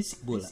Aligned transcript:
Bisik 0.00 0.24
bola. 0.24 0.48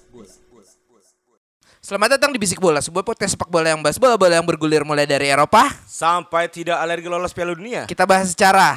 Selamat 1.81 2.21
datang 2.21 2.37
di 2.37 2.39
Bisik 2.43 2.61
Bola, 2.61 2.85
sebuah 2.85 3.01
podcast 3.01 3.33
sepak 3.33 3.49
bola 3.49 3.73
yang 3.73 3.81
bahas 3.81 3.97
bola-bola 3.97 4.37
yang 4.37 4.45
bergulir 4.45 4.85
mulai 4.85 5.09
dari 5.09 5.33
Eropa. 5.33 5.73
Sampai 5.89 6.53
tidak 6.53 6.77
alergi 6.77 7.09
lolos 7.09 7.33
Piala 7.33 7.57
Dunia. 7.57 7.89
Kita 7.89 8.05
bahas 8.05 8.37
secara, 8.37 8.77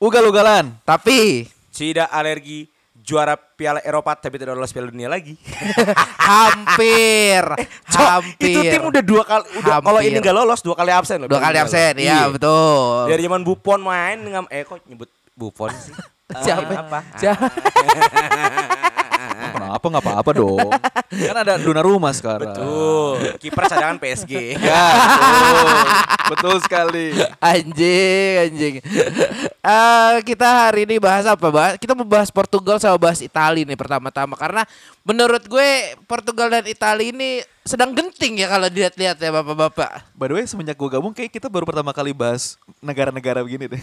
Ugal-ugalan. 0.00 0.72
tapi 0.80 1.44
Tidak 1.68 2.08
alergi 2.08 2.72
juara 2.96 3.36
Piala 3.36 3.84
Eropa 3.84 4.16
tapi 4.16 4.40
tidak 4.40 4.56
lolos 4.56 4.72
Piala 4.72 4.88
Dunia 4.88 5.12
lagi. 5.12 5.36
hampir, 6.32 7.44
Cok, 7.84 8.08
hampir. 8.08 8.48
itu 8.48 8.60
tim 8.64 8.80
udah 8.88 9.02
dua 9.04 9.22
kali 9.28 9.44
udah 9.60 9.76
kalau 9.84 10.00
ini 10.00 10.24
nggak 10.24 10.36
lolos 10.40 10.64
dua 10.64 10.72
kali 10.72 10.88
absen 10.88 11.20
loh. 11.20 11.28
dua 11.28 11.44
kali 11.44 11.60
absen, 11.60 12.00
ya 12.00 12.32
betul. 12.32 13.12
Dari 13.12 13.28
zaman 13.28 13.44
Buffon 13.44 13.84
main 13.84 14.24
dengan 14.24 14.48
eh 14.48 14.64
kok 14.64 14.80
nyebut 14.88 15.12
Buffon 15.36 15.68
sih? 15.76 15.92
Siapa? 16.48 16.72
apa? 16.80 17.00
Siapa? 17.20 17.44
Kenapa 19.68 19.84
nggak 19.92 20.04
apa-apa 20.08 20.30
dong? 20.32 20.70
kan 21.28 21.36
ada 21.44 21.60
Donnarumma 21.60 22.08
sekarang. 22.16 22.56
Tuh, 22.56 23.20
kiper 23.36 23.68
cadangan 23.68 24.00
PSG. 24.00 24.32
Ya, 24.68 24.84
betul. 24.96 25.68
betul 26.32 26.56
sekali. 26.64 27.06
Anjing, 27.36 28.32
anjing. 28.48 28.74
Eh, 29.60 30.14
kita 30.24 30.68
hari 30.68 30.88
ini 30.88 30.96
bahas 30.96 31.28
apa? 31.28 31.52
Bahas, 31.52 31.76
kita 31.76 31.92
membahas 31.92 32.32
Portugal 32.32 32.80
sama 32.80 32.96
bahas 32.96 33.20
Italia 33.20 33.64
nih 33.68 33.76
pertama-tama 33.76 34.40
karena 34.40 34.64
menurut 35.04 35.44
gue 35.44 35.68
Portugal 36.08 36.48
dan 36.48 36.64
Italia 36.64 37.12
ini 37.12 37.44
sedang 37.60 37.92
genting 37.92 38.40
ya 38.40 38.48
kalau 38.48 38.72
dilihat-lihat 38.72 39.20
ya 39.20 39.30
bapak-bapak. 39.36 40.16
By 40.16 40.32
the 40.32 40.34
way, 40.40 40.44
semenjak 40.48 40.80
gue 40.80 40.88
gabung, 40.88 41.12
kayak 41.12 41.28
kita 41.28 41.52
baru 41.52 41.68
pertama 41.68 41.92
kali 41.92 42.16
bahas 42.16 42.56
negara-negara 42.80 43.44
begini 43.44 43.76
deh. 43.76 43.82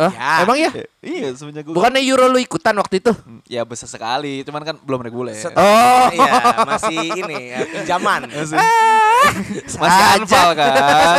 Oh, 0.00 0.08
Ya. 0.08 0.40
emang 0.40 0.56
ya? 0.56 0.70
Iya, 0.98 1.28
semenjak 1.32 1.62
gue 1.62 1.72
Bukannya 1.72 2.00
Euro 2.02 2.24
lu 2.26 2.36
ikutan 2.36 2.72
waktu 2.72 2.98
itu? 2.98 3.12
Ya 3.44 3.60
besar 3.62 3.84
sekali, 3.84 4.40
cuman 4.40 4.62
kan 4.62 4.76
belum 4.78 5.00
reguler. 5.00 5.36
Set- 5.36 5.52
Oh. 5.52 6.06
Iya, 6.08 6.32
masih 6.64 6.96
ini 7.18 7.36
ya, 7.50 7.58
pinjaman. 7.66 8.20
Masih, 8.32 8.56
Ah, 8.56 9.36
masih 9.76 10.04
anfal 10.16 10.48
kan? 10.54 10.72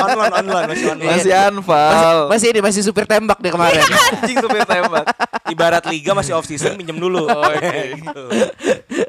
online 0.04 0.34
online 0.36 0.68
masih 0.68 0.86
online. 0.90 1.06
Masih 1.08 1.22
Masih, 1.22 1.34
anfal. 1.54 2.18
masih 2.28 2.48
ini 2.50 2.60
masih 2.60 2.82
supir 2.82 3.06
tembak 3.06 3.38
dia 3.38 3.52
kemarin. 3.52 3.78
Anjing 4.12 4.38
supir 4.40 4.66
tembak. 4.66 5.06
Ibarat 5.46 5.86
liga 5.86 6.12
masih 6.12 6.34
off 6.34 6.44
season 6.44 6.74
pinjam 6.76 6.98
dulu. 6.98 7.30
Gitu. 7.94 8.24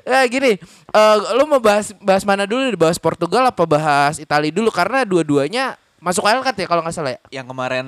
eh 0.04 0.24
gini, 0.28 0.52
eh 0.88 1.16
lu 1.32 1.44
mau 1.46 1.58
bahas 1.58 1.96
bahas 1.98 2.22
mana 2.22 2.44
dulu? 2.44 2.68
Bahas 2.76 3.00
Portugal 3.00 3.48
apa 3.48 3.64
bahas 3.64 4.20
Italia 4.20 4.52
dulu? 4.52 4.68
Karena 4.68 5.02
dua-duanya 5.02 5.74
masuk 5.96 6.22
wildcard 6.22 6.54
ya 6.54 6.66
kalau 6.66 6.82
nggak 6.82 6.92
salah 6.92 7.16
ya. 7.16 7.20
Yang 7.32 7.46
kemarin 7.48 7.86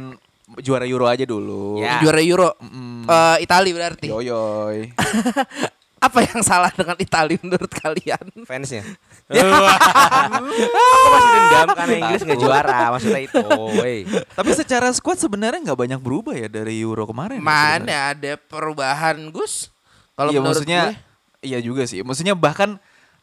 juara 0.60 0.84
Euro 0.84 1.06
aja 1.08 1.24
dulu. 1.24 1.80
Ya. 1.80 2.00
Juara 2.04 2.20
Euro. 2.20 2.50
Mm. 2.60 3.08
Eh 3.08 3.36
Italia 3.44 3.72
berarti. 3.74 4.06
Yoyoy. 4.12 4.90
Apa 6.04 6.20
yang 6.20 6.44
salah 6.44 6.68
dengan 6.68 7.00
Italia 7.00 7.40
menurut 7.40 7.72
kalian? 7.72 8.28
fansnya. 8.44 8.84
Aku 9.32 11.08
masih 11.08 11.30
dendam 11.32 11.68
karena 11.72 11.96
Inggris 11.96 12.22
nggak 12.28 12.40
juara, 12.44 12.92
maksudnya 12.92 13.22
itu. 13.24 13.40
Wey. 13.80 14.04
Tapi 14.36 14.50
secara 14.52 14.92
squad 14.92 15.16
sebenarnya 15.16 15.64
nggak 15.72 15.80
banyak 15.80 16.00
berubah 16.04 16.36
ya 16.36 16.52
dari 16.52 16.76
Euro 16.84 17.08
kemarin. 17.08 17.40
ya. 17.40 17.44
Mana 17.48 17.96
ada 18.12 18.32
perubahan 18.36 19.16
Gus? 19.32 19.72
Kalau 20.12 20.28
iya 20.28 20.44
menurut 20.44 20.60
maksudnya 20.60 20.82
gue, 20.92 21.48
iya 21.48 21.58
juga 21.64 21.88
sih. 21.88 22.04
Maksudnya 22.04 22.36
bahkan 22.36 22.76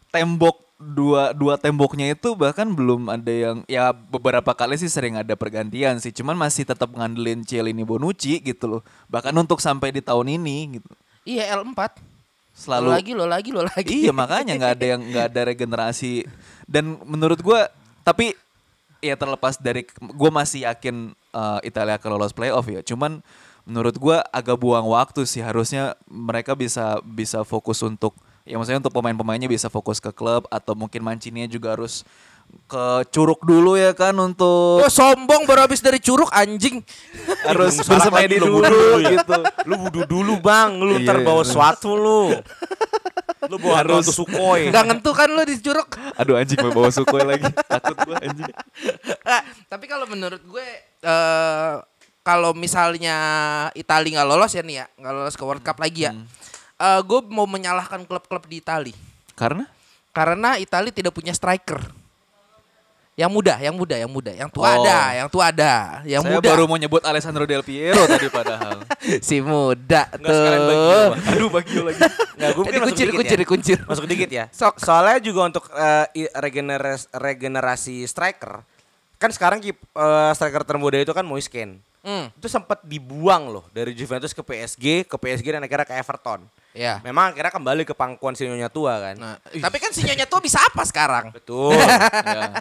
tembok 0.09 0.70
dua 0.81 1.31
dua 1.37 1.61
temboknya 1.61 2.17
itu 2.17 2.33
bahkan 2.33 2.65
belum 2.65 3.05
ada 3.07 3.29
yang 3.29 3.57
ya 3.69 3.93
beberapa 3.93 4.51
kali 4.57 4.75
sih 4.81 4.89
sering 4.89 5.15
ada 5.15 5.37
pergantian 5.37 6.01
sih. 6.01 6.09
Cuman 6.09 6.33
masih 6.33 6.65
tetap 6.65 6.89
ngandelin 6.91 7.45
Cielini 7.45 7.85
Bonucci 7.85 8.41
gitu 8.41 8.65
loh. 8.67 8.81
Bahkan 9.07 9.31
untuk 9.37 9.61
sampai 9.61 9.93
di 9.93 10.01
tahun 10.01 10.41
ini 10.41 10.81
gitu. 10.81 10.89
iya 11.23 11.53
L4. 11.53 12.01
Selalu 12.51 12.87
Lo 12.89 12.91
lagi 12.91 13.11
lo 13.15 13.25
lagi 13.29 13.49
lo 13.53 13.61
lagi. 13.63 14.09
Iya 14.09 14.11
makanya 14.11 14.57
nggak 14.57 14.73
ada 14.75 14.85
yang 14.85 15.01
nggak 15.01 15.25
ada 15.31 15.41
regenerasi 15.53 16.27
dan 16.67 16.99
menurut 17.07 17.39
gua 17.39 17.71
tapi 18.01 18.35
ya 18.99 19.15
terlepas 19.15 19.55
dari 19.61 19.87
gua 20.17 20.33
masih 20.33 20.67
yakin 20.67 21.13
eh, 21.13 21.59
Italia 21.63 21.95
akan 21.95 22.09
lolos 22.17 22.35
playoff 22.35 22.67
ya. 22.67 22.83
Cuman 22.83 23.23
menurut 23.63 23.95
gua 23.95 24.25
agak 24.33 24.57
buang 24.59 24.89
waktu 24.89 25.23
sih 25.29 25.39
harusnya 25.39 25.95
mereka 26.09 26.57
bisa 26.57 26.99
bisa 27.05 27.45
fokus 27.47 27.79
untuk 27.85 28.17
ya 28.43 28.55
maksudnya 28.57 28.81
untuk 28.81 28.93
pemain-pemainnya 28.93 29.45
bisa 29.45 29.67
fokus 29.67 29.97
ke 29.97 30.09
klub 30.09 30.45
atau 30.47 30.73
mungkin 30.73 31.01
Mancini 31.01 31.45
juga 31.45 31.73
harus 31.73 32.01
ke 32.67 32.85
Curug 33.15 33.39
dulu 33.41 33.79
ya 33.79 33.95
kan 33.95 34.11
untuk 34.17 34.83
Oh 34.83 34.91
sombong 34.91 35.47
baru 35.47 35.63
habis 35.63 35.79
dari 35.79 36.03
curug 36.03 36.27
anjing. 36.35 36.83
harus 37.47 37.79
Lu 37.79 37.87
bersemedi 37.87 38.35
lu 38.37 38.59
dulu 38.59 38.67
dulu 38.67 38.95
ya. 39.07 39.09
gitu. 39.15 39.33
Lu 39.71 39.75
wudu 39.87 40.01
dulu 40.03 40.33
bang, 40.37 40.75
lu 40.75 40.99
Iya, 40.99 41.07
ntar 41.07 41.17
bawa 41.23 41.47
iya. 41.47 41.51
suatu 41.53 41.95
lu. 41.95 42.35
Lu 43.47 43.55
bawa 43.55 43.87
Harus. 43.87 44.11
sukoi. 44.11 44.67
Gak 44.67 44.83
ngentu 44.83 45.15
kan 45.15 45.31
lo 45.31 45.47
di 45.47 45.55
curug. 45.63 45.87
Aduh 46.19 46.35
anjing 46.35 46.59
mau 46.59 46.75
bawa 46.75 46.89
Sukhoi 46.91 47.23
lagi. 47.23 47.47
Takut 47.71 47.97
gua 48.03 48.19
anjing. 48.19 48.51
Ah, 49.23 49.41
tapi 49.65 49.87
kalau 49.87 50.03
menurut 50.05 50.43
gue 50.43 50.67
eh 51.01 51.73
kalau 52.21 52.51
misalnya 52.53 53.15
Italia 53.73 54.19
nggak 54.19 54.27
lolos 54.29 54.51
ya 54.51 54.61
nih 54.61 54.75
ya 54.77 54.85
nggak 54.93 55.13
lolos 55.15 55.33
ke 55.33 55.41
World 55.41 55.63
Cup 55.65 55.81
lagi 55.81 56.05
ya, 56.05 56.13
eh 56.81 57.01
gue 57.01 57.19
mau 57.27 57.45
menyalahkan 57.45 58.01
klub-klub 58.01 58.43
di 58.45 58.57
Italia 58.57 58.97
Karena 59.33 59.69
karena 60.09 60.57
Italia 60.57 60.89
tidak 60.89 61.13
punya 61.13 61.31
striker. 61.31 61.79
Yang 63.11 63.27
muda, 63.29 63.53
yang 63.59 63.75
muda, 63.75 63.95
yang 63.95 64.07
muda, 64.07 64.31
yang 64.31 64.47
tua 64.47 64.65
Oh. 64.65 64.75
ada, 64.81 64.99
yang 65.13 65.27
tua 65.27 65.43
ada, 65.45 65.99
yang 66.03 66.23
saya 66.23 66.31
muda. 66.33 66.47
baru 66.47 66.63
mau 66.63 66.75
nyebut 66.75 67.03
Alessandro 67.03 67.43
Del 67.43 67.59
Piero 67.61 67.99
tadi 68.07 68.27
padahal. 68.27 68.87
si 69.27 69.39
muda 69.39 70.07
Nggak 70.09 70.31
sekalian 70.31 70.61
Bagio, 70.61 70.79
tuh. 70.79 71.03
Bang. 71.05 71.21
Aduh 71.27 71.49
Bagio 71.49 71.81
lagi. 71.83 71.99
Nggak, 72.01 72.49
gue 72.49 72.63
Jadi 72.65 72.79
kuncir, 72.81 73.07
kuncir, 73.11 73.39
kuncir. 73.45 73.77
Masuk 73.83 74.07
dikit 74.07 74.29
ya. 74.31 74.45
Sok. 74.49 74.79
Soalnya 74.79 75.19
juga 75.19 75.41
untuk 75.45 75.67
eh, 75.69 76.05
i- 76.17 76.31
regeneras- 76.33 77.11
regenerasi 77.13 78.03
striker. 78.05 78.63
Kan 79.15 79.29
sekarang 79.29 79.59
eh, 79.61 80.31
striker 80.33 80.63
termuda 80.63 80.97
itu 80.97 81.11
kan 81.11 81.23
Moisken. 81.23 81.83
Hmm, 82.01 82.33
Itu 82.33 82.49
sempat 82.49 82.81
dibuang 82.81 83.45
loh 83.47 83.69
dari 83.69 83.93
Juventus 83.93 84.33
ke 84.33 84.41
PSG, 84.41 85.05
ke 85.05 85.15
PSG 85.15 85.53
dan 85.53 85.61
akhirnya 85.61 85.85
ke 85.85 85.93
Everton. 85.93 86.41
ya. 86.73 86.97
Memang 87.01 87.29
akhirnya 87.29 87.53
kembali 87.53 87.85
ke 87.85 87.93
pangkuan 87.93 88.33
sinyonya 88.33 88.67
tua 88.67 88.97
kan. 88.97 89.15
Nah, 89.15 89.35
tapi 89.37 89.77
kan 89.77 89.93
si 89.93 90.01
Nyonya 90.01 90.25
tua 90.25 90.41
bisa 90.41 90.57
apa 90.57 90.81
sekarang? 90.81 91.29
Betul. 91.29 91.77
Ya. 92.31 92.57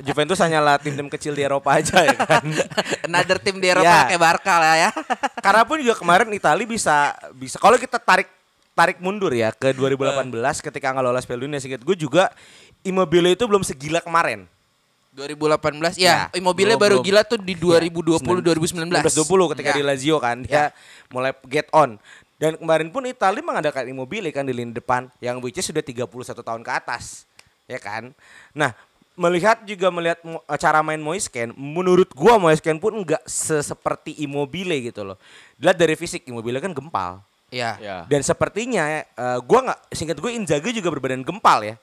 Juventus 0.00 0.38
hanyalah 0.38 0.78
tim-tim 0.78 1.04
kecil 1.06 1.32
di 1.32 1.42
Eropa 1.42 1.74
aja 1.74 2.00
ya 2.00 2.14
kan. 2.14 2.40
Another 3.08 3.36
tim 3.36 3.58
di 3.58 3.66
Eropa 3.66 3.84
Ya. 3.84 4.08
kayak 4.08 4.22
Barca 4.22 4.54
lah 4.56 4.74
ya. 4.78 4.90
Karena 5.44 5.62
pun 5.66 5.76
juga 5.78 5.94
kemarin 5.94 6.30
Italia 6.30 6.64
bisa 6.64 7.12
bisa 7.34 7.58
kalau 7.58 7.76
kita 7.76 7.98
tarik 7.98 8.30
tarik 8.72 9.02
mundur 9.02 9.34
ya 9.34 9.50
ke 9.50 9.74
2018 9.74 10.30
ketika 10.62 10.94
nggak 10.94 11.04
lolos 11.04 11.26
Piala 11.26 11.42
Dunia 11.42 11.58
singkat 11.58 11.82
gue 11.82 11.96
juga 11.98 12.30
Immobile 12.80 13.34
itu 13.34 13.42
belum 13.42 13.60
segila 13.60 13.98
kemarin. 13.98 14.46
2018 15.10 15.96
ya, 15.96 16.28
Ya, 16.30 16.36
Immobilnya 16.36 16.76
belum, 16.76 16.84
baru 16.84 16.96
belum. 17.00 17.06
gila 17.06 17.22
tuh 17.24 17.38
di 17.38 17.54
2020 17.54 18.38
2019. 18.38 19.02
2020 19.02 19.52
ketika 19.56 19.70
Ya. 19.72 19.76
di 19.76 19.82
Lazio 19.82 20.16
kan 20.18 20.36
dia 20.40 20.70
mulai 21.08 21.32
get 21.46 21.66
on. 21.70 21.96
Dan 22.38 22.54
kemarin 22.54 22.88
pun 22.88 23.02
Italia 23.02 23.42
mengadakan 23.42 23.82
Immobile 23.84 24.30
kan 24.30 24.46
di 24.46 24.54
lini 24.54 24.70
depan 24.70 25.10
yang 25.18 25.42
which 25.42 25.58
is 25.58 25.66
sudah 25.66 25.82
31 25.82 26.06
tahun 26.38 26.62
ke 26.62 26.70
atas. 26.70 27.26
Ya 27.66 27.82
kan? 27.82 28.14
Nah, 28.54 28.78
melihat 29.12 29.66
juga 29.66 29.90
melihat 29.90 30.22
mo- 30.22 30.40
cara 30.54 30.78
main 30.78 31.02
Moisken, 31.02 31.50
menurut 31.52 32.06
gua 32.14 32.38
Moisken 32.38 32.78
pun 32.78 32.94
enggak 32.94 33.18
seperti 33.26 34.14
Immobile 34.18 34.78
gitu 34.84 35.02
loh. 35.02 35.18
Dilihat 35.58 35.74
dari 35.74 35.98
fisik 35.98 36.22
Immobile 36.24 36.62
kan 36.62 36.70
gempal. 36.70 37.18
Ya. 37.50 37.74
Ya. 37.82 37.96
Dan 38.06 38.22
sepertinya 38.22 38.86
eh, 39.02 39.04
gua 39.42 39.60
nggak 39.66 39.80
singkat 39.90 40.16
gue 40.16 40.30
Inzaghi 40.30 40.70
juga 40.70 40.94
berbadan 40.94 41.26
gempal 41.26 41.64
ya. 41.64 41.74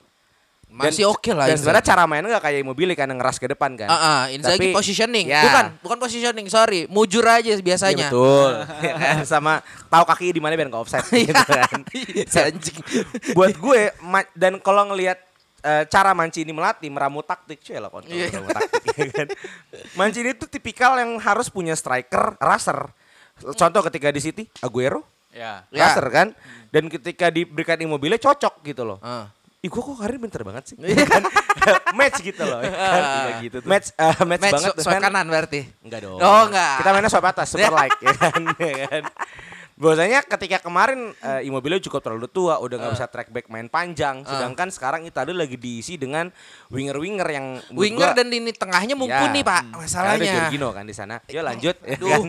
Masih 0.68 1.08
oke 1.08 1.32
lah 1.32 1.48
Dan 1.48 1.56
sebenarnya 1.56 1.88
cara 1.88 2.04
mainnya 2.04 2.36
gak 2.36 2.52
kayak 2.52 2.60
Immobile 2.60 2.94
kan 2.94 3.08
yang 3.08 3.16
ngeras 3.16 3.40
ke 3.40 3.48
depan 3.48 3.80
kan. 3.80 3.88
Ah, 3.88 3.96
ah, 3.96 4.22
Inzaghi 4.28 4.70
Tapi- 4.70 4.76
positioning. 4.76 5.32
Ya. 5.32 5.48
Bukan, 5.48 5.66
bukan 5.80 5.98
positioning, 6.04 6.46
sorry. 6.48 6.84
Mujur 6.86 7.24
aja 7.24 7.48
Iya, 7.48 7.64
biasanya. 7.64 8.12
betul. 8.12 8.52
Ya 8.84 8.94
kan? 8.94 9.16
Sama 9.24 9.54
tahu 9.88 10.04
kaki 10.04 10.36
di 10.36 10.42
mana 10.44 10.54
biar 10.54 10.68
nggak 10.68 10.84
offside 10.84 11.08
gitu 11.32 11.32
kan. 11.32 11.80
Iya, 11.96 12.26
anjing. 12.52 12.78
Buat 13.32 13.56
gue 13.56 13.82
ma- 14.02 14.28
dan 14.34 14.60
kalau 14.60 14.92
ngelihat 14.92 15.16
eh, 15.62 15.84
cara 15.88 16.12
Mancini 16.12 16.52
melatih 16.52 16.92
meramu 16.92 17.24
taktik 17.24 17.58
cuy 17.60 17.80
lah 17.80 17.88
kontrol 17.88 18.12
Iya. 18.12 18.36
meramu 18.36 18.50
taktik 18.52 18.84
ya 18.94 19.06
kan. 19.16 19.28
Mancini 19.96 20.30
itu 20.32 20.46
tipikal 20.46 21.00
yang 21.00 21.16
harus 21.18 21.48
punya 21.48 21.72
striker 21.72 22.36
raser. 22.38 22.92
Contoh 23.50 23.80
ketika 23.86 24.12
di 24.12 24.20
City 24.20 24.44
Aguero 24.60 25.08
Ya. 25.32 25.64
Ya. 25.68 25.88
raser 25.88 26.08
kan 26.10 26.28
dan 26.70 26.88
ketika 26.88 27.28
diberikan 27.28 27.76
Immobile 27.76 28.16
cocok 28.16 28.60
gitu 28.62 28.84
loh. 28.84 29.00
Ah. 29.00 29.32
Ih 29.66 29.70
gua 29.72 29.82
kok 29.82 29.98
Karim 29.98 30.20
pinter 30.22 30.42
banget 30.44 30.64
sih. 30.70 30.76
kan? 31.10 31.24
match 31.98 32.22
gitu 32.22 32.44
loh. 32.44 32.62
ya 32.62 32.70
kan? 32.70 33.02
Iya 33.02 33.34
gitu 33.42 33.58
tuh. 33.60 33.68
Match 33.68 33.88
eh, 33.92 34.16
match, 34.22 34.42
Match 34.44 34.54
banget 34.54 34.72
so- 34.72 34.84
swipe 34.84 34.96
kan. 34.96 35.04
kanan 35.10 35.26
berarti. 35.26 35.62
Enggak 35.82 36.00
dong. 36.06 36.20
Oh, 36.20 36.44
enggak. 36.46 36.74
Kita 36.78 36.90
mainnya 36.92 37.10
swipe 37.10 37.26
atas, 37.28 37.48
super 37.50 37.74
like 37.82 37.98
ya 38.00 38.14
kan. 38.14 38.42
Ya 38.56 38.86
kan? 38.88 39.04
Bahwasanya 39.76 40.24
ketika 40.24 40.62
kemarin 40.62 41.12
eh, 41.18 41.44
Immobile 41.44 41.82
cukup 41.82 42.00
terlalu 42.00 42.30
tua, 42.30 42.56
udah 42.58 42.76
nggak 42.78 42.94
bisa 42.94 43.08
track 43.10 43.28
back 43.28 43.50
main 43.50 43.68
panjang. 43.68 44.24
Sedangkan 44.24 44.70
sekarang 44.70 45.04
Italia 45.04 45.36
lagi 45.36 45.58
diisi 45.58 45.98
dengan 45.98 46.32
winger-winger 46.70 47.28
yang 47.28 47.46
Winger 47.74 48.14
gua- 48.14 48.16
dan 48.16 48.30
lini 48.30 48.54
tengahnya 48.54 48.94
mumpuni, 48.94 49.42
Ya. 49.42 49.50
Pak. 49.50 49.64
Ada 49.66 49.76
Masalahnya. 49.76 50.32
Jorginho 50.40 50.70
kan 50.70 50.86
di 50.86 50.94
sana. 50.94 51.20
Yuk 51.26 51.44
lanjut. 51.44 51.76
ya 51.82 51.98
Aduh, 51.98 52.08
kan? 52.08 52.22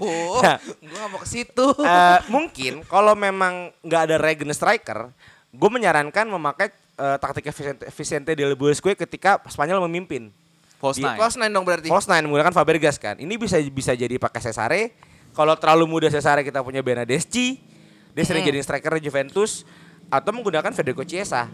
Nah, 0.43 0.57
gue 0.59 0.97
gak 0.97 1.09
mau 1.09 1.21
ke 1.21 1.29
situ. 1.29 1.67
eh, 1.79 2.19
mungkin 2.27 2.73
kalau 2.83 3.15
memang 3.15 3.55
nggak 3.79 4.01
ada 4.03 4.17
regen 4.17 4.51
striker, 4.51 5.13
gue 5.49 5.71
menyarankan 5.71 6.27
memakai 6.27 6.75
eh, 6.97 7.17
taktik 7.21 7.45
Vicente, 7.53 7.85
Vicente 7.93 8.31
del 8.33 8.57
Bosque 8.57 8.97
ketika 8.97 9.41
Spanyol 9.47 9.85
memimpin. 9.87 10.33
False 10.77 11.01
Di- 11.01 11.05
nine. 11.05 11.17
Close 11.17 11.37
nine 11.41 11.53
dong 11.53 11.65
berarti. 11.65 11.89
False 11.89 12.09
nine 12.09 12.25
menggunakan 12.29 12.53
Fabregas 12.53 12.97
kan. 13.01 13.17
Ini 13.17 13.35
bisa 13.41 13.57
bisa 13.73 13.93
jadi 13.97 14.17
pakai 14.21 14.41
Cesare. 14.41 14.83
Kalau 15.33 15.57
terlalu 15.57 15.85
muda 15.89 16.09
Cesare 16.09 16.45
kita 16.45 16.61
punya 16.61 16.81
Benadeschi. 16.81 17.61
Dia 18.17 18.25
sering 18.25 18.49
jadi 18.49 18.65
striker 18.65 18.97
Juventus 18.97 19.69
atau 20.09 20.33
menggunakan 20.33 20.73
Federico 20.73 21.05
Chiesa 21.05 21.53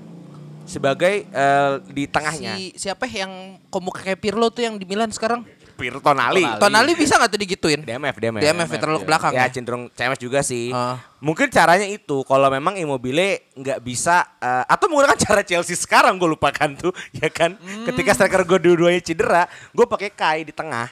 sebagai 0.63 1.27
eh, 1.27 1.73
di 1.91 2.07
tengahnya. 2.07 2.55
Si 2.55 2.79
siapa 2.79 3.11
yang 3.11 3.59
komuk 3.67 3.99
kayak 3.99 4.23
Pirlo 4.23 4.47
tuh 4.55 4.63
yang 4.63 4.79
di 4.79 4.87
Milan 4.87 5.11
sekarang? 5.11 5.43
Pirtonali. 5.83 6.47
Tonali. 6.47 6.63
Tonali 6.63 6.93
bisa 6.95 7.19
gak 7.19 7.35
tuh 7.35 7.41
digituin? 7.43 7.83
DMF, 7.83 8.15
DMF. 8.23 8.41
DMF 8.41 8.71
ya, 8.71 8.79
terlalu 8.79 8.99
ke 9.03 9.07
belakang 9.11 9.33
Ya 9.35 9.43
ya. 9.43 9.47
cenderung 9.51 9.91
CMS 9.91 10.21
juga 10.23 10.41
sih. 10.47 10.71
Ah. 10.71 11.03
Mungkin 11.19 11.51
caranya 11.51 11.87
itu 11.91 12.23
kalau 12.23 12.47
memang 12.51 12.79
Immobile 12.79 13.51
nggak 13.59 13.79
bisa 13.83 14.23
eh, 14.39 14.65
atau 14.71 14.87
menggunakan 14.87 15.19
cara 15.19 15.43
Chelsea 15.43 15.75
sekarang 15.75 16.19
gue 16.19 16.31
lupakan 16.31 16.71
tuh 16.79 16.95
ya 17.19 17.27
kan. 17.27 17.59
Hmm. 17.59 17.87
Ketika 17.91 18.15
striker 18.15 18.47
gue 18.47 18.59
dua-duanya 18.63 19.03
cedera, 19.03 19.43
gue 19.75 19.87
pakai 19.87 20.11
Kai 20.15 20.47
di 20.47 20.55
tengah. 20.55 20.87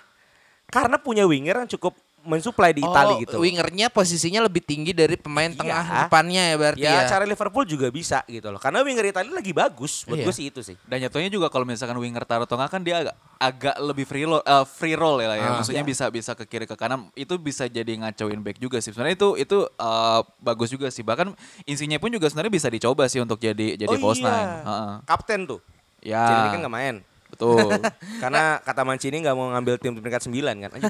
Karena 0.70 0.98
punya 0.98 1.26
winger 1.26 1.66
yang 1.66 1.70
cukup 1.70 1.98
mensuplai 2.20 2.76
di 2.76 2.84
Italia 2.84 3.16
Oh, 3.16 3.22
gitu. 3.24 3.36
wingernya 3.40 3.88
posisinya 3.88 4.44
lebih 4.44 4.60
tinggi 4.60 4.92
dari 4.92 5.16
pemain 5.16 5.48
Iya. 5.48 5.56
tengah 5.56 5.84
depannya 6.04 6.42
ya 6.52 6.56
berarti 6.56 6.84
Ya, 6.84 6.92
ya. 7.00 7.08
cara 7.08 7.24
Liverpool 7.24 7.64
juga 7.64 7.88
bisa 7.88 8.20
gitu 8.26 8.52
loh. 8.52 8.60
Karena 8.60 8.84
winger 8.84 9.08
Italia 9.08 9.32
lagi 9.32 9.52
bagus. 9.52 10.04
Buat 10.04 10.20
Iya. 10.20 10.26
gue 10.28 10.34
sih 10.36 10.46
itu 10.48 10.60
sih. 10.60 10.76
Dan 10.84 11.00
jatuhnya 11.00 11.28
juga 11.28 11.48
kalau 11.48 11.64
misalkan 11.64 11.96
winger 11.96 12.22
taruh 12.22 12.44
tengah 12.44 12.68
kan 12.68 12.80
dia 12.80 13.00
agak 13.00 13.16
agak 13.40 13.76
lebih 13.80 14.04
free 14.04 14.28
roll, 14.28 14.38
eh, 14.38 14.64
free 14.68 14.92
roll 14.92 15.16
ya 15.16 15.28
lah 15.32 15.36
ya. 15.36 15.46
Ah. 15.48 15.56
Maksudnya 15.58 15.80
bisa 15.80 16.04
bisa 16.08 16.36
ke 16.36 16.44
kiri 16.44 16.68
ke 16.68 16.76
kanan 16.76 17.08
itu 17.14 17.34
bisa 17.36 17.64
jadi 17.64 17.88
ngacauin 17.96 18.40
back 18.40 18.60
juga 18.60 18.76
sih. 18.78 18.92
Sebenarnya 18.92 19.16
itu 19.16 19.28
itu 19.36 19.58
eh, 19.64 20.20
bagus 20.38 20.68
juga 20.68 20.92
sih. 20.92 21.00
Bahkan 21.00 21.32
insinya 21.64 21.96
pun 21.96 22.12
juga 22.12 22.28
sebenarnya 22.28 22.52
bisa 22.52 22.68
dicoba 22.68 23.08
sih 23.08 23.18
untuk 23.18 23.36
jadi 23.36 23.76
jadi 23.76 23.96
false 23.96 24.20
nine. 24.20 24.50
Heeh. 24.60 24.92
Kapten 25.04 25.48
tuh. 25.48 25.60
Ya. 26.00 26.24
Jadi 26.24 26.48
kan 26.56 26.58
nggak 26.64 26.74
main. 26.74 26.96
Betul. 27.30 27.70
Karena 28.22 28.58
kata 28.60 28.82
Mancini 28.82 29.22
nggak 29.22 29.36
mau 29.36 29.54
ngambil 29.54 29.78
tim 29.78 29.94
peringkat 29.94 30.26
9 30.26 30.34
kan. 30.66 30.70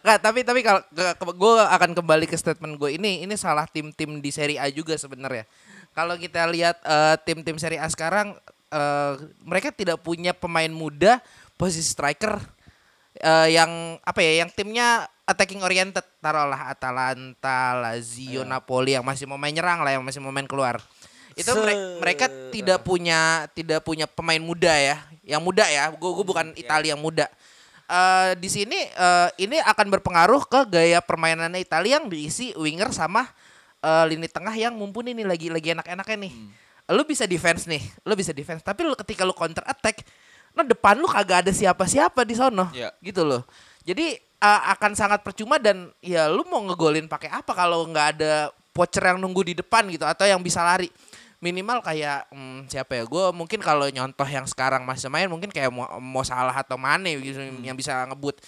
Nggak, 0.00 0.18
tapi 0.24 0.40
tapi 0.40 0.60
kalau 0.64 0.80
gue 1.36 1.54
akan 1.60 1.90
kembali 1.92 2.24
ke 2.24 2.34
statement 2.34 2.80
gue 2.80 2.96
ini 2.96 3.22
ini 3.22 3.36
salah 3.36 3.68
tim-tim 3.68 4.18
di 4.18 4.30
Serie 4.32 4.56
A 4.56 4.72
juga 4.72 4.96
sebenarnya. 4.96 5.44
Kalau 5.92 6.16
kita 6.16 6.48
lihat 6.48 6.80
eh, 6.80 7.16
tim-tim 7.22 7.60
Serie 7.60 7.76
A 7.76 7.86
sekarang 7.86 8.32
eh, 8.72 9.12
mereka 9.44 9.68
tidak 9.68 10.00
punya 10.00 10.32
pemain 10.32 10.72
muda 10.72 11.20
posisi 11.54 11.84
striker 11.84 12.40
eh, 13.20 13.52
yang 13.52 14.00
apa 14.00 14.20
ya 14.24 14.42
yang 14.42 14.50
timnya 14.50 15.04
attacking 15.28 15.60
oriented 15.60 16.02
taruhlah 16.18 16.72
Atalanta, 16.72 17.76
Lazio, 17.76 18.42
Napoli 18.42 18.96
yang 18.96 19.04
masih 19.04 19.28
mau 19.28 19.38
main 19.38 19.52
nyerang 19.52 19.84
lah 19.84 19.92
yang 19.94 20.02
masih 20.02 20.18
mau 20.18 20.32
main 20.32 20.48
keluar. 20.48 20.80
Itu 21.38 21.54
mere- 21.54 21.76
Se- 21.76 21.98
mereka 22.02 22.26
tidak 22.50 22.82
punya 22.82 23.46
tidak 23.52 23.84
punya 23.84 24.08
pemain 24.08 24.40
muda 24.40 24.72
ya. 24.74 24.98
Yang 25.22 25.42
muda 25.44 25.64
ya. 25.68 25.90
Gue 25.94 26.24
bukan 26.24 26.52
Italia 26.56 26.96
yang 26.96 27.02
muda. 27.02 27.26
Eh, 27.90 28.38
di 28.38 28.46
sini 28.46 28.78
eh, 28.78 29.28
ini 29.42 29.58
akan 29.58 29.86
berpengaruh 29.98 30.46
ke 30.46 30.60
gaya 30.70 31.02
permainannya 31.02 31.58
Italia 31.58 31.98
yang 31.98 32.06
diisi 32.06 32.54
winger 32.54 32.94
sama 32.94 33.26
eh, 33.82 34.04
lini 34.06 34.30
tengah 34.30 34.54
yang 34.54 34.78
mumpuni 34.78 35.10
nih 35.10 35.26
lagi 35.26 35.48
lagi 35.50 35.68
enak-enaknya 35.74 36.18
nih. 36.30 36.32
Lu 36.90 37.02
bisa 37.06 37.26
defense 37.26 37.66
nih, 37.66 37.82
lu 38.06 38.14
bisa 38.14 38.30
defense. 38.30 38.62
Tapi 38.62 38.86
lu 38.86 38.94
ketika 38.94 39.22
lu 39.26 39.34
counter 39.34 39.62
attack, 39.66 40.02
nah 40.54 40.62
depan 40.62 40.98
lu 40.98 41.06
kagak 41.06 41.46
ada 41.46 41.52
siapa-siapa 41.54 42.26
di 42.26 42.34
sono, 42.34 42.66
Iya. 42.74 42.90
gitu 43.02 43.22
loh. 43.26 43.42
Jadi 43.82 44.14
eh, 44.18 44.60
akan 44.70 44.94
sangat 44.94 45.26
percuma 45.26 45.58
dan 45.58 45.90
ya 45.98 46.30
lu 46.30 46.46
mau 46.46 46.62
ngegolin 46.66 47.10
pakai 47.10 47.30
apa 47.30 47.50
kalau 47.54 47.86
nggak 47.90 48.06
ada 48.18 48.54
pocher 48.70 49.02
yang 49.02 49.18
nunggu 49.18 49.50
di 49.50 49.54
depan 49.58 49.90
gitu 49.90 50.06
atau 50.06 50.30
yang 50.30 50.38
bisa 50.38 50.62
lari 50.62 50.86
minimal 51.40 51.80
kayak 51.80 52.28
hmm, 52.28 52.68
siapa 52.68 53.00
ya 53.00 53.04
gue 53.08 53.24
mungkin 53.32 53.64
kalau 53.64 53.88
nyontoh 53.88 54.28
yang 54.28 54.44
sekarang 54.44 54.84
masih 54.84 55.08
main 55.08 55.26
mungkin 55.26 55.48
kayak 55.48 55.72
mau, 55.72 55.88
mau 55.98 56.20
salah 56.20 56.52
atau 56.52 56.76
Mane 56.76 57.16
gitu 57.16 57.40
yang 57.64 57.74
bisa 57.74 58.04
ngebut. 58.12 58.38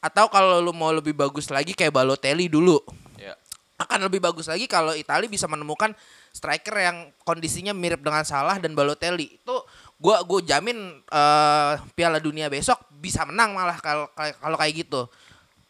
Atau 0.00 0.32
kalau 0.32 0.64
lu 0.64 0.72
mau 0.72 0.88
lebih 0.88 1.12
bagus 1.12 1.52
lagi 1.52 1.76
kayak 1.76 1.92
Balotelli 1.92 2.48
dulu. 2.48 2.80
Ya. 3.20 3.36
akan 3.78 4.10
lebih 4.10 4.18
bagus 4.18 4.50
lagi 4.50 4.66
kalau 4.66 4.90
Italia 4.90 5.30
bisa 5.30 5.46
menemukan 5.46 5.94
striker 6.34 6.74
yang 6.82 7.14
kondisinya 7.22 7.70
mirip 7.70 8.02
dengan 8.02 8.26
Salah 8.26 8.58
dan 8.58 8.74
Balotelli. 8.74 9.38
Itu 9.38 9.54
gua 10.02 10.24
gue 10.26 10.42
jamin 10.42 10.98
eh, 10.98 11.72
Piala 11.94 12.18
Dunia 12.18 12.50
besok 12.50 12.80
bisa 12.90 13.22
menang 13.22 13.54
malah 13.54 13.78
kalau 13.78 14.10
kalau 14.16 14.56
kayak 14.58 14.82
gitu. 14.82 15.06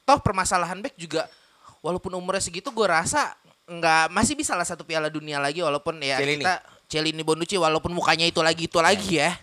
Toh 0.09 0.19
permasalahan 0.25 0.81
back 0.81 0.97
juga 0.97 1.29
walaupun 1.85 2.17
umurnya 2.17 2.41
segitu 2.41 2.73
gue 2.73 2.87
rasa 2.89 3.37
nggak 3.69 4.09
masih 4.09 4.35
bisa 4.35 4.57
lah 4.57 4.65
satu 4.65 4.83
Piala 4.83 5.13
Dunia 5.13 5.37
lagi 5.37 5.61
walaupun 5.61 6.01
ya 6.01 6.17
Celini. 6.17 6.41
kita 6.41 6.65
Celini 6.89 7.23
Bonucci 7.23 7.61
walaupun 7.61 7.93
mukanya 7.93 8.25
itu 8.25 8.41
lagi 8.41 8.65
itu 8.65 8.81
lagi 8.81 9.21
ya 9.21 9.37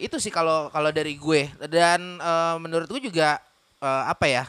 itu 0.00 0.16
sih 0.16 0.32
kalau 0.32 0.72
kalau 0.72 0.88
dari 0.88 1.14
gue 1.20 1.52
dan 1.68 2.00
eh, 2.16 2.56
menurut 2.56 2.88
gue 2.88 3.12
juga 3.12 3.36
eh, 3.84 4.04
apa 4.08 4.24
ya 4.24 4.44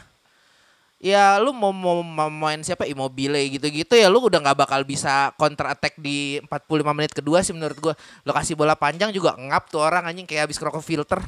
ya 1.00 1.40
lu 1.40 1.56
mau 1.56 1.72
mau 1.72 2.04
mau 2.04 2.28
main 2.28 2.60
siapa 2.60 2.84
Immobile 2.84 3.40
gitu-gitu 3.56 3.96
ya 3.96 4.12
lu 4.12 4.20
udah 4.20 4.36
nggak 4.36 4.58
bakal 4.68 4.84
bisa 4.84 5.32
counter 5.40 5.72
attack 5.72 5.96
di 5.96 6.36
45 6.44 6.92
menit 6.92 7.12
kedua 7.16 7.40
sih 7.40 7.56
menurut 7.56 7.80
gua. 7.80 7.94
Lo 8.28 8.36
kasih 8.36 8.52
bola 8.52 8.76
panjang 8.76 9.08
juga 9.08 9.32
ngap 9.32 9.72
tuh 9.72 9.80
orang 9.80 10.04
anjing 10.04 10.28
kayak 10.28 10.46
habis 10.52 10.60
kerokok 10.60 10.84
filter. 10.84 11.18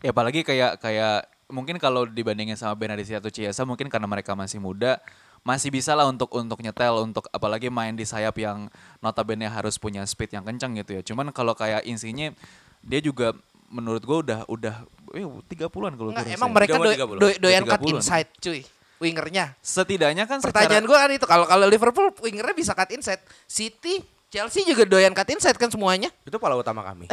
Ya 0.00 0.16
apalagi 0.16 0.40
kayak 0.42 0.80
kayak 0.80 1.28
mungkin 1.52 1.76
kalau 1.76 2.08
dibandingin 2.08 2.56
sama 2.56 2.72
Benadeschi 2.72 3.12
atau 3.12 3.28
Chiesa 3.28 3.68
mungkin 3.68 3.92
karena 3.92 4.08
mereka 4.08 4.32
masih 4.32 4.56
muda 4.58 4.96
masih 5.42 5.74
bisa 5.74 5.92
lah 5.92 6.06
untuk 6.06 6.30
untuk 6.32 6.62
nyetel 6.62 7.02
untuk 7.02 7.26
apalagi 7.28 7.66
main 7.66 7.92
di 7.92 8.06
sayap 8.06 8.38
yang 8.38 8.70
notabene 8.98 9.50
harus 9.50 9.74
punya 9.74 10.06
speed 10.06 10.38
yang 10.38 10.46
kencang 10.46 10.78
gitu 10.78 10.98
ya. 10.98 11.02
Cuman 11.02 11.34
kalau 11.34 11.52
kayak 11.52 11.82
insinya 11.82 12.30
dia 12.78 13.00
juga 13.02 13.34
menurut 13.66 14.02
gua 14.02 14.18
udah 14.22 14.38
udah 14.46 14.74
eh 15.12 15.26
30-an 15.26 15.92
kalau 15.98 16.10
Enggak, 16.14 16.24
kurang 16.24 16.36
emang 16.38 16.50
saya. 16.50 16.56
mereka 16.56 16.74
30, 16.74 16.82
doi- 16.82 16.96
30. 16.96 17.18
doi- 17.18 17.38
doyan 17.42 17.62
cut 17.64 17.80
30-an. 17.80 17.94
inside 17.98 18.30
cuy. 18.38 18.60
Wingernya. 19.02 19.46
setidaknya 19.58 20.24
kan 20.30 20.38
Pertanyaan 20.38 20.86
secara 20.86 20.86
gua 20.86 20.98
kan 21.02 21.10
itu 21.10 21.26
kalau 21.26 21.42
kalau 21.50 21.66
Liverpool 21.66 22.14
wingernya 22.22 22.54
bisa 22.54 22.70
cut 22.70 22.94
inside. 22.94 23.18
City 23.50 23.98
Chelsea 24.30 24.62
juga 24.62 24.86
doyan 24.86 25.10
cut 25.10 25.26
inside 25.28 25.58
kan 25.58 25.68
semuanya. 25.68 26.08
Itu 26.22 26.38
pola 26.38 26.54
utama 26.54 26.80
kami. 26.80 27.10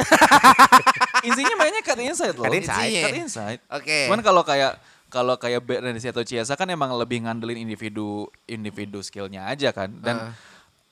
insinya 1.28 1.54
mainnya 1.58 1.82
cut 1.82 1.98
inside 1.98 2.32
loh. 2.32 2.46
Cut 2.46 2.54
inside. 2.54 2.94
Cut 3.02 3.16
inside. 3.18 3.60
Oke. 3.68 4.06
Cuman 4.06 4.22
kalau 4.22 4.40
kayak 4.40 4.78
kalau 5.10 5.34
kayak 5.36 5.66
Benadeschi 5.66 6.08
atau 6.08 6.22
Chiesa 6.22 6.54
kan 6.54 6.70
emang 6.70 6.94
lebih 6.94 7.26
ngandelin 7.26 7.60
individu 7.66 8.30
individu 8.46 9.02
skillnya 9.02 9.50
aja 9.50 9.74
kan. 9.74 9.90
Dan 10.00 10.32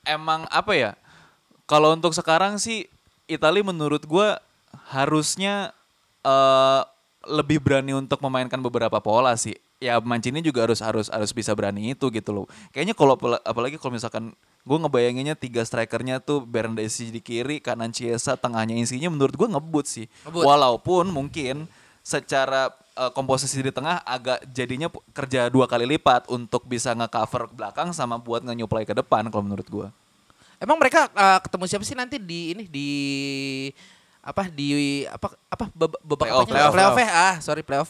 emang 0.04 0.44
apa 0.50 0.75
ya? 0.75 0.92
Kalau 1.64 1.94
untuk 1.94 2.12
sekarang 2.12 2.58
sih 2.58 2.90
Italia 3.30 3.62
menurut 3.62 4.02
gua 4.04 4.42
harusnya 4.90 5.70
eh 6.26 6.82
lebih 7.28 7.60
berani 7.60 7.92
untuk 7.92 8.18
memainkan 8.25 8.58
beberapa 8.58 8.98
pola 8.98 9.37
sih. 9.37 9.54
Ya 9.78 10.00
Mancini 10.02 10.42
juga 10.42 10.66
harus 10.66 10.82
harus 10.82 11.06
harus 11.06 11.30
bisa 11.30 11.54
berani 11.54 11.94
itu 11.94 12.10
gitu 12.10 12.30
loh. 12.34 12.46
Kayaknya 12.75 12.94
kalau 12.98 13.14
apala- 13.14 13.42
apalagi 13.46 13.78
kalau 13.78 13.94
misalkan 13.94 14.34
gue 14.66 14.78
ngebayanginnya 14.80 15.38
tiga 15.38 15.62
strikernya 15.62 16.18
tuh 16.18 16.42
Bernadeschi 16.42 17.14
di 17.14 17.22
kiri, 17.22 17.62
kanan 17.62 17.94
Chiesa, 17.94 18.34
tengahnya 18.34 18.75
Insigne 18.75 19.06
menurut 19.06 19.32
gue 19.38 19.48
ngebut 19.48 19.87
sih. 19.87 20.06
Ngebut. 20.26 20.44
Walaupun 20.44 21.14
mungkin 21.14 21.70
secara 22.02 22.75
eh, 22.99 23.11
komposisi 23.14 23.62
di 23.62 23.71
tengah 23.71 24.02
agak 24.02 24.43
jadinya 24.50 24.90
kerja 25.14 25.47
dua 25.47 25.71
kali 25.71 25.87
lipat 25.87 26.26
untuk 26.26 26.67
bisa 26.67 26.90
nge-cover 26.99 27.47
ke 27.47 27.55
belakang 27.55 27.95
sama 27.95 28.19
buat 28.19 28.43
nge-nyuplai 28.43 28.83
ke 28.83 28.93
depan 28.99 29.31
kalau 29.31 29.47
menurut 29.47 29.67
gue. 29.71 29.87
Emang 30.59 30.75
mereka 30.75 31.07
uh, 31.14 31.38
ketemu 31.38 31.64
siapa 31.71 31.85
sih 31.87 31.95
nanti 31.95 32.19
di 32.19 32.50
ini 32.50 32.67
di 32.67 32.90
apa 34.19 34.50
di 34.50 35.07
apa 35.07 35.31
apa 35.47 35.64
babak 35.71 36.02
babak 36.02 36.26
Playoff, 36.26 36.45
apanya? 36.45 36.75
playoff, 36.75 36.95
playoff, 36.99 37.14
ah 37.14 37.35
sorry 37.38 37.62
playoff 37.62 37.88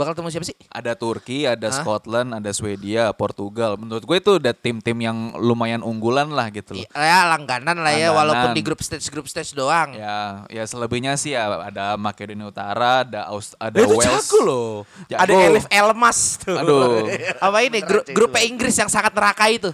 bakal 0.00 0.16
ketemu 0.16 0.28
siapa 0.30 0.46
sih 0.46 0.56
Ada 0.66 0.92
Turki, 0.94 1.44
ada 1.44 1.68
Hah? 1.68 1.76
Scotland, 1.76 2.32
ada 2.32 2.50
Swedia, 2.50 3.12
Portugal. 3.12 3.76
Menurut 3.76 4.00
gue 4.00 4.16
itu 4.16 4.32
udah 4.34 4.54
tim-tim 4.54 4.96
yang 4.96 5.16
lumayan 5.36 5.80
unggulan 5.80 6.30
lah 6.30 6.48
gitu 6.48 6.72
loh. 6.72 6.86
ya 6.90 7.28
langganan 7.28 7.76
lah 7.76 7.92
ya 7.92 8.08
Langganan. 8.08 8.16
walaupun 8.16 8.48
di 8.52 8.62
grup 8.62 8.80
stage 8.80 9.04
grup 9.08 9.26
stage 9.26 9.52
doang 9.52 9.92
Ya, 9.92 10.46
ya 10.48 10.62
selebihnya 10.62 11.12
sih 11.14 11.32
ya 11.32 11.44
ada 11.60 11.94
Makedonia 11.94 12.46
Utara, 12.46 13.02
ada 13.02 13.28
Aus, 13.28 13.52
ada 13.54 13.76
Itu 13.76 13.92
Wales. 13.92 14.06
jago 14.06 14.38
loh. 14.40 14.70
Jago. 15.04 15.20
Ada 15.20 15.32
Elif 15.44 15.66
Elmas 15.68 16.18
tuh. 16.38 16.56
Aduh. 16.56 17.04
apa 17.44 17.58
ini 17.60 17.78
grup 17.80 18.04
grup 18.08 18.32
Inggris 18.38 18.72
yang 18.74 18.88
sangat 18.88 19.12
neraka 19.12 19.44
itu 19.46 19.68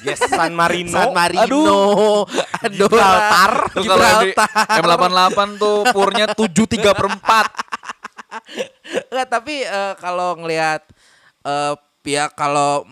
Yes, 0.00 0.22
San 0.22 0.54
Marino. 0.54 0.94
San 0.96 1.10
Marino 1.10 1.42
Aduh. 1.42 2.24
Di 2.64 2.78
Gibraltar 2.78 3.52
M88 4.72 5.38
tuh 5.58 5.76
purnya 5.90 6.26
7 6.28 6.46
3 6.54 6.94
per 6.94 7.06
4. 7.10 7.65
Enggak, 9.16 9.32
tapi 9.32 9.64
eh, 9.64 9.94
kalau 9.96 10.36
ngelihat 10.44 10.84
eh 11.48 11.74
ya 12.04 12.28
kalau 12.28 12.84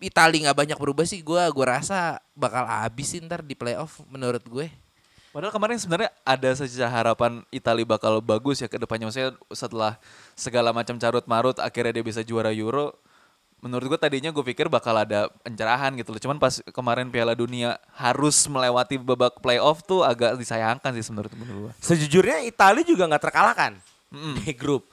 Itali 0.00 0.48
nggak 0.48 0.56
banyak 0.56 0.78
berubah 0.80 1.04
sih 1.04 1.20
gue 1.20 1.42
gue 1.52 1.66
rasa 1.68 2.16
bakal 2.32 2.64
habis 2.64 3.12
sih 3.12 3.20
ntar 3.20 3.44
di 3.44 3.52
playoff 3.52 4.00
menurut 4.08 4.40
gue. 4.48 4.72
Padahal 5.30 5.52
kemarin 5.52 5.76
sebenarnya 5.76 6.10
ada 6.24 6.50
secerca 6.56 6.88
harapan 6.88 7.44
Italia 7.52 7.84
bakal 7.84 8.18
bagus 8.24 8.64
ya 8.64 8.72
ke 8.72 8.80
depannya. 8.80 9.12
Maksudnya 9.12 9.36
setelah 9.52 10.00
segala 10.32 10.72
macam 10.72 10.96
carut 10.96 11.22
marut 11.28 11.60
akhirnya 11.60 12.00
dia 12.00 12.04
bisa 12.08 12.24
juara 12.24 12.48
Euro. 12.56 12.96
Menurut 13.60 13.92
gue 13.92 14.00
tadinya 14.00 14.32
gue 14.32 14.40
pikir 14.40 14.72
bakal 14.72 14.96
ada 14.96 15.28
pencerahan 15.44 15.92
gitu 16.00 16.16
loh. 16.16 16.20
Cuman 16.24 16.40
pas 16.40 16.64
kemarin 16.72 17.12
Piala 17.12 17.36
Dunia 17.36 17.76
harus 17.92 18.48
melewati 18.48 18.96
babak 18.96 19.36
playoff 19.44 19.84
tuh 19.84 20.00
agak 20.00 20.40
disayangkan 20.40 20.96
sih 20.96 21.04
menurut 21.12 21.30
menurut 21.36 21.60
gue. 21.68 21.72
Sejujurnya 21.84 22.40
Italia 22.48 22.80
juga 22.80 23.04
nggak 23.04 23.22
terkalahkan 23.28 23.76
di 24.40 24.50
grup. 24.56 24.88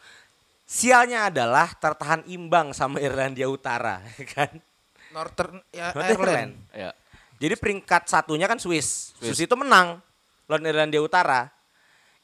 Sialnya 0.67 1.31
adalah 1.31 1.71
tertahan 1.79 2.27
imbang 2.27 2.75
sama 2.75 3.00
Irlandia 3.00 3.47
Utara, 3.47 4.03
kan? 4.36 4.51
Northern 5.15 5.63
ya, 5.71 5.95
Northern 5.95 6.19
Ireland. 6.19 6.27
Ireland. 6.27 6.53
Ya. 6.75 6.91
Jadi 7.39 7.55
peringkat 7.55 8.12
satunya 8.12 8.51
kan 8.51 8.59
Swiss. 8.59 9.15
Swiss. 9.15 9.31
Swiss 9.31 9.47
itu 9.47 9.55
menang 9.55 10.03
lawan 10.51 10.67
Irlandia 10.67 11.00
Utara. 11.00 11.47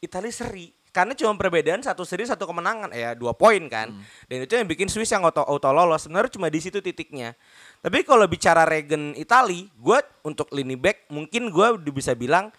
Italia 0.03 0.27
seri. 0.35 0.75
Karena 0.93 1.17
cuma 1.17 1.33
perbedaan 1.39 1.81
satu 1.81 2.05
seri 2.05 2.27
satu 2.27 2.45
kemenangan 2.45 2.93
ya 2.93 3.17
dua 3.17 3.33
poin 3.33 3.63
kan. 3.65 3.89
Dan 4.29 4.45
itu 4.45 4.53
yang 4.53 4.67
bikin 4.69 4.91
Swiss 4.91 5.09
yang 5.09 5.25
auto, 5.25 5.41
auto 5.41 5.71
lolos. 5.73 6.05
Sebenarnya 6.05 6.35
cuma 6.35 6.51
di 6.51 6.59
situ 6.61 6.83
titiknya. 6.83 7.33
Tapi 7.81 8.05
kalau 8.05 8.27
bicara 8.29 8.61
regen 8.67 9.17
Itali, 9.17 9.71
gue 9.73 9.99
untuk 10.21 10.51
lini 10.53 10.77
back 10.77 11.09
mungkin 11.09 11.49
gue 11.49 11.67
udah 11.81 11.93
bisa 11.95 12.13
bilang 12.13 12.53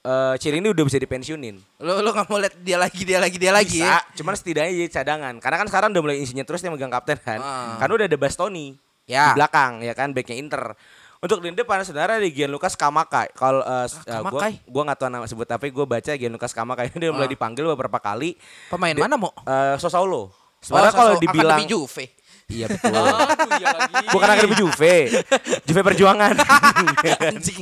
eh 0.00 0.34
Cirini 0.36 0.66
udah 0.66 0.80
bisa 0.82 0.96
dipensiunin. 0.96 1.60
Lo 1.76 2.00
lo 2.00 2.10
nggak 2.10 2.26
mau 2.26 2.38
lihat 2.38 2.56
dia 2.58 2.76
lagi 2.76 3.02
dia 3.02 3.16
lagi 3.16 3.36
dia 3.36 3.50
lagi 3.50 3.78
Bisa, 3.78 4.00
ya? 4.00 4.00
cuman 4.14 4.32
setidaknya 4.32 4.72
jadi 4.74 4.90
cadangan. 4.90 5.34
Karena 5.36 5.56
kan 5.56 5.66
sekarang 5.66 5.88
udah 5.90 6.02
mulai 6.02 6.16
isinya 6.18 6.40
terus 6.40 6.60
yang 6.60 6.72
megang 6.72 6.88
kapten 6.88 7.16
kan. 7.16 7.38
Ah. 7.38 7.76
Karena 7.76 7.92
udah 7.94 8.06
ada 8.06 8.16
Bastoni 8.16 8.76
Ya. 9.04 9.28
di 9.28 9.42
belakang 9.42 9.80
ya 9.80 9.92
kan 9.92 10.10
backnya 10.10 10.34
Inter. 10.34 10.72
Untuk 11.20 11.44
lini 11.44 11.52
depan 11.52 11.84
sebenarnya 11.84 12.16
di 12.18 12.32
Gianluca 12.32 12.64
Scamacca. 12.66 13.28
Kalau 13.30 13.60
uh, 13.60 13.84
Ah, 13.84 13.84
gue 13.84 14.00
Scamacca? 14.08 14.48
gua 14.64 14.82
nggak 14.88 14.98
tahu 14.98 15.08
nama 15.10 15.26
sebut 15.26 15.44
tapi 15.44 15.68
gue 15.68 15.84
baca 15.84 16.12
Gianluca 16.14 16.46
Scamacca 16.46 16.82
ini 16.82 16.96
dia 17.02 17.12
mulai 17.12 17.28
Ah. 17.28 17.30
dipanggil 17.30 17.64
beberapa 17.66 17.98
kali. 17.98 18.40
Pemain 18.68 18.96
Di- 18.96 19.02
mana 19.02 19.14
mau? 19.14 19.28
Eh, 19.36 19.76
Sosaulo. 19.76 20.32
Sebenarnya 20.60 20.92
Oh, 20.92 20.96
kalau 20.96 21.12
Sosok 21.16 21.24
dibilang 21.24 21.60
Juve. 21.64 22.04
Iya 22.50 22.66
betul. 22.66 22.90
Aduh, 22.90 23.50
iya 23.56 23.68
lagi. 23.70 23.94
Bukan 24.10 24.28
akademi 24.28 24.54
Juve. 24.54 24.96
Juve 25.66 25.80
Perjuangan. 25.86 26.34
Anjing. 27.22 27.60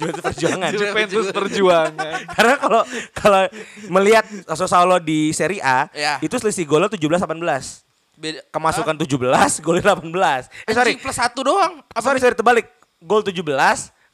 Juve 0.00 0.12
Perjuangan. 0.18 0.70
Juventus 0.72 1.26
perjuangan. 1.30 2.18
Karena 2.32 2.54
kalau 2.56 2.82
kalau 3.12 3.42
melihat 3.86 4.24
Sosaulo 4.50 4.96
di 4.96 5.30
Serie 5.30 5.60
A, 5.60 5.86
Ya. 5.92 6.16
itu 6.18 6.32
selisih 6.34 6.64
golnya 6.64 6.88
17 6.88 7.20
18. 7.20 7.84
Beda. 8.14 8.40
Kemasukan 8.48 8.94
17, 8.96 9.60
golnya 9.60 9.84
18. 9.92 10.48
Eh 10.64 10.72
sorry, 10.72 10.94
Anjing 10.94 10.96
plus 10.96 11.16
satu 11.16 11.42
doang. 11.42 11.82
apa 11.82 12.00
sorry, 12.00 12.18
sorry 12.18 12.32
terbalik. 12.32 12.66
Gol 12.98 13.20
17, 13.20 13.42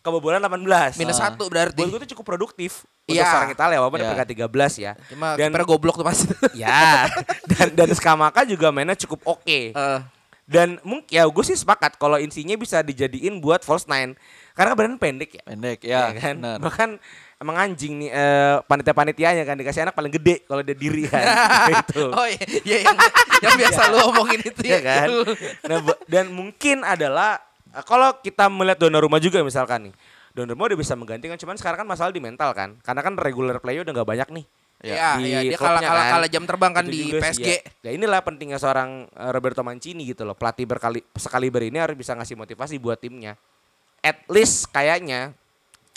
kebobolan 0.09 0.41
18. 0.41 0.97
Minus 0.97 1.17
Ah. 1.17 1.31
satu 1.31 1.47
berarti. 1.47 1.77
Buat 1.77 1.88
gue 1.93 2.00
tuh 2.05 2.11
cukup 2.17 2.25
produktif 2.27 2.83
untuk 3.05 3.21
Iya. 3.21 3.29
seorang 3.29 3.53
Italia 3.53 3.77
walaupun 3.79 4.00
yeah. 4.00 4.09
peringkat 4.11 4.29
13 4.49 4.73
ya. 4.77 4.93
Cuma 5.09 5.37
dan 5.37 5.49
kipernya 5.53 5.67
goblok 5.69 5.97
tuh 5.97 6.07
pasti. 6.09 6.27
ya 6.65 7.07
dan 7.47 7.69
dan 7.77 7.88
Skamaka 7.93 8.43
juga 8.43 8.73
mainnya 8.73 8.97
cukup 8.97 9.21
oke. 9.25 9.61
Eh, 9.73 10.00
Dan 10.49 10.81
mungkin 10.81 11.12
ya 11.12 11.29
gue 11.29 11.45
sih 11.45 11.53
sepakat 11.53 12.00
kalau 12.00 12.17
insinya 12.17 12.57
bisa 12.57 12.81
dijadiin 12.81 13.37
buat 13.37 13.61
false 13.61 13.85
nine 13.85 14.17
karena 14.57 14.73
badan 14.73 14.97
pendek 14.97 15.37
ya. 15.37 15.45
Pendek 15.45 15.79
ya, 15.85 16.09
Ya 16.09 16.17
kan? 16.17 16.41
Bahkan 16.41 16.97
emang 17.37 17.57
anjing 17.61 18.00
nih 18.00 18.11
eh, 18.11 18.57
panitia-panitianya 18.65 19.45
kan 19.45 19.55
dikasih 19.55 19.85
anak 19.85 19.93
paling 19.93 20.09
gede 20.09 20.49
kalau 20.49 20.65
dia 20.65 20.73
diri 20.73 21.05
kan. 21.05 21.21
gitu. 21.77 22.17
Oh 22.17 22.25
iya, 22.25 22.41
iya 22.65 22.79
yang, 22.81 22.97
yang 23.45 23.55
biasa 23.61 23.81
lu 23.93 23.97
omongin 24.09 24.41
itu 24.41 24.61
Iya 24.65 24.73
ya 24.73 24.81
kan? 24.81 25.07
Nah, 25.69 25.79
dan 26.09 26.33
mungkin 26.33 26.81
adalah 26.81 27.45
kalau 27.84 28.16
kita 28.20 28.48
melihat 28.48 28.78
Donnarumma 28.80 29.20
juga 29.20 29.44
misalkan 29.44 29.90
nih. 29.90 29.94
Donnarumma 30.32 30.70
udah 30.70 30.78
bisa 30.78 30.94
menggantikan 30.94 31.37
cuman 31.37 31.56
sekarang 31.58 31.84
kan 31.84 31.88
masalah 31.88 32.12
di 32.14 32.22
mental 32.22 32.50
kan. 32.54 32.78
Karena 32.80 33.00
kan 33.02 33.14
regular 33.18 33.58
play 33.58 33.80
udah 33.82 33.92
nggak 33.92 34.08
banyak 34.08 34.28
nih. 34.40 34.46
Iya, 34.78 35.18
di 35.18 35.26
iya, 35.26 35.40
dia 35.42 35.58
kalah 35.58 35.82
kalah 35.82 36.04
kan. 36.06 36.12
kalah 36.14 36.28
jam 36.30 36.44
terbang 36.46 36.70
kan 36.70 36.84
Itu 36.87 36.94
di 36.94 36.98
juga 37.10 37.18
sih, 37.34 37.42
PSG. 37.42 37.48
ya. 37.50 37.58
Ya 37.82 37.90
inilah 37.98 38.22
pentingnya 38.22 38.62
seorang 38.62 39.10
eh, 39.10 39.30
Roberto 39.34 39.66
Mancini 39.66 40.06
gitu 40.06 40.22
loh. 40.22 40.38
Pelatih 40.38 40.70
berkali 40.70 41.02
sekaliber 41.18 41.66
ini 41.66 41.82
harus 41.82 41.98
bisa 41.98 42.14
ngasih 42.14 42.38
motivasi 42.38 42.78
buat 42.78 42.94
timnya. 42.94 43.34
At 43.98 44.22
least 44.30 44.70
kayaknya 44.70 45.34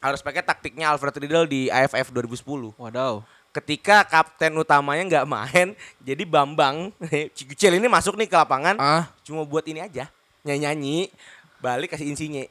harus 0.01 0.25
pakai 0.25 0.41
taktiknya 0.41 0.89
Alfred 0.89 1.13
Riedel 1.13 1.45
di 1.45 1.69
AFF 1.69 2.09
2010. 2.09 2.73
Wadaw. 2.73 3.21
Ketika 3.53 4.01
kapten 4.01 4.57
utamanya 4.57 5.03
nggak 5.05 5.27
main, 5.29 5.67
jadi 6.07 6.23
Bambang 6.25 6.89
Cikucil 7.37 7.77
ini 7.77 7.85
masuk 7.85 8.17
nih 8.17 8.25
ke 8.25 8.33
lapangan 8.33 8.81
Ah, 8.81 9.13
cuma 9.21 9.45
buat 9.45 9.61
ini 9.69 9.77
aja 9.85 10.09
nyanyi-nyanyi 10.41 11.13
balik 11.61 11.89
kasih 11.89 12.09
insinya. 12.09 12.43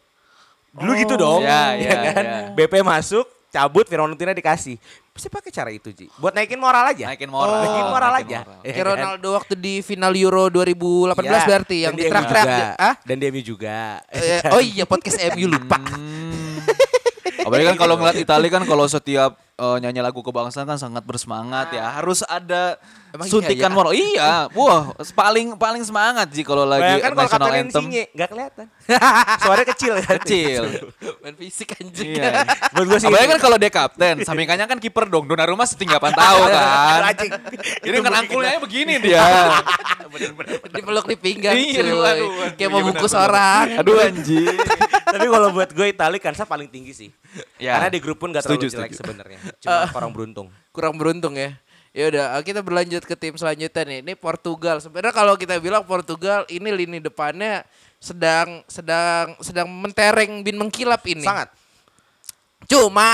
Dulu 0.71 0.91
gitu 0.97 1.15
dong 1.15 1.43
Ya, 1.43 1.75
ya 1.75 1.91
ya, 1.91 2.13
kan? 2.13 2.25
ya. 2.25 2.41
BP 2.55 2.81
masuk 2.81 3.27
cabut 3.51 3.83
Fiorentina 3.85 4.31
dikasih. 4.31 4.79
Bisa 5.11 5.27
pakai 5.27 5.51
cara 5.51 5.69
itu 5.69 5.91
Ji. 5.91 6.07
Buat 6.17 6.33
naikin 6.33 6.57
moral 6.57 6.87
aja. 6.87 7.11
Naikin 7.11 7.27
moral. 7.27 7.59
naikin 7.61 7.85
moral 7.85 8.11
Naikin 8.15 8.27
aja. 8.31 8.39
moral. 8.41 8.57
Ya 8.57 8.71
kayak 8.71 8.79
kan? 8.79 8.91
Ronaldo 8.95 9.29
waktu 9.35 9.55
di 9.55 9.75
final 9.83 10.13
Euro 10.15 10.47
2018 10.49 11.19
Ya, 11.21 11.41
berarti 11.45 11.77
yang 11.83 11.93
di 11.93 12.01
di 12.01 12.09
track 12.09 12.23
MU 12.23 12.31
track 12.31 12.47
juga. 12.47 12.69
ah 12.79 12.95
dan 13.03 13.17
di 13.19 13.25
MU 13.27 13.43
juga. 13.43 13.77
Eh, 14.09 14.41
oh 14.49 14.63
iya 14.63 14.85
podcast 14.87 15.19
MU 15.35 15.47
lupa. 15.51 15.77
Hmm. 15.83 16.63
Apalagi 17.41 17.67
kan 17.67 17.79
kalau 17.79 17.95
ngeliat 17.97 18.17
Italia 18.17 18.49
kan 18.49 18.63
kalau 18.63 18.87
setiap 18.87 19.35
eh, 19.61 19.77
nyanyi 19.79 20.01
lagu 20.01 20.19
kebangsaan 20.19 20.65
kan 20.65 20.75
sangat 20.75 21.05
bersemangat 21.05 21.69
ya. 21.71 21.93
Harus 21.93 22.25
ada 22.25 22.81
Emang 23.11 23.27
iya 23.27 23.33
suntikan 23.33 23.69
ya? 23.69 23.75
moral. 23.75 23.93
Iya, 23.93 24.31
wah 24.51 24.83
paling 25.13 25.53
paling 25.55 25.83
semangat 25.83 26.31
sih 26.31 26.41
kalau 26.41 26.65
lagi 26.65 26.81
Bayangkan 26.97 27.11
kalau 27.11 27.21
national 27.21 27.41
kapten 27.43 27.61
anthem. 27.61 27.83
insinya 27.83 28.03
nggak 28.11 28.29
kelihatan 28.29 28.67
suaranya 29.43 29.69
kecil 29.69 29.93
kan 29.99 30.17
Kecil. 30.21 30.63
main 31.23 31.35
fisik 31.35 31.69
anjing 31.75 32.09
Iya. 32.13 32.31
buat 32.75 32.87
gue 32.87 32.99
sih 32.99 33.11
kan 33.11 33.39
kalau 33.39 33.57
dia 33.57 33.69
kapten, 33.69 34.15
sampingannya 34.23 34.65
kan 34.65 34.79
kiper 34.79 35.05
dong. 35.05 35.27
Donnarumma 35.27 35.63
setinggi 35.63 35.93
8 35.93 36.11
tahun 36.15 36.47
kan. 36.49 37.01
Anjing. 37.11 37.31
Jadi 37.83 37.97
kan 38.01 38.13
angkulnya 38.17 38.57
begini 38.57 38.95
dia. 38.99 39.27
dipeluk 40.71 41.07
di 41.07 41.17
pinggang 41.17 41.55
Iya, 41.55 41.71
cuy. 41.77 41.87
aduh, 41.87 42.03
aduh, 42.03 42.29
kayak 42.51 42.59
iya, 42.59 42.67
mau 42.67 42.79
benar, 42.79 42.89
bungkus 42.91 43.13
orang 43.13 43.65
Aduh 43.79 43.97
anjing. 44.01 44.57
tapi 45.05 45.27
kalau 45.29 45.49
buat 45.51 45.71
gue 45.71 45.87
Italia 45.89 46.19
kansa 46.19 46.43
paling 46.45 46.67
tinggi 46.67 46.93
sih 46.93 47.11
Ya. 47.57 47.79
karena 47.79 47.89
di 47.91 48.01
grup 48.01 48.19
pun 48.19 48.31
gak 48.31 48.43
terlalu 48.43 48.67
Setuju, 48.67 48.75
jelek 48.75 48.91
sebenarnya 48.93 49.39
cuma 49.59 49.91
orang 49.91 50.13
beruntung. 50.15 50.47
kurang 50.77 50.95
beruntung 50.95 51.35
ya. 51.35 51.59
Ya 51.91 52.07
udah 52.07 52.25
eh, 52.39 52.43
kita 52.47 52.63
berlanjut 52.63 53.03
ke 53.03 53.19
tim 53.19 53.35
selanjutnya 53.35 53.83
nih. 53.83 53.99
Ini 54.07 54.15
Portugal. 54.15 54.79
Sebenarnya 54.79 55.11
kalau 55.11 55.35
kita 55.35 55.59
bilang 55.59 55.83
Portugal 55.83 56.47
ini 56.47 56.71
lini 56.71 57.03
depannya 57.03 57.67
sedang 57.99 58.63
sedang 58.71 59.35
sedang 59.43 59.67
mentereng 59.67 60.47
bin 60.47 60.55
mengkilap 60.55 61.03
ini. 61.11 61.27
Sangat. 61.27 61.51
Cuma. 62.71 63.11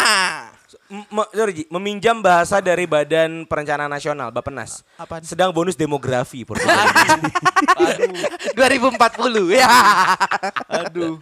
M- 0.87 1.31
sorry, 1.35 1.66
meminjam 1.66 2.23
bahasa 2.23 2.62
dari 2.62 2.87
Badan 2.87 3.43
Perencanaan 3.49 3.90
Nasional 3.90 4.31
Bappenas. 4.31 4.87
Apaan? 4.95 5.25
Sedang 5.26 5.50
bonus 5.50 5.75
demografi 5.75 6.47
Portugal. 6.47 6.78
2040 8.55 8.95
ya. 9.59 9.66
Aduh. 10.71 11.19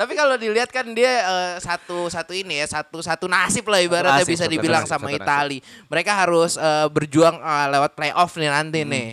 Tapi 0.00 0.12
kalau 0.14 0.36
dilihat 0.36 0.70
kan 0.70 0.86
dia 0.92 1.24
eh, 1.24 1.54
satu 1.60 2.08
satu 2.08 2.32
ini 2.32 2.60
ya 2.62 2.66
satu 2.68 3.00
satu 3.00 3.26
nasib 3.26 3.66
lah 3.68 3.80
ibaratnya 3.80 4.22
nasib, 4.22 4.34
bisa 4.34 4.44
dibilang 4.46 4.84
nasib, 4.84 4.92
sama 4.96 5.06
satu 5.08 5.18
nasib. 5.18 5.26
Itali 5.26 5.58
mereka 5.90 6.12
harus 6.16 6.56
eh, 6.56 6.86
berjuang 6.90 7.36
eh, 7.40 7.66
lewat 7.72 7.92
playoff 7.98 8.34
nih 8.36 8.50
nanti 8.50 8.80
Hmm. 8.84 8.92
nih 8.92 9.08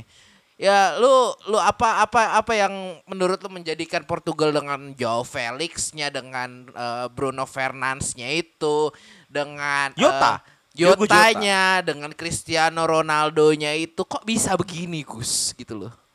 ya 0.57 0.97
lu 0.97 1.37
lu 1.53 1.61
apa 1.61 2.01
apa 2.01 2.33
apa 2.41 2.53
yang 2.57 2.73
menurut 3.05 3.37
lu 3.45 3.49
menjadikan 3.53 4.01
Portugal 4.09 4.49
dengan 4.49 4.89
Joao 4.97 5.21
Felix-nya 5.21 6.09
dengan 6.09 6.65
eh, 6.73 7.05
Bruno 7.13 7.45
Fernandes-nya 7.45 8.31
itu 8.33 8.89
dengan 9.29 9.93
eh, 9.93 10.01
Jota. 10.01 10.41
Diogo 10.77 11.09
Jotanya 11.09 11.81
dengan 11.81 12.13
Cristiano 12.13 12.85
Ronaldo-nya 12.85 13.73
itu 13.73 14.05
kok 14.05 14.21
bisa 14.21 14.53
begini 14.53 15.01
Gus 15.01 15.57
gitu 15.57 15.73
loh 15.73 16.06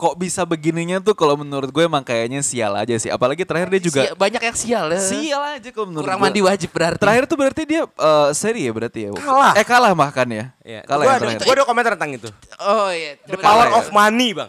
kok 0.00 0.16
bisa 0.16 0.42
begininya 0.42 0.96
tuh 0.96 1.12
kalau 1.12 1.36
menurut 1.36 1.68
gue 1.68 1.84
emang 1.84 2.00
kayaknya 2.00 2.40
sial 2.40 2.72
aja 2.72 2.96
sih. 2.96 3.12
Apalagi 3.12 3.44
terakhir 3.44 3.68
dia 3.68 3.82
juga 3.84 4.00
Sia- 4.08 4.16
banyak 4.16 4.40
yang 4.40 4.56
sial 4.56 4.86
ya. 4.88 4.96
sial 4.98 5.42
aja 5.44 5.68
kalau 5.68 5.92
menurut 5.92 6.08
Kurang 6.08 6.16
gue. 6.18 6.24
mandi 6.24 6.40
wajib 6.40 6.72
berarti. 6.72 6.96
Terakhir 6.96 7.24
tuh 7.24 7.36
berarti 7.36 7.62
dia 7.68 7.82
eh, 7.84 8.28
seri 8.32 8.64
ya 8.64 8.72
berarti 8.72 8.98
ya. 9.04 9.10
Kalah. 9.12 9.52
Eh 9.52 9.62
kalah 9.62 9.92
bahkan 9.92 10.24
ya. 10.24 10.44
Iya. 10.64 10.80
Kalah 10.82 11.04
Gua 11.04 11.04
yang 11.06 11.14
ada, 11.14 11.24
terakhir. 11.28 11.44
gua 11.44 11.54
ada 11.54 11.64
komentar 11.64 11.92
tentang 12.00 12.12
itu. 12.16 12.28
Oh 12.58 12.88
iya. 12.88 13.20
The 13.22 13.36
power 13.36 13.68
of 13.76 13.92
money, 13.92 14.32
Bang. 14.32 14.48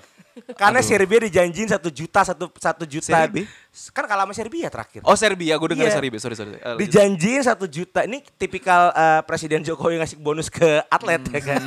Karena 0.56 0.80
Serbia 0.80 1.20
dijanjiin 1.22 1.68
satu 1.68 1.92
juta 1.92 2.24
satu 2.24 2.48
satu 2.56 2.88
juta. 2.88 3.04
Serbia? 3.04 3.44
Kan 3.92 4.08
kalah 4.08 4.24
sama 4.24 4.32
Serbia 4.32 4.72
terakhir. 4.72 5.04
Oh 5.04 5.12
Serbia, 5.14 5.54
gue 5.54 5.70
dengar 5.70 5.92
Iya. 5.92 5.94
Serbia. 5.94 6.18
Sorry 6.18 6.34
sorry. 6.34 6.56
Lanjut. 6.56 6.80
Dijanjiin 6.80 7.42
satu 7.44 7.68
juta. 7.68 8.08
Ini 8.08 8.24
tipikal 8.36 8.90
eh, 8.90 9.22
Presiden 9.22 9.60
Jokowi 9.60 10.00
ngasih 10.00 10.16
bonus 10.18 10.48
ke 10.48 10.80
atlet 10.88 11.20
ya 11.28 11.42
kan. 11.46 11.60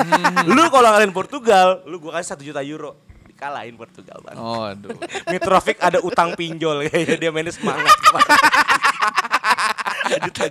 Lu 0.49 0.65
kalau 0.67 0.89
ngalahin 0.89 1.13
Portugal, 1.13 1.85
lu 1.85 2.01
gua 2.01 2.17
kasih 2.17 2.35
satu 2.35 2.43
juta 2.43 2.65
euro. 2.65 2.97
Dikalahin 3.35 3.75
Portugal 3.75 4.19
bang. 4.23 4.37
Oh 4.39 4.63
aduh. 4.63 4.95
Mitrovic 5.35 5.77
ada 5.83 5.99
utang 6.01 6.39
pinjol 6.39 6.87
kayaknya 6.87 7.17
dia 7.19 7.31
mainnya 7.35 7.51
semangat. 7.51 7.91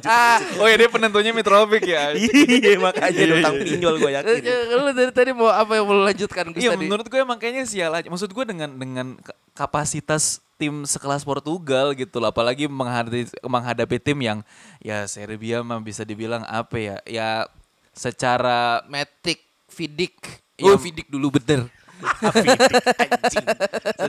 Ah, 0.04 0.42
Oh 0.60 0.68
ya 0.68 0.76
dia 0.76 0.90
penentunya 0.92 1.32
Mitrovic 1.32 1.88
ya. 1.88 2.12
Iya 2.64 2.76
makanya 2.82 3.16
ada 3.16 3.34
utang 3.40 3.56
pinjol 3.62 3.96
gue 4.02 4.10
eh, 4.10 4.16
yakin. 4.20 4.42
eh, 4.44 4.62
lu 4.76 4.92
dari 4.92 5.12
tadi 5.14 5.32
mau 5.32 5.48
apa 5.48 5.80
yang 5.80 5.86
mau 5.88 6.04
lanjutkan 6.04 6.52
Gus 6.52 6.60
Iya 6.60 6.76
menurut 6.76 7.06
gue 7.08 7.20
emang 7.22 7.40
kayaknya 7.40 7.64
sial 7.64 7.94
aja. 7.94 8.12
Maksud 8.12 8.30
gue 8.30 8.46
dengan 8.46 8.70
dengan 8.76 9.08
ka- 9.22 9.38
kapasitas 9.56 10.44
tim 10.58 10.84
sekelas 10.84 11.24
Portugal 11.24 11.96
gitu 11.96 12.20
loh. 12.20 12.34
Apalagi 12.34 12.68
menghadapi 12.68 13.30
menghadapi 13.40 13.98
tim 14.02 14.20
yang 14.20 14.40
ya 14.84 15.06
Serbia 15.08 15.64
mah 15.64 15.80
bisa 15.80 16.04
dibilang 16.04 16.44
apa 16.44 16.76
ya? 16.76 16.98
Ya 17.08 17.30
secara 17.94 18.84
Matic, 18.90 19.40
Vidic. 19.70 20.18
Iya. 20.58 20.74
Oh, 20.74 20.78
Vidic 20.78 21.08
dulu 21.08 21.34
bener. 21.34 21.70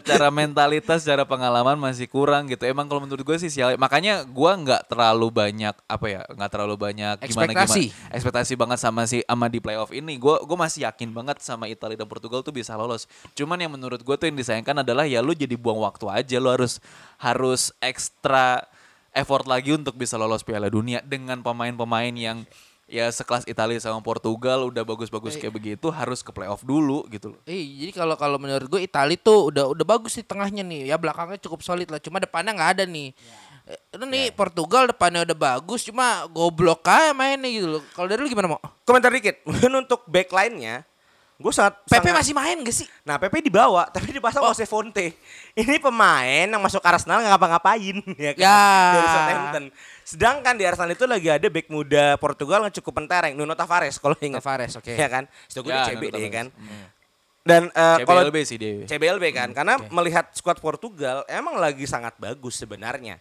Secara 0.01 0.29
mentalitas, 0.31 1.03
secara 1.03 1.25
pengalaman 1.25 1.77
masih 1.79 2.07
kurang 2.07 2.47
gitu. 2.51 2.65
Emang 2.65 2.87
kalau 2.87 3.03
menurut 3.03 3.23
gue 3.23 3.37
sih 3.41 3.51
sial. 3.51 3.75
Makanya 3.77 4.25
gue 4.25 4.53
nggak 4.65 4.91
terlalu 4.91 5.29
banyak 5.31 5.75
apa 5.89 6.07
ya, 6.07 6.23
nggak 6.29 6.51
terlalu 6.51 6.75
banyak 6.79 7.17
gimana 7.25 7.53
Ekspektasi. 7.53 7.85
gimana 7.91 8.13
ekspektasi 8.15 8.53
banget 8.55 8.79
sama 8.81 9.03
si 9.09 9.19
sama 9.25 9.47
di 9.51 9.59
playoff 9.59 9.91
ini. 9.91 10.17
Gue 10.21 10.39
gue 10.43 10.59
masih 10.59 10.87
yakin 10.87 11.11
banget 11.11 11.41
sama 11.41 11.67
Italia 11.67 11.99
dan 11.99 12.09
Portugal 12.09 12.45
tuh 12.45 12.55
bisa 12.55 12.75
lolos. 12.75 13.07
Cuman 13.37 13.59
yang 13.59 13.73
menurut 13.73 14.01
gue 14.03 14.17
tuh 14.19 14.27
yang 14.27 14.39
disayangkan 14.39 14.85
adalah 14.85 15.09
ya 15.09 15.25
lu 15.25 15.35
jadi 15.35 15.55
buang 15.59 15.83
waktu 15.83 16.07
aja. 16.11 16.37
Lu 16.39 16.53
harus 16.53 16.79
harus 17.19 17.75
ekstra 17.83 18.65
effort 19.15 19.47
lagi 19.47 19.71
untuk 19.71 19.95
bisa 19.95 20.19
lolos 20.19 20.43
Piala 20.43 20.67
Dunia 20.67 20.99
dengan 21.07 21.41
pemain-pemain 21.41 22.13
yang 22.13 22.43
ya 22.95 23.11
sekelas 23.11 23.43
Italia 23.51 23.83
sama 23.83 23.99
Portugal 23.99 24.71
udah 24.71 24.87
bagus-bagus 24.87 25.35
kayak 25.35 25.51
begitu 25.51 25.91
harus 25.91 26.23
ke 26.23 26.31
playoff 26.31 26.63
dulu 26.63 27.03
gitu 27.11 27.35
loh. 27.35 27.41
Eh, 27.43 27.67
jadi 27.83 27.91
kalau 27.91 28.15
kalau 28.15 28.39
menurut 28.39 28.71
gue 28.71 28.87
Itali 28.87 29.19
tuh 29.19 29.51
udah 29.51 29.67
udah 29.67 29.83
bagus 29.83 30.15
di 30.15 30.23
tengahnya 30.23 30.63
nih. 30.63 30.87
Ya 30.87 30.95
belakangnya 30.95 31.43
cukup 31.43 31.67
solid 31.67 31.91
lah. 31.91 31.99
Cuma 31.99 32.23
depannya 32.23 32.55
nggak 32.55 32.71
ada 32.79 32.85
nih. 32.87 33.11
Eh, 33.67 33.81
Itu 33.99 34.07
nih 34.07 34.31
Portugal 34.31 34.87
depannya 34.87 35.27
udah 35.27 35.35
bagus, 35.35 35.83
cuma 35.83 36.29
goblok 36.31 36.87
aja 36.87 37.11
mainnya 37.11 37.51
gitu 37.51 37.67
loh. 37.67 37.83
Kalau 37.99 38.07
dari 38.07 38.23
lu 38.23 38.31
gimana 38.31 38.55
mau? 38.55 38.63
Komentar 38.87 39.11
dikit. 39.11 39.43
Mungkin 39.43 39.73
untuk 39.83 40.07
backline-nya, 40.07 40.87
gue 41.45 41.53
sangat 41.53 41.77
Pepe 41.85 42.09
sangat- 42.09 42.17
masih 42.17 42.33
main 42.33 42.57
gak 42.57 42.73
sih? 42.73 42.89
Nah 43.05 43.21
Pepe 43.21 43.45
dibawa, 43.45 43.85
tapi 43.93 44.09
dipasang 44.11 44.41
Jose 44.41 44.65
Fonte. 44.65 45.13
Ini 45.53 45.77
pemain 45.77 46.49
yang 46.49 46.57
masuk 46.59 46.81
Arsenal 46.81 47.21
nggak 47.21 47.37
ngapa-ngapain 47.37 47.97
ya 48.25 48.33
kan? 48.33 48.41
Ya. 48.41 48.65
Dari 48.91 49.07
Southampton. 49.07 49.65
Sedangkan 50.03 50.55
di 50.57 50.65
Arsenal 50.65 50.91
itu 50.91 51.05
lagi 51.05 51.29
ada 51.29 51.45
back 51.45 51.69
muda 51.69 52.17
Portugal 52.17 52.65
yang 52.65 52.73
cukup 52.73 52.97
pentereng, 52.97 53.37
Nuno 53.37 53.53
Tavares 53.53 54.01
kalau 54.01 54.17
ingat. 54.19 54.41
Tavares, 54.41 54.73
oke. 54.75 54.89
Ya 54.89 55.05
kan? 55.07 55.29
Setahu 55.45 55.69
gue 55.69 55.73
Ya, 55.75 55.85
CB 55.87 56.03
deh 56.11 56.33
kan. 56.33 56.49
Dan 57.45 57.69
eh, 57.69 57.97
kalau 58.03 58.25
CBLB 58.25 58.37
sih 58.41 58.57
dia. 58.57 58.89
CBLB 58.89 59.25
kan, 59.31 59.53
karena 59.53 59.77
melihat 59.93 60.33
skuad 60.33 60.57
Portugal 60.57 61.29
emang 61.29 61.61
lagi 61.61 61.85
sangat 61.85 62.17
bagus 62.17 62.57
sebenarnya. 62.57 63.21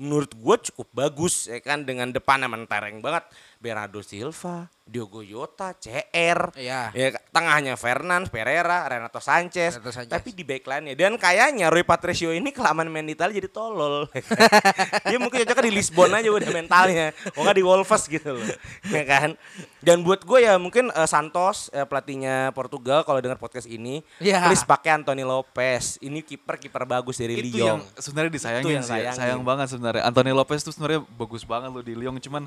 Menurut 0.00 0.32
gue 0.32 0.56
cukup 0.66 0.88
bagus 0.90 1.44
ya 1.44 1.60
kan 1.60 1.84
dengan 1.84 2.08
depannya 2.08 2.48
mentereng 2.48 2.98
banget. 2.98 3.28
Bernardo 3.60 4.00
Silva, 4.00 4.72
Diogo 4.82 5.20
Jota, 5.20 5.76
CR, 5.76 6.56
Iya. 6.56 6.88
ya 6.90 7.12
tengahnya 7.28 7.76
Fernandes, 7.76 8.32
Pereira, 8.32 8.88
Renato 8.88 9.20
Sanchez, 9.20 9.76
Renato 9.76 9.92
Sanchez. 9.92 10.08
tapi 10.08 10.32
di 10.32 10.40
backline-nya 10.42 10.96
dan 10.96 11.12
kayaknya 11.14 11.68
Rui 11.68 11.84
Patricio 11.84 12.32
ini 12.32 12.50
kelamaan 12.50 12.88
main 12.88 13.04
di 13.04 13.12
Italia 13.12 13.36
jadi 13.36 13.52
tolol. 13.52 14.08
Dia 15.04 15.18
mungkin 15.18 15.44
cocoknya 15.44 15.60
di 15.62 15.72
Lisbon 15.72 16.08
aja 16.10 16.24
udah 16.26 16.50
mentalnya, 16.50 17.06
oh 17.36 17.44
nggak 17.44 17.52
di 17.52 17.60
Wolves 17.60 18.04
gitu 18.06 18.32
loh, 18.32 18.48
ya 18.96 19.04
kan? 19.04 19.36
Dan 19.78 20.00
buat 20.00 20.24
gue 20.24 20.38
ya 20.40 20.56
mungkin 20.56 20.88
eh, 20.88 21.04
Santos 21.04 21.68
eh, 21.70 21.84
pelatihnya 21.84 22.52
Portugal 22.52 23.04
kalau 23.04 23.20
dengar 23.20 23.36
podcast 23.36 23.64
ini, 23.66 24.00
Iya. 24.16 24.48
please 24.48 24.64
pakai 24.64 24.96
Anthony 24.96 25.20
Lopez. 25.20 26.00
Ini 26.00 26.20
kiper 26.22 26.56
kiper 26.56 26.84
bagus 26.86 27.20
dari 27.20 27.36
itu 27.36 27.60
Lyon. 27.60 27.68
yang 27.76 27.80
sebenarnya 27.94 28.32
disayangin 28.32 28.64
Itu 28.64 28.72
yang 28.72 28.80
sih 28.82 28.96
ya. 28.96 29.12
sayangin. 29.12 29.20
sayang 29.20 29.40
banget 29.44 29.66
sebenarnya 29.68 29.88
Anthony 29.96 30.30
Lopez 30.30 30.60
tuh 30.60 30.70
sebenarnya 30.70 31.02
bagus 31.10 31.42
banget 31.42 31.68
loh 31.68 31.80
di 31.80 31.92
Lyon 31.92 32.16
cuman 32.16 32.46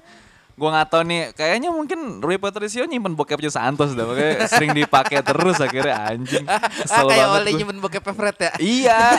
gua 0.53 0.69
nggak 0.71 0.87
tahu 0.87 1.01
nih 1.03 1.21
kayaknya 1.33 1.67
mungkin 1.67 1.99
Rui 2.19 2.37
Patricio 2.37 2.85
nyimpen 2.85 3.11
bokepnya 3.11 3.49
Santos 3.49 3.91
dah 3.91 4.05
makanya 4.05 4.45
sering 4.53 4.71
dipakai 4.71 5.19
terus 5.19 5.57
akhirnya 5.57 6.07
anjing 6.07 6.45
Ah, 6.45 6.61
Kesel 6.79 7.03
kayak 7.03 7.25
banget 7.25 7.39
oleh 7.41 7.51
nyimpen 7.53 7.77
bokep 7.81 8.03
Fred 8.07 8.37
ya. 8.37 8.51
iya 8.57 8.99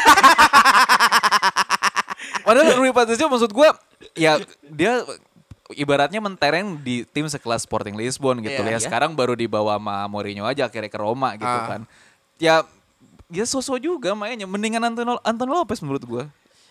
padahal 2.44 2.76
Rui 2.76 2.90
Patricio 2.90 3.26
maksud 3.26 3.50
gua 3.50 3.74
ya 4.14 4.38
dia 4.62 5.02
ibaratnya 5.72 6.20
mentereng 6.20 6.76
di 6.78 7.02
tim 7.04 7.24
sekelas 7.24 7.64
Sporting 7.64 7.96
Lisbon 7.96 8.38
gitu 8.38 8.54
Iya, 8.54 8.62
ya. 8.62 8.70
iya. 8.70 8.78
Sekarang 8.78 9.10
baru 9.12 9.32
dibawa 9.32 9.74
sama 9.74 10.04
Mourinho 10.06 10.44
aja 10.44 10.68
akhirnya 10.68 10.86
ke 10.86 10.98
Roma 11.00 11.34
gitu 11.34 11.48
Ah. 11.48 11.66
kan. 11.66 11.80
Ya 12.36 12.62
dia 13.26 13.42
sosok 13.42 13.80
juga 13.80 14.12
mainnya 14.12 14.44
mendingan 14.44 14.84
Antonio, 14.84 15.16
Antonio 15.24 15.56
Lopez 15.56 15.80
menurut 15.80 16.04
gua. 16.04 16.24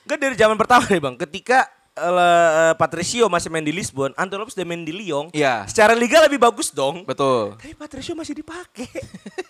Gak 0.03 0.19
dari 0.19 0.35
zaman 0.35 0.59
pertama 0.59 0.83
nih 0.85 0.99
bang, 0.99 1.15
ketika 1.15 1.63
eh, 1.93 2.73
Patricio 2.75 3.29
masih 3.29 3.47
main 3.47 3.63
di 3.63 3.71
Lisbon, 3.71 4.11
Anthony 4.17 4.39
Lopez 4.41 4.57
udah 4.57 4.67
main 4.67 4.83
di 4.83 4.91
Lyon. 4.91 5.31
Iya. 5.31 5.63
Secara 5.63 5.93
liga 5.93 6.19
lebih 6.19 6.41
bagus 6.41 6.73
dong. 6.73 7.07
Betul. 7.07 7.55
Tapi 7.55 7.71
Patricio 7.73 8.13
masih 8.13 8.35
dipakai. 8.35 8.89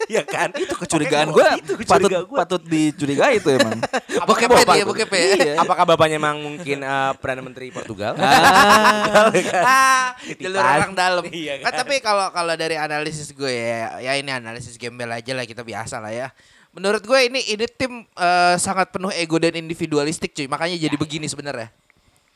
Iya 0.03 0.19
kan? 0.27 0.51
Itu 0.51 0.75
Kecurigaan 0.75 1.31
gue 1.31 1.47
Itu 1.63 1.79
patut 1.87 2.11
kecurigaan 2.11 2.25
gue. 2.27 2.35
patut 2.35 2.61
dicurigai 2.67 3.39
itu 3.39 3.55
emang. 3.55 3.79
Bokep 4.27 4.51
Bapak 4.51 4.75
dia, 4.75 4.83
bokep 4.83 5.09
Iya. 5.15 5.53
Apakah 5.63 5.87
bapaknya 5.87 6.19
emang 6.19 6.43
mungkin 6.43 6.83
eh, 6.83 7.11
Perdana 7.23 7.39
Menteri 7.39 7.71
Portugal? 7.71 8.11
Ah, 8.19 9.31
ah, 9.63 10.07
jalur 10.27 10.59
orang 10.59 10.91
dalam. 10.91 11.23
Iya 11.31 11.63
Kan, 11.63 11.71
kan? 11.71 11.79
tapi 11.87 12.03
kalau 12.03 12.27
kalau 12.35 12.53
dari 12.59 12.75
analisis 12.75 13.31
gue 13.31 13.47
ya, 13.47 13.95
ya 14.03 14.11
ini 14.19 14.27
analisis 14.27 14.75
gembel 14.75 15.07
aja 15.07 15.31
lah 15.31 15.47
kita 15.47 15.63
biasa 15.63 16.03
lah 16.03 16.11
ya. 16.11 16.27
Menurut 16.73 17.01
gue 17.01 17.19
ini 17.23 17.39
ini 17.47 17.65
tim 17.67 18.01
eh, 18.03 18.55
sangat 18.57 18.89
penuh 18.89 19.13
ego 19.13 19.37
dan 19.37 19.53
individualistik 19.53 20.33
cuy. 20.33 20.45
Makanya 20.45 20.75
jadi 20.75 20.95
begini 20.95 21.25
sebenarnya. 21.25 21.69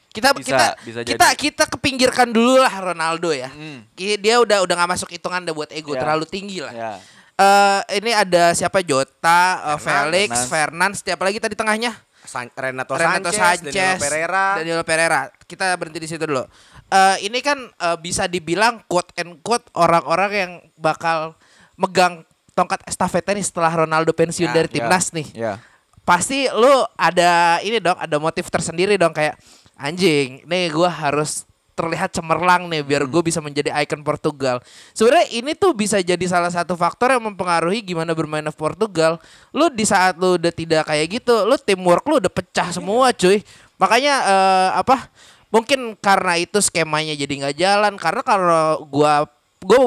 Kita 0.08 0.34
Bisa, 0.34 0.50
kita 0.50 0.68
bisa 0.82 1.00
kita 1.04 1.28
jadi. 1.28 1.38
kita 1.38 1.64
kepinggirkan 1.68 2.30
dulu 2.30 2.58
lah 2.58 2.74
Ronaldo 2.74 3.30
ya. 3.30 3.50
Ki- 3.94 4.18
Dia 4.18 4.38
udah 4.40 4.62
udah 4.62 4.74
nggak 4.74 4.92
masuk 4.94 5.10
hitungan 5.12 5.42
dah 5.42 5.54
buat 5.54 5.70
ego 5.70 5.94
Ya. 5.94 6.02
terlalu 6.02 6.26
tinggi 6.26 6.58
lah. 6.58 6.74
ya. 6.74 6.92
Eh, 7.38 8.02
ini 8.02 8.18
ada 8.18 8.50
siapa 8.52 8.82
Jota, 8.82 9.42
eh, 9.74 9.78
Felix, 9.78 10.30
Fernandes. 10.34 10.50
Fernandes, 10.50 10.98
setiap 11.02 11.22
lagi 11.22 11.38
tadi 11.38 11.54
tengahnya. 11.54 11.94
San- 12.26 12.50
Renato, 12.52 12.98
Renato 12.98 13.30
Sanchez, 13.30 13.70
Sanchez, 13.70 13.72
Danilo 13.72 14.02
Pereira. 14.02 14.46
Danilo 14.58 14.84
Pereira. 14.84 15.20
Kita 15.46 15.70
berhenti 15.78 16.02
di 16.02 16.10
situ 16.10 16.26
dulu. 16.26 16.44
Eh, 16.88 17.18
ini 17.24 17.38
kan 17.40 17.62
eh, 17.62 17.98
bisa 17.98 18.26
dibilang 18.26 18.82
quote 18.86 19.14
and 19.16 19.38
quote 19.40 19.70
orang-orang 19.74 20.32
yang 20.34 20.52
bakal 20.76 21.38
megang 21.76 22.26
tongkat 22.58 22.82
estafeta 22.90 23.38
nih 23.38 23.46
setelah 23.46 23.86
Ronaldo 23.86 24.10
pensiun 24.18 24.50
Ya, 24.50 24.56
dari 24.58 24.70
ya, 24.74 24.74
timnas 24.82 25.14
nih. 25.14 25.28
Ya. 25.38 25.54
Pasti 26.02 26.50
lu 26.50 26.74
ada 26.98 27.62
ini 27.62 27.78
dong, 27.78 28.00
ada 28.02 28.18
motif 28.18 28.50
tersendiri 28.50 28.98
dong 28.98 29.14
kayak 29.14 29.38
anjing, 29.78 30.42
nih 30.50 30.74
gua 30.74 30.90
harus 30.90 31.46
terlihat 31.78 32.10
cemerlang 32.10 32.66
nih 32.74 32.82
biar 32.82 33.06
gue 33.06 33.22
bisa 33.22 33.38
menjadi 33.38 33.70
ikon 33.86 34.02
Portugal. 34.02 34.58
Sebenarnya 34.98 35.30
ini 35.30 35.54
tuh 35.54 35.78
bisa 35.78 36.02
jadi 36.02 36.26
salah 36.26 36.50
satu 36.50 36.74
faktor 36.74 37.14
yang 37.14 37.30
mempengaruhi 37.30 37.86
gimana 37.86 38.18
bermainnya 38.18 38.50
Portugal. 38.50 39.22
Lu 39.54 39.70
di 39.70 39.86
saat 39.86 40.18
lu 40.18 40.42
udah 40.42 40.50
tidak 40.50 40.90
kayak 40.90 41.22
gitu, 41.22 41.46
lu 41.46 41.54
teamwork 41.62 42.02
lu 42.10 42.18
udah 42.18 42.34
pecah 42.34 42.74
semua 42.74 43.14
cuy. 43.14 43.46
Makanya 43.78 44.14
eh, 44.26 44.70
apa? 44.82 45.06
Mungkin 45.54 45.94
karena 46.02 46.42
itu 46.42 46.58
skemanya 46.58 47.14
jadi 47.14 47.34
nggak 47.46 47.56
jalan. 47.62 47.94
Karena 48.02 48.22
kalau 48.26 48.82
gua 48.90 49.30
gue 49.68 49.80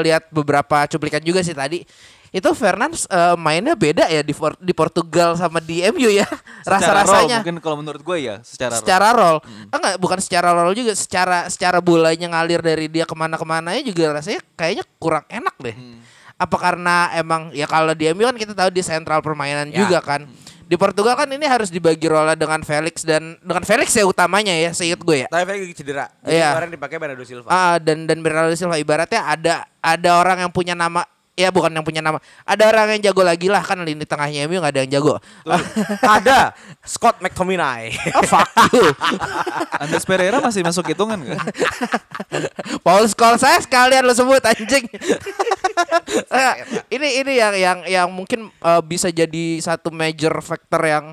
lihat 0.00 0.30
beberapa 0.30 0.86
cuplikan 0.86 1.18
juga 1.20 1.42
sih 1.42 1.52
tadi. 1.52 1.82
Itu 2.30 2.52
Fernandes 2.52 3.08
eh, 3.08 3.32
mainnya 3.34 3.72
beda 3.72 4.06
ya 4.06 4.20
di 4.20 4.34
For- 4.36 4.58
di 4.60 4.70
Portugal 4.70 5.34
sama 5.34 5.56
di 5.56 5.80
MU 5.88 6.10
ya 6.10 6.26
Secara 6.66 6.76
rasa 6.76 6.90
rasanya 6.92 7.38
role, 7.40 7.40
mungkin 7.40 7.56
kalau 7.64 7.76
menurut 7.80 8.02
gue 8.02 8.18
ya 8.18 8.34
secara, 8.44 8.76
role. 8.76 8.80
secara 8.82 9.08
role. 9.14 9.38
Enggak 9.72 9.94
bukan 9.96 10.18
secara 10.20 10.48
role 10.52 10.74
juga 10.76 10.92
secara 10.92 11.38
secara 11.48 11.78
bolanya 11.80 12.26
ngalir 12.28 12.60
dari 12.60 12.86
dia 12.86 13.08
ke 13.08 13.14
mana-kemana 13.16 13.78
juga 13.80 14.12
rasanya 14.12 14.42
kayaknya 14.52 14.84
kurang 15.00 15.24
enak 15.26 15.54
deh. 15.62 15.76
Apa 16.36 16.56
karena 16.60 17.08
emang 17.16 17.48
ya 17.56 17.64
kalau 17.64 17.96
di 17.96 18.04
MU 18.12 18.28
kan 18.28 18.36
kita 18.36 18.52
tahu 18.52 18.68
di 18.68 18.82
sentral 18.84 19.24
permainan 19.24 19.72
Ya. 19.72 19.86
juga 19.86 20.04
kan 20.04 20.28
di 20.66 20.74
Portugal 20.74 21.14
kan 21.14 21.30
ini 21.30 21.46
harus 21.46 21.70
dibagi 21.70 22.10
role 22.10 22.34
dengan 22.34 22.58
Felix 22.66 23.06
dan 23.06 23.38
dengan 23.38 23.62
Felix 23.62 23.94
ya 23.94 24.02
utamanya 24.02 24.50
ya 24.50 24.74
seingat 24.74 24.98
gue 24.98 25.16
ya 25.24 25.28
Tapi 25.30 25.46
Felix 25.46 25.78
cedera. 25.78 26.10
Iya. 26.26 26.58
kemarin 26.58 26.70
dipakai 26.74 26.96
Bernardo 26.98 27.22
Silva. 27.22 27.48
Ah 27.48 27.78
dan 27.78 28.02
dan 28.10 28.18
Bernardo 28.18 28.50
Silva 28.58 28.74
ibaratnya 28.74 29.22
ada 29.22 29.54
ada 29.78 30.10
orang 30.18 30.42
yang 30.42 30.50
punya 30.50 30.74
nama 30.74 31.06
ya 31.36 31.52
bukan 31.52 31.68
yang 31.68 31.84
punya 31.84 32.00
nama. 32.00 32.16
Ada 32.42 32.72
orang 32.72 32.96
yang 32.96 33.12
jago 33.12 33.22
lagi 33.22 33.46
lah 33.52 33.60
kan 33.60 33.76
lini 33.84 34.08
tengahnya 34.08 34.48
MU 34.48 34.56
nggak 34.58 34.72
ada 34.72 34.80
yang 34.82 34.92
jago. 34.98 35.20
Ada 36.16 36.56
Scott 36.82 37.20
McTominay. 37.20 37.92
Oh, 38.16 38.24
fuck 38.24 38.48
you. 38.72 38.88
Andres 39.76 40.08
Pereira 40.08 40.40
masih 40.40 40.64
masuk 40.64 40.88
hitungan 40.88 41.20
kan? 41.20 41.38
Paul 42.80 43.04
Scholes 43.06 43.44
saya 43.44 43.60
sekalian 43.60 44.08
lo 44.08 44.16
sebut 44.16 44.40
anjing. 44.40 44.88
Ini 46.88 47.08
ini 47.20 47.32
yang 47.36 47.54
yang 47.54 47.78
yang 47.84 48.08
mungkin 48.08 48.48
eh, 48.48 48.82
bisa 48.82 49.12
jadi 49.12 49.60
satu 49.60 49.92
major 49.92 50.32
factor 50.40 50.80
yang 50.80 51.12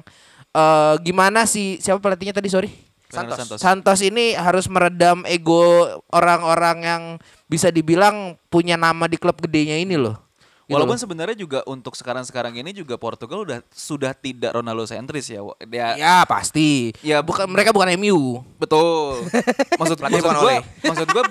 eh, 0.56 0.96
gimana 1.04 1.44
sih 1.44 1.84
siapa 1.84 2.00
pelatihnya 2.00 2.32
tadi 2.32 2.48
sorry 2.48 2.72
Fernando 3.14 3.38
Santos. 3.38 3.58
Santos 3.62 4.00
ini 4.02 4.34
harus 4.34 4.66
meredam 4.66 5.22
ego 5.30 5.62
orang-orang 6.10 6.78
yang 6.82 7.04
bisa 7.46 7.70
dibilang 7.70 8.34
punya 8.50 8.74
nama 8.74 9.06
di 9.06 9.22
klub 9.22 9.38
gedenya 9.38 9.78
ini 9.78 9.94
loh. 9.94 10.18
Gitu 10.64 10.80
Walaupun 10.80 10.96
sebenarnya 10.96 11.36
juga 11.36 11.60
untuk 11.68 11.92
sekarang-sekarang 11.92 12.56
ini 12.56 12.72
juga 12.72 12.96
Portugal 12.96 13.44
udah 13.44 13.60
sudah 13.68 14.16
tidak 14.16 14.56
Ronaldo 14.56 14.88
sentris 14.88 15.28
ya. 15.28 15.44
Dia 15.68 16.00
ya 16.00 16.18
pasti. 16.24 16.96
Ya, 17.04 17.20
bukan 17.20 17.52
mereka 17.52 17.76
bukan 17.76 17.92
MU. 18.00 18.40
Betul. 18.56 19.28
Maksud, 19.80 20.00
maksud 20.00 20.24
gue, 20.24 20.56
maksud 20.88 21.08
gue 21.12 21.24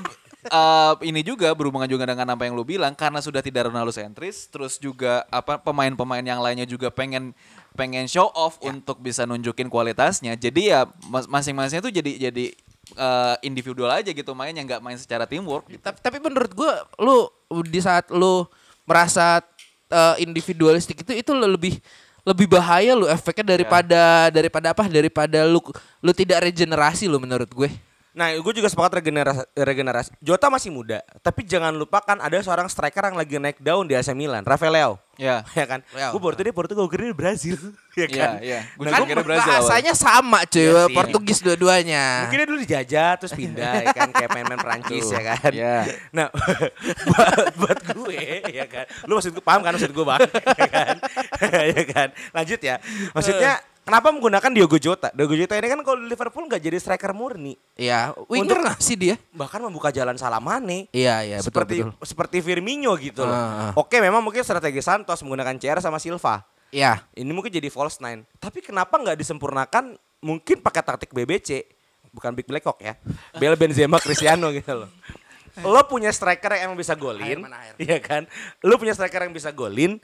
eh, 0.53 0.92
ini 1.09 1.25
juga 1.25 1.49
berhubungan 1.57 1.88
juga 1.88 2.05
dengan 2.05 2.37
apa 2.37 2.45
yang 2.45 2.53
lu 2.53 2.61
bilang 2.61 2.92
karena 2.92 3.25
sudah 3.25 3.40
tidak 3.40 3.73
Ronaldo 3.73 3.88
sentris, 3.88 4.53
terus 4.53 4.77
juga 4.77 5.25
apa 5.33 5.57
pemain-pemain 5.57 6.21
yang 6.21 6.45
lainnya 6.45 6.68
juga 6.68 6.92
pengen 6.92 7.33
pengen 7.72 8.04
show 8.08 8.28
off 8.32 8.61
untuk 8.62 9.00
bisa 9.00 9.24
nunjukin 9.24 9.68
kualitasnya. 9.68 10.37
Jadi 10.37 10.72
ya 10.72 10.88
mas- 11.08 11.28
masing-masingnya 11.28 11.82
tuh 11.85 11.94
jadi 11.94 12.30
jadi 12.30 12.44
eh, 12.96 13.35
individual 13.44 13.90
aja 13.92 14.12
gitu 14.12 14.32
mainnya 14.37 14.62
nggak 14.64 14.82
main 14.85 14.98
secara 15.00 15.24
teamwork. 15.24 15.68
gitu. 15.68 15.82
Tapi, 15.82 15.98
tapi 16.00 16.16
menurut 16.20 16.52
gua 16.52 16.85
lu 17.00 17.28
di 17.66 17.80
saat 17.80 18.08
lu 18.12 18.44
merasa 18.85 19.40
eh, 19.88 20.24
individualistik 20.24 21.00
itu 21.00 21.12
itu 21.16 21.32
lebih 21.32 21.80
lebih 22.22 22.46
bahaya 22.46 22.94
lu 22.94 23.11
efeknya 23.11 23.58
daripada 23.58 24.30
daripada 24.30 24.66
apa 24.70 24.87
daripada 24.87 25.42
lu 25.42 25.58
lu 25.98 26.12
tidak 26.14 26.46
regenerasi 26.46 27.11
lu 27.11 27.18
menurut 27.18 27.50
gue. 27.50 27.70
Nah, 28.12 28.29
gue 28.31 28.53
juga 28.53 28.68
sepakat 28.68 29.01
regenerasi, 29.01 29.40
regenerasi. 29.55 30.12
Jota 30.20 30.46
masih 30.46 30.68
muda, 30.68 31.01
tapi 31.18 31.42
jangan 31.42 31.72
lupakan 31.72 32.12
ada 32.14 32.37
seorang 32.38 32.68
striker 32.68 33.09
yang 33.09 33.16
lagi 33.16 33.37
naik 33.37 33.57
daun 33.57 33.85
di 33.85 33.96
AC 33.96 34.12
Milan, 34.12 34.44
Rafael 34.44 34.68
Leao. 34.68 35.01
Ya. 35.16 35.40
ya 35.57 35.64
kan? 35.64 35.81
Gue 35.90 36.20
baru 36.20 36.37
tadi 36.37 36.53
Portugal 36.53 36.85
gue 36.85 36.92
kira 36.92 37.09
di 37.09 37.16
Brazil, 37.16 37.57
ya 37.96 38.05
Iya, 38.05 38.07
kan? 38.12 38.33
iya. 38.40 38.61
Gue 38.77 38.85
Nah, 38.85 38.90
juga 38.92 39.01
gua- 39.01 39.09
kira 39.09 39.22
Brazil. 39.25 39.48
Bahasanya 39.51 39.94
sama 39.94 40.44
cuy, 40.44 40.61
Iya 40.61 40.83
sih. 40.85 40.92
Portugis 40.92 41.38
dua-duanya. 41.40 42.05
Mungkin 42.29 42.37
dia 42.37 42.48
dulu 42.48 42.59
dijajah 42.61 43.11
terus 43.16 43.33
pindah 43.33 43.75
ya 43.81 43.92
kan 43.92 44.09
kayak 44.11 44.29
pemain-pemain 44.29 44.61
Prancis 44.68 45.07
ya 45.09 45.22
kan. 45.27 45.51
Iya. 45.51 45.77
Nah, 46.12 46.27
buat, 47.09 47.33
buat 47.57 47.79
gue 47.96 48.20
ya 48.53 48.66
kan. 48.68 48.85
Lu 49.09 49.16
maksud 49.16 49.33
gue 49.33 49.40
paham 49.40 49.61
kan 49.61 49.72
maksud 49.72 49.88
gue 49.88 50.05
bang? 50.05 50.20
ya 50.53 50.68
kan? 50.68 50.94
ya 51.72 51.83
kan. 51.88 52.09
Lanjut 52.31 52.61
ya. 52.61 52.77
Maksudnya 53.12 53.53
kenapa 53.83 54.09
menggunakan 54.14 54.51
Diogo 54.55 54.79
Jota? 54.79 55.11
Diogo 55.14 55.35
Jota 55.35 55.59
ini 55.59 55.68
kan 55.68 55.81
kalau 55.83 55.99
di 56.03 56.09
Liverpool 56.09 56.47
nggak 56.47 56.62
jadi 56.62 56.79
striker 56.79 57.12
murni, 57.12 57.55
Iya, 57.75 58.14
winger 58.31 58.59
nggak 58.62 58.79
sih 58.81 58.95
dia? 58.95 59.16
bahkan 59.35 59.59
membuka 59.62 59.90
jalan 59.90 60.14
Salamane. 60.16 60.87
Iya, 60.95 61.23
iya, 61.27 61.37
betul 61.42 61.47
seperti 61.51 61.75
betul. 61.83 61.92
seperti 62.07 62.37
Firmino 62.40 62.95
gitu 62.99 63.27
loh. 63.27 63.35
Ah, 63.35 63.71
ah. 63.71 63.81
Oke, 63.81 63.99
memang 63.99 64.23
mungkin 64.23 64.42
strategi 64.47 64.81
Santos 64.81 65.21
menggunakan 65.27 65.59
CR 65.59 65.79
sama 65.83 65.99
Silva. 65.99 66.47
Iya. 66.73 67.05
Ini 67.12 67.29
mungkin 67.31 67.53
jadi 67.53 67.68
false 67.68 68.01
nine. 68.01 68.25
Tapi 68.40 68.64
kenapa 68.64 68.97
nggak 68.97 69.21
disempurnakan 69.21 69.92
mungkin 70.25 70.62
pakai 70.64 70.81
taktik 70.81 71.12
BBC, 71.12 71.68
bukan 72.14 72.33
Big 72.33 72.49
Black 72.49 72.64
Hawk 72.64 72.81
ya. 72.81 72.97
Bel 73.37 73.59
Benzema 73.61 74.01
Cristiano 74.01 74.49
gitu 74.55 74.87
loh. 74.87 74.90
Lo 75.61 75.85
punya 75.85 76.09
striker 76.09 76.57
yang 76.57 76.73
emang 76.73 76.81
bisa 76.81 76.97
golin, 76.97 77.45
iya 77.77 78.01
kan? 78.01 78.25
Lo 78.64 78.81
punya 78.81 78.97
striker 78.97 79.29
yang 79.29 79.37
bisa 79.37 79.53
golin, 79.53 80.01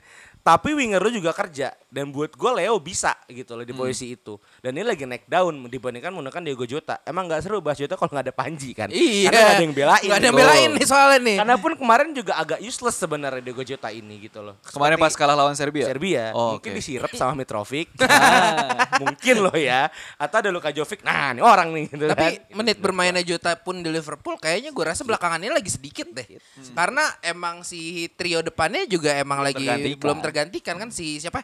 tapi 0.49 0.73
winger 0.73 0.97
lo 0.97 1.11
juga 1.11 1.29
kerja. 1.29 1.69
Dan 1.85 2.09
buat 2.09 2.29
gue 2.31 2.51
Leo 2.55 2.77
bisa 2.77 3.13
gitu 3.27 3.53
loh 3.53 3.61
di 3.61 3.69
Hmm. 3.69 3.81
posisi 3.81 4.09
itu. 4.11 4.37
Dan 4.59 4.73
ini 4.73 4.81
lagi 4.83 5.03
naik 5.03 5.25
down 5.25 5.65
dibandingkan 5.65 6.09
menggunakan 6.11 6.41
Diego 6.43 6.61
Jota. 6.63 7.01
Emang 7.03 7.25
nggak 7.25 7.41
seru 7.41 7.57
bahas 7.59 7.77
Jota 7.77 7.93
kalau 7.93 8.09
nggak 8.09 8.25
ada 8.25 8.35
Panji 8.35 8.73
kan? 8.73 8.89
Iya. 8.89 9.25
Karena 9.25 9.37
nggak 9.39 9.49
ada 9.51 9.63
yang 9.63 9.75
belain. 9.75 10.03
Nggak 10.03 10.17
ada 10.17 10.27
yang 10.27 10.37
belain 10.37 10.69
nih 10.71 10.85
soalnya 10.85 11.19
nih. 11.19 11.37
Karena 11.37 11.55
pun 11.55 11.71
kemarin 11.75 12.09
juga 12.11 12.33
agak 12.35 12.59
useless 12.59 12.93
sebenarnya 12.95 13.39
Diego 13.39 13.61
Jota 13.61 13.89
ini 13.89 14.15
gitu 14.19 14.39
loh. 14.39 14.57
Kemarin 14.63 14.97
pas 14.97 15.09
Seperti- 15.09 15.21
kalah 15.23 15.35
lawan 15.35 15.53
Serbia. 15.53 15.85
Serbia. 15.85 16.23
Oh, 16.31 16.57
mungkin 16.57 16.71
oke. 16.71 16.77
disirep 16.77 17.11
sama 17.13 17.33
Mitrovic. 17.35 17.89
mungkin 19.01 19.35
loh 19.39 19.55
ya. 19.55 19.89
Atau 20.15 20.37
ada 20.39 20.49
Luka 20.49 20.69
Jovic. 20.69 21.01
Nah, 21.01 21.31
ini 21.31 21.41
orang 21.41 21.69
nih 21.71 21.85
gitu 21.87 22.05
Tapi 22.05 22.25
kan. 22.37 22.55
menit 22.55 22.77
bermainnya 22.77 23.21
Jota 23.21 23.53
pun 23.55 23.79
di 23.79 23.89
Liverpool 23.89 24.37
kayaknya 24.37 24.69
gue 24.69 24.85
rasa 24.85 25.01
belakangan 25.01 25.37
ini 25.39 25.51
lagi 25.51 25.69
sedikit 25.69 26.05
deh. 26.09 26.37
Karena 26.71 27.03
emang 27.21 27.61
si 27.61 27.79
trio 28.13 28.41
depannya 28.41 28.85
juga 28.85 29.13
emang 29.15 29.41
lagi 29.41 29.61
tergantikan. 29.61 29.97
belum 29.97 30.17
tergantikan 30.19 30.37
kan 30.47 30.87
si 30.93 31.19
siapa? 31.19 31.43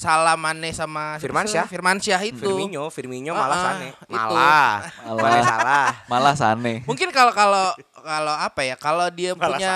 Salamane 0.00 0.72
sama 0.72 1.20
Firmansyah. 1.20 1.68
Firmansyah 1.68 2.20
itu. 2.24 2.40
Firmino, 2.40 2.88
Firmino 2.88 3.36
malah 3.36 3.52
Ah, 3.52 3.64
Sane. 3.68 3.88
Malah. 4.08 4.24
Malah. 4.32 5.20
Malah 5.20 5.42
salah. 5.44 5.88
Malah 6.08 6.34
Sane. 6.40 6.74
Mungkin 6.88 7.12
kalau 7.12 7.36
kalau 7.36 7.76
kalau 8.00 8.32
apa 8.32 8.64
ya? 8.64 8.80
Kalau 8.80 9.12
dia 9.12 9.36
Malah 9.36 9.60
punya 9.60 9.72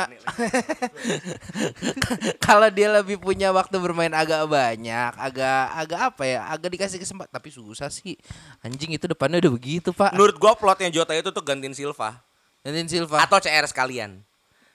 kalau 2.47 2.69
dia 2.73 2.89
lebih 2.89 3.21
punya 3.21 3.53
waktu 3.53 3.77
bermain 3.77 4.17
agak 4.17 4.49
banyak, 4.49 5.13
agak 5.13 5.63
agak 5.77 6.01
apa 6.01 6.23
ya? 6.25 6.41
Agak 6.49 6.73
dikasih 6.73 6.97
kesempatan 6.97 7.29
tapi 7.29 7.53
susah 7.53 7.93
sih. 7.93 8.17
Anjing 8.65 8.97
itu 8.97 9.05
depannya 9.05 9.45
udah 9.45 9.53
begitu, 9.53 9.93
Pak. 9.93 10.17
Menurut 10.17 10.41
gua 10.41 10.57
plotnya 10.57 10.89
Jota 10.89 11.13
itu 11.13 11.29
tuh 11.29 11.45
gantiin 11.45 11.77
Silva. 11.77 12.17
Nanti 12.65 12.97
Silva. 12.97 13.21
Atau 13.21 13.45
CR 13.45 13.69
sekalian. 13.69 14.25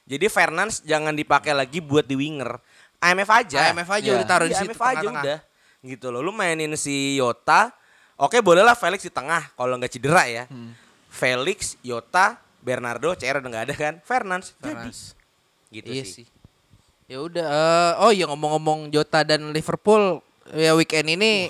Jadi 0.09 0.25
Fernandes 0.25 0.81
jangan 0.85 1.13
dipakai 1.13 1.53
lagi 1.53 1.81
buat 1.81 2.05
di 2.05 2.17
winger. 2.17 2.57
IMF 2.99 3.29
aja. 3.29 3.59
IMF 3.69 3.89
aja 3.89 4.03
Iya. 4.05 4.15
udah 4.15 4.27
taruh 4.27 4.45
di 4.45 4.53
Iya, 4.53 4.61
situ 4.61 4.71
IMF 4.71 4.83
aja 4.83 5.07
udah. 5.07 5.39
Gitu 5.79 6.07
loh. 6.09 6.19
Lu 6.19 6.31
mainin 6.31 6.75
si 6.75 7.15
Yota. 7.15 7.71
Oke 8.15 8.39
bolehlah 8.39 8.75
Felix 8.75 8.99
di 8.99 9.09
tengah 9.09 9.47
kalau 9.53 9.75
nggak 9.75 9.89
cedera 9.89 10.27
ya. 10.27 10.43
Hmm. 10.45 10.75
Felix, 11.07 11.79
Yota, 11.79 12.35
Bernardo, 12.59 13.15
CR 13.15 13.39
udah 13.39 13.49
nggak 13.49 13.65
ada 13.65 13.73
kan. 13.73 13.93
Fernandes. 14.03 14.51
Fernandes. 14.55 15.15
Gitu 15.69 15.87
iya 15.87 16.03
sih. 16.03 16.23
sih. 16.23 16.27
Ya 17.07 17.17
udah. 17.19 17.41
eh, 17.41 17.93
oh 17.99 18.11
iya 18.11 18.27
ngomong-ngomong 18.27 18.91
Jota 18.91 19.23
dan 19.23 19.49
Liverpool 19.49 20.19
ya 20.51 20.73
weekend 20.73 21.09
ini 21.09 21.49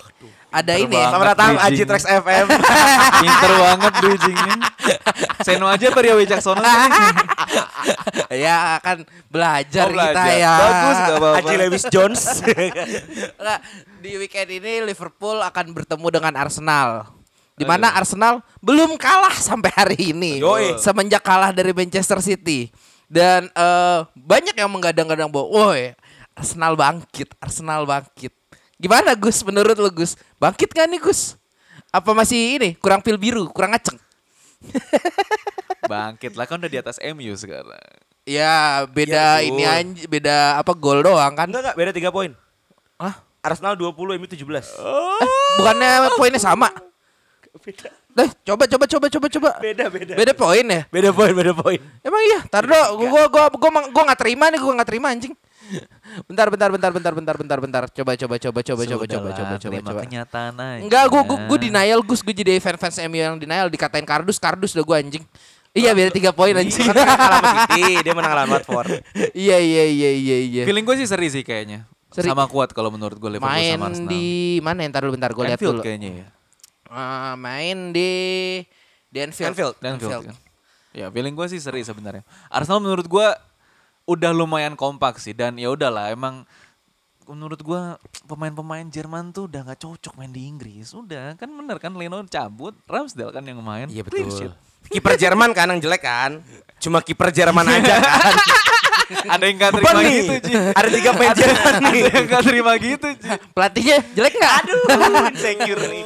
ada 0.49 0.73
ini 0.75 0.95
ya. 0.97 1.13
Selamat 1.13 1.27
datang. 1.37 1.53
Aji 1.61 1.83
Trax 1.85 2.03
FM. 2.05 2.45
Pinter 3.21 3.51
banget 3.53 3.93
bridgingnya. 4.01 4.55
Seno 5.45 5.65
aja 5.69 5.85
apa 5.93 5.99
Ria 6.01 6.15
Wicaksono 6.17 6.61
ya 8.33 8.77
kan 8.81 9.05
belajar, 9.29 9.85
Oh, 9.89 9.93
kita 9.93 10.11
belajar. 10.13 10.37
ya. 10.37 10.53
Bagus, 10.57 10.97
gak 10.97 11.17
apa-apa. 11.17 11.37
Aji 11.39 11.53
Lewis 11.57 11.83
Jones. 11.89 12.21
Nggak, 13.41 13.59
di 14.01 14.11
weekend 14.17 14.49
ini 14.49 14.73
Liverpool 14.85 15.37
akan 15.41 15.65
bertemu 15.73 16.07
dengan 16.09 16.33
Arsenal. 16.37 16.89
Di 17.59 17.67
mana 17.67 17.91
Arsenal 17.91 18.39
belum 18.63 18.95
kalah 18.95 19.35
sampai 19.35 19.69
hari 19.75 20.15
ini. 20.15 20.39
Yoi. 20.39 20.79
Semenjak 20.79 21.21
kalah 21.21 21.51
dari 21.51 21.75
Manchester 21.75 22.23
City. 22.23 22.71
Dan 23.09 23.49
eh, 23.51 23.99
banyak 24.13 24.53
yang 24.53 24.69
menggadang-gadang 24.69 25.27
bahwa, 25.33 25.49
woi, 25.49 25.91
Arsenal 26.37 26.77
bangkit, 26.77 27.33
Arsenal 27.41 27.83
bangkit. 27.83 28.31
Gimana 28.79 29.11
Gus 29.11 29.43
menurut 29.43 29.75
lu 29.75 29.91
Gus? 29.91 30.15
Bangkit 30.39 30.71
gak 30.71 30.87
nih 30.87 31.03
Gus? 31.03 31.35
Apa 31.91 32.15
masih 32.15 32.55
ini 32.55 32.69
kurang 32.79 33.03
pil 33.03 33.19
biru, 33.19 33.51
kurang 33.51 33.75
ngaceng? 33.75 33.99
Bangkit 35.91 36.39
lah 36.39 36.47
kan 36.47 36.63
udah 36.63 36.71
di 36.71 36.79
atas 36.79 36.95
MU 37.11 37.35
sekarang. 37.35 37.75
Ya 38.23 38.87
beda 38.87 39.43
Ya, 39.43 39.43
ini 39.43 39.63
anj 39.67 40.07
beda 40.07 40.55
apa 40.55 40.71
gol 40.71 41.03
doang 41.03 41.35
kan? 41.35 41.51
Enggak 41.51 41.75
enggak 41.75 41.75
beda 41.75 41.91
3 41.91 42.15
poin. 42.15 42.31
Hah? 42.95 43.19
Arsenal 43.43 43.75
20, 43.75 44.15
MU 44.15 44.27
17. 44.27 44.39
Eh, 44.39 45.27
bukannya 45.59 45.91
poinnya 46.15 46.39
sama? 46.39 46.71
Beda. 47.59 47.91
Deh, 48.15 48.29
coba 48.47 48.63
coba 48.67 48.85
coba 48.87 49.05
coba 49.11 49.27
coba. 49.27 49.49
Beda 49.59 49.85
beda. 49.91 50.13
Beda 50.15 50.33
poin 50.35 50.63
ya? 50.63 50.81
Beda 50.87 51.09
poin, 51.11 51.31
beda 51.35 51.51
poin. 51.55 51.79
Emang 51.99 52.21
iya, 52.23 52.39
tar 52.47 52.63
dulu, 52.63 53.07
gua 53.07 53.27
gua 53.27 53.43
gua 53.51 53.69
gua, 53.69 53.81
gua 53.91 54.03
gak 54.11 54.19
terima 54.23 54.47
nih, 54.51 54.59
gua 54.59 54.73
gak 54.79 54.89
terima 54.91 55.07
anjing. 55.11 55.35
Bentar, 56.25 56.47
bentar, 56.49 56.69
bentar, 56.73 56.91
bentar, 56.91 57.13
bentar, 57.13 57.35
bentar, 57.37 57.59
bentar. 57.61 57.83
Coba, 57.93 58.11
coba, 58.17 58.35
coba, 58.41 58.59
coba, 58.63 58.83
coba, 58.85 59.05
coba, 59.05 59.29
coba, 59.33 59.55
coba, 59.61 59.77
coba. 59.81 60.01
kenyataan 60.05 60.53
aja. 60.57 60.81
Enggak, 60.81 61.03
gua, 61.09 61.21
gua, 61.23 61.37
gua 61.45 61.57
denial, 61.61 61.99
Gus. 62.01 62.25
Gua 62.25 62.33
jadi 62.33 62.57
fans-fans 62.57 62.97
MU 63.05 63.19
yang 63.19 63.35
denial, 63.37 63.69
dikatain 63.69 64.05
kardus, 64.05 64.41
kardus 64.41 64.73
udah 64.73 64.85
gua 64.85 64.97
anjing. 65.01 65.21
Iya, 65.69 65.93
beda 65.93 66.09
tiga 66.09 66.31
poin 66.33 66.57
anjing. 66.57 66.81
Kan 66.81 66.97
dia 66.97 67.13
kalah 67.13 67.41
City, 67.69 68.01
dia 68.01 68.13
menang 68.17 68.33
lawan 68.33 68.49
Watford. 68.57 69.05
Iya, 69.37 69.57
iya, 69.61 69.83
iya, 69.85 70.11
iya, 70.17 70.37
iya. 70.41 70.63
Feeling 70.65 70.81
gue 70.81 70.95
sih 70.97 71.07
seri 71.07 71.29
sih 71.29 71.45
kayaknya. 71.45 71.85
Seri. 72.09 72.25
Sama 72.25 72.49
kuat 72.49 72.73
kalau 72.73 72.89
menurut 72.89 73.21
gue 73.21 73.37
Liverpool 73.37 73.53
Main 73.53 73.77
sama 73.77 73.93
Arsenal. 73.93 74.09
di 74.09 74.25
mana 74.65 74.79
ya? 74.81 74.87
Ntar 74.89 75.01
dulu 75.05 75.13
bentar, 75.13 75.31
gua 75.37 75.43
lihat 75.53 75.61
dulu. 75.61 75.81
kayaknya 75.85 76.25
ya. 76.25 76.27
Ah, 76.89 77.37
main 77.37 77.93
di 77.93 78.11
di 79.13 79.17
Anfield. 79.21 79.53
Anfield. 79.53 79.75
Anfield 79.77 80.23
kan. 80.33 80.35
Ya 80.89 81.05
feeling 81.13 81.37
gue 81.37 81.47
sih 81.53 81.61
seri 81.61 81.85
sebenarnya. 81.85 82.25
Arsenal 82.49 82.81
menurut 82.81 83.05
gue 83.05 83.27
udah 84.09 84.33
lumayan 84.33 84.73
kompak 84.73 85.21
sih 85.21 85.37
dan 85.37 85.61
ya 85.61 85.69
udahlah 85.69 86.09
emang 86.09 86.41
menurut 87.29 87.61
gue 87.61 87.81
pemain-pemain 88.25 88.89
Jerman 88.89 89.29
tuh 89.29 89.45
udah 89.45 89.61
nggak 89.69 89.85
cocok 89.85 90.17
main 90.17 90.33
di 90.33 90.49
Inggris. 90.49 90.97
Udah 90.97 91.37
kan 91.37 91.45
bener 91.45 91.77
kan 91.77 91.93
Leno 91.93 92.25
cabut, 92.25 92.73
Ramsdale 92.89 93.29
kan 93.29 93.45
yang 93.45 93.61
main. 93.61 93.85
Iya 93.85 94.01
betul. 94.01 94.49
Kiper 94.89 95.13
Jerman 95.13 95.53
kan 95.53 95.69
yang 95.69 95.77
jelek 95.77 96.01
kan? 96.01 96.41
Cuma 96.81 97.05
kiper 97.05 97.29
Jerman 97.29 97.69
aja 97.69 98.01
kan. 98.01 98.33
Ada 99.09 99.41
yang 99.41 99.57
gak 99.57 99.71
terima 99.73 99.89
Beban 99.89 100.03
nih. 100.05 100.13
gitu, 100.21 100.33
Ci. 100.45 100.53
Ada 100.53 100.87
tiga 100.93 101.11
manajer 101.17 101.47
nih. 101.49 101.65
Ada 101.81 102.09
yang 102.13 102.27
gak 102.33 102.43
terima 102.45 102.71
gitu, 102.77 103.07
Ci. 103.17 103.29
Pelatihnya 103.57 103.97
jelek 104.13 104.33
nggak? 104.37 104.53
Aduh, 104.61 104.83
insecure 105.33 105.81
nih. 105.89 106.03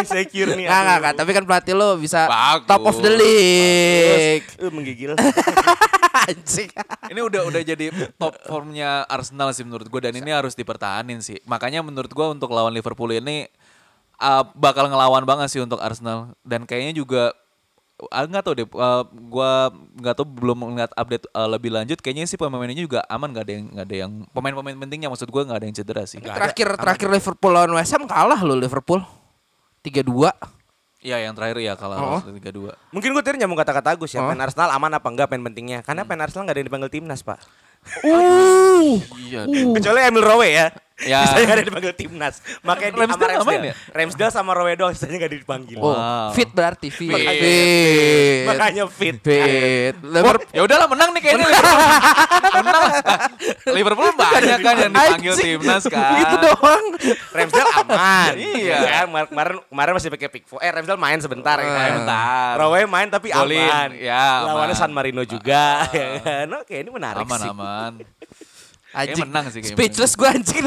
Insecure 0.00 0.50
nih. 0.56 0.64
Nggak, 0.64 0.80
nggak, 0.80 0.96
aduh. 0.96 1.00
nggak. 1.04 1.14
Tapi 1.20 1.30
kan 1.36 1.44
pelatih 1.44 1.74
lo 1.76 1.88
bisa 2.00 2.20
Bagus. 2.32 2.64
top 2.68 2.82
of 2.88 2.96
the 3.04 3.12
league. 3.12 4.46
Eh, 4.56 4.70
menggigil. 4.72 5.12
Anjing. 6.28 6.70
Ini 7.08 7.20
udah 7.20 7.42
udah 7.48 7.62
jadi 7.62 7.86
top 8.18 8.34
formnya 8.44 9.06
Arsenal 9.08 9.54
sih 9.56 9.64
menurut 9.64 9.86
gue 9.88 10.00
dan 10.00 10.14
ini 10.16 10.30
harus 10.32 10.52
dipertahanin 10.52 11.22
sih. 11.24 11.40
Makanya 11.48 11.80
menurut 11.80 12.10
gue 12.10 12.26
untuk 12.26 12.52
lawan 12.52 12.74
Liverpool 12.74 13.14
ini 13.14 13.48
uh, 14.20 14.44
bakal 14.52 14.86
ngelawan 14.86 15.24
banget 15.24 15.48
sih 15.52 15.60
untuk 15.64 15.80
Arsenal 15.80 16.36
dan 16.44 16.68
kayaknya 16.68 17.00
juga 17.00 17.32
nggak 18.00 18.42
tahu 18.48 18.54
deh 18.56 18.68
uh, 18.80 19.04
gua 19.28 19.68
nggak 20.00 20.14
tahu 20.16 20.24
belum 20.24 20.72
ngeliat 20.72 20.92
update 20.96 21.28
uh, 21.36 21.44
lebih 21.44 21.68
lanjut 21.68 22.00
kayaknya 22.00 22.24
sih 22.24 22.40
pemain-pemainnya 22.40 22.80
juga 22.80 23.04
aman 23.12 23.28
nggak 23.28 23.44
ada 23.44 23.52
yang 23.52 23.64
nggak 23.76 23.86
ada 23.92 23.96
yang 24.08 24.12
pemain-pemain 24.32 24.76
pentingnya 24.80 25.12
maksud 25.12 25.28
gua 25.28 25.44
nggak 25.44 25.58
ada 25.60 25.66
yang 25.68 25.76
cedera 25.76 26.02
sih 26.08 26.16
Terakhir 26.24 26.80
terakhir 26.80 27.08
Liverpool 27.12 27.52
lawan 27.52 27.76
West 27.76 27.92
Ham 27.92 28.08
kalah 28.08 28.40
lo 28.40 28.56
Liverpool. 28.56 29.04
3-2. 29.80 30.59
Iya 31.00 31.16
yang 31.24 31.32
terakhir 31.32 31.56
ya 31.64 31.72
kalah 31.80 31.96
Oh. 31.96 32.20
tiga 32.20 32.52
dua 32.52 32.76
Mungkin 32.92 33.16
gue 33.16 33.24
tadi 33.24 33.40
nyambung 33.40 33.56
kata-kata 33.56 33.96
Agus 33.96 34.12
ya. 34.12 34.20
Oh. 34.20 34.28
Main 34.28 34.36
Arsenal 34.36 34.68
aman 34.68 34.92
apa 34.92 35.08
enggak 35.08 35.32
main 35.32 35.40
pentingnya? 35.40 35.80
Karena 35.80 36.04
main 36.04 36.20
Arsenal 36.20 36.44
nggak 36.44 36.54
ada 36.54 36.60
yang 36.60 36.68
dipanggil 36.68 36.90
timnas, 36.92 37.24
Pak. 37.24 37.40
Uh. 38.00 39.00
iya 39.18 39.42
Kecuali 39.46 39.98
Emil 40.02 40.22
Rowe 40.22 40.44
ya. 40.44 40.68
Ya. 41.00 41.24
Sisanya 41.24 41.40
nggak 41.42 41.56
ada 41.56 41.64
dipanggil 41.64 41.92
timnas. 41.94 42.34
Makanya 42.60 42.90
di 42.90 42.92
sama 42.92 43.00
Ramsdale 43.08 43.24
main 43.24 43.40
Ramsdale. 43.40 43.64
ya? 43.64 43.74
Ramsdale 43.90 44.30
sama 44.30 44.52
Rowe 44.52 44.72
doang 44.74 44.92
sisanya 44.92 45.16
nggak 45.18 45.32
dipanggil. 45.34 45.78
Oh, 45.78 45.90
Wow. 45.90 46.28
fit 46.30 46.50
berarti 46.50 46.88
fit. 46.88 47.08
Fit. 47.08 47.24
Fit. 47.40 48.44
Makanya 48.46 48.84
fit. 48.86 49.16
Fit. 49.18 49.94
Liverpool 50.14 50.44
ya 50.50 50.60
udahlah 50.60 50.86
menang 50.86 51.08
nih 51.10 51.20
kayaknya 51.22 51.46
menang 51.48 52.92
Liverpool 53.66 54.10
banyak 54.12 54.58
kan 54.60 54.74
yang 54.76 54.92
dipanggil 54.92 55.34
timnas 55.34 55.84
kan 55.86 56.20
Itu 56.20 56.36
doang. 56.38 56.84
Ramsdale 57.32 57.70
aman. 57.80 58.32
Iya. 58.36 58.76
Ya 58.76 58.78
kan? 58.78 59.04
Kemar- 59.08 59.28
Kemarin 59.30 59.56
kemarin 59.64 59.92
masih 59.96 60.10
pakai 60.10 60.28
Pickford. 60.28 60.60
Eh 60.60 60.68
Ramsdale 60.68 61.00
main 61.00 61.16
sebentar 61.16 61.56
ya 61.56 61.70
kan. 61.70 61.90
Bentar. 61.96 62.52
Rowe 62.58 62.80
main 62.84 63.08
tapi 63.08 63.32
Golin. 63.32 63.56
aman. 63.62 63.88
Ya, 63.96 64.20
aman. 64.44 64.52
Lawannya 64.52 64.76
San 64.76 64.92
Marino 64.92 65.24
juga. 65.24 65.88
ya 65.88 66.20
kan? 66.20 66.46
Oke 66.60 66.76
ini 66.76 66.90
menarik 66.90 67.24
aman 67.24 67.38
sih. 67.38 67.48
aman 67.48 67.68
Anjing. 68.90 69.22
menang 69.22 69.46
sih 69.54 69.62
kayaknya. 69.62 69.76
Speechless 69.78 70.12
gue 70.18 70.28
anjing. 70.28 70.64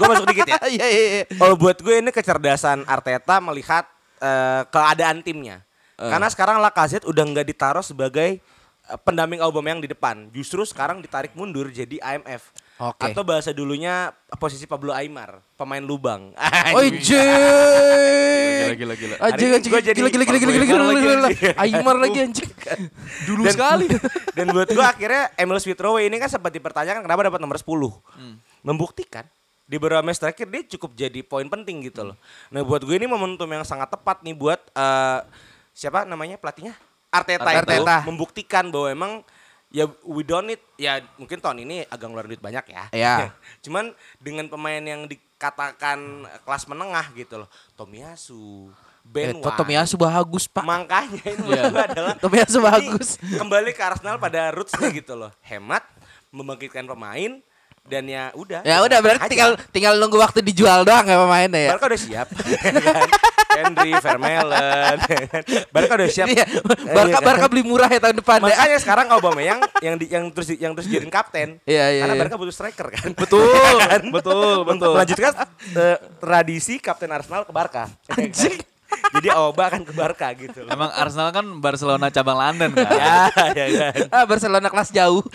Gue 0.00 0.06
masuk 0.08 0.26
dikit 0.32 0.48
ya. 0.48 0.58
Iya 0.80 0.86
iya 0.88 1.02
iya. 1.04 1.24
Kalau 1.28 1.54
buat 1.60 1.76
gue 1.76 1.94
ini 2.00 2.08
kecerdasan 2.08 2.88
Arteta 2.88 3.36
melihat 3.44 3.84
eh, 4.20 4.62
keadaan 4.72 5.20
timnya. 5.20 5.60
Karena 5.96 6.28
sekarang 6.28 6.60
Lacazette 6.60 7.08
udah 7.08 7.24
nggak 7.24 7.46
ditaruh 7.48 7.84
sebagai 7.84 8.40
eh, 8.88 8.98
pendamping 9.04 9.44
Aubameyang 9.44 9.84
di 9.84 9.92
depan. 9.92 10.32
Justru 10.32 10.64
sekarang 10.64 11.04
ditarik 11.04 11.36
mundur 11.36 11.68
jadi 11.68 12.00
IMF. 12.00 12.48
Oke. 12.76 13.08
Atau 13.08 13.24
bahasa 13.24 13.50
dulunya 13.50 14.12
posisi 14.36 14.68
Pablo 14.68 14.92
Aimar, 14.92 15.40
pemain 15.56 15.80
lubang. 15.80 16.36
Oh 16.76 16.82
gila 16.82 18.74
gila 18.74 18.94
gila 18.98 19.14
Anjing 19.22 19.50
anjing 19.52 19.70
gua 19.70 19.80
gila 19.80 19.94
gila 20.10 20.24
gila 20.26 20.38
gila 20.38 20.50
gila 20.50 20.82
Aimar 20.82 20.96
gila 20.96 21.14
lagi, 21.22 21.36
gila. 21.38 21.52
anjing. 21.54 21.54
Aimar 21.56 21.96
lagi 21.96 22.18
anjing. 22.20 22.50
dulu 23.28 23.42
Dan- 23.44 23.54
sekali 23.54 23.86
Dan 24.36 24.46
buat 24.50 24.68
gue 24.68 24.84
akhirnya 24.84 25.32
Emil 25.34 25.56
Smith 25.56 25.80
Rowe 25.80 25.96
ini 25.98 26.16
kan 26.16 26.28
sempat 26.28 26.50
dipertanyakan 26.50 27.00
kenapa 27.00 27.20
dapat 27.24 27.40
nomor 27.40 27.56
10. 27.56 27.64
Membuktikan 28.60 29.24
di 29.64 29.76
beberapa 29.76 29.98
match 29.98 30.20
terakhir 30.20 30.46
dia 30.46 30.62
cukup 30.76 30.90
jadi 30.94 31.20
poin 31.22 31.46
penting 31.46 31.82
gitu 31.82 32.04
loh. 32.04 32.16
Nah 32.50 32.60
buat 32.60 32.82
gue 32.82 32.92
ini 32.92 33.06
momentum 33.06 33.46
yang 33.46 33.64
sangat 33.64 33.88
tepat 33.88 34.20
nih 34.20 34.34
buat 34.34 34.60
eh, 34.70 35.18
siapa 35.72 36.04
namanya 36.04 36.36
pelatihnya 36.36 36.76
Arteta, 37.08 37.48
itu 37.48 37.60
Arteta. 37.64 37.96
membuktikan 38.04 38.68
bahwa 38.68 38.88
emang 38.90 39.12
ya 39.76 39.84
we 40.08 40.24
don't 40.24 40.48
need 40.48 40.62
ya 40.80 41.04
mungkin 41.20 41.36
tahun 41.36 41.60
ini 41.60 41.84
agak 41.86 42.08
ngeluarin 42.08 42.32
duit 42.32 42.40
banyak 42.40 42.64
ya. 42.72 42.84
Iya. 42.88 43.14
Cuman 43.64 43.92
dengan 44.16 44.48
pemain 44.48 44.80
yang 44.80 45.04
dikatakan 45.04 46.24
kelas 46.48 46.64
menengah 46.64 47.12
gitu 47.12 47.44
loh. 47.44 47.48
Tomiyasu, 47.76 48.72
Eh, 49.06 49.30
Ben 49.30 49.38
Toto 49.38 49.62
White. 49.62 49.70
Miyasu 49.70 49.94
bagus 49.94 50.44
pak. 50.50 50.64
Makanya 50.66 51.22
menurut 51.38 51.70
gue 51.76 51.84
adalah 51.92 52.14
Tomiyasu 52.24 52.58
bagus. 52.58 53.08
Kembali 53.20 53.70
ke 53.70 53.82
Arsenal 53.84 54.16
pada 54.16 54.50
rootsnya 54.50 54.88
gitu 54.90 55.14
loh. 55.14 55.30
Hemat, 55.44 55.84
membangkitkan 56.32 56.82
pemain 56.82 57.38
dan 57.86 58.02
ya 58.02 58.34
udah. 58.34 58.66
Ya 58.66 58.82
udah 58.82 58.98
berarti 58.98 59.22
Aja. 59.22 59.30
tinggal 59.30 59.50
tinggal 59.70 59.94
nunggu 59.94 60.18
waktu 60.18 60.42
dijual 60.42 60.82
doang 60.82 61.06
ya 61.06 61.22
pemainnya 61.22 61.60
ya. 61.60 61.70
Barca 61.76 61.86
udah 61.86 62.00
siap. 62.00 62.26
ya 62.34 62.82
kan? 62.82 63.06
Henry, 63.56 63.90
Vermeulen. 63.96 64.96
ya 65.00 65.20
kan? 65.26 65.42
Barca 65.68 65.92
udah 65.94 66.08
siap. 66.08 66.26
Iya, 66.26 66.44
Barca 66.86 67.06
iya 67.06 67.14
kan? 67.14 67.24
Barca 67.24 67.46
beli 67.46 67.62
murah 67.62 67.86
ya 67.86 67.98
tahun 67.98 68.16
depan 68.20 68.38
ya. 68.40 68.52
Makanya 68.52 68.78
sekarang 68.78 69.06
Aubameyang 69.10 69.60
yang 69.80 69.94
di, 69.96 70.06
yang 70.06 70.24
terus 70.30 70.48
yang 70.52 70.72
terus 70.72 70.86
jadiin 70.86 71.08
kapten. 71.08 71.48
Iya, 71.64 71.84
iya, 71.90 72.00
Karena 72.04 72.14
iya. 72.14 72.22
Barca 72.22 72.36
butuh 72.36 72.54
striker 72.54 72.86
kan. 72.90 73.08
betul 73.12 73.44
Kan? 73.86 74.02
betul 74.10 74.64
betul 74.64 74.92
melanjutkan 74.92 75.32
eh, 75.72 75.96
tradisi 76.18 76.76
kapten 76.76 77.08
Arsenal 77.08 77.42
ke 77.42 77.52
Barca. 77.52 77.88
Anjing. 78.10 78.60
Jadi 79.18 79.28
Auba 79.28 79.66
akan 79.66 79.82
ke 79.82 79.92
Barca 79.92 80.30
gitu 80.32 80.62
loh. 80.62 80.70
emang 80.70 80.88
Arsenal 80.88 81.28
kan 81.30 81.42
Barcelona 81.58 82.06
cabang 82.06 82.38
London 82.38 82.70
kan 82.70 82.86
Ya, 82.96 83.26
ya 83.50 83.66
kan. 83.90 83.94
Ah 84.08 84.24
Barcelona 84.24 84.66
kelas 84.66 84.90
jauh. 84.90 85.26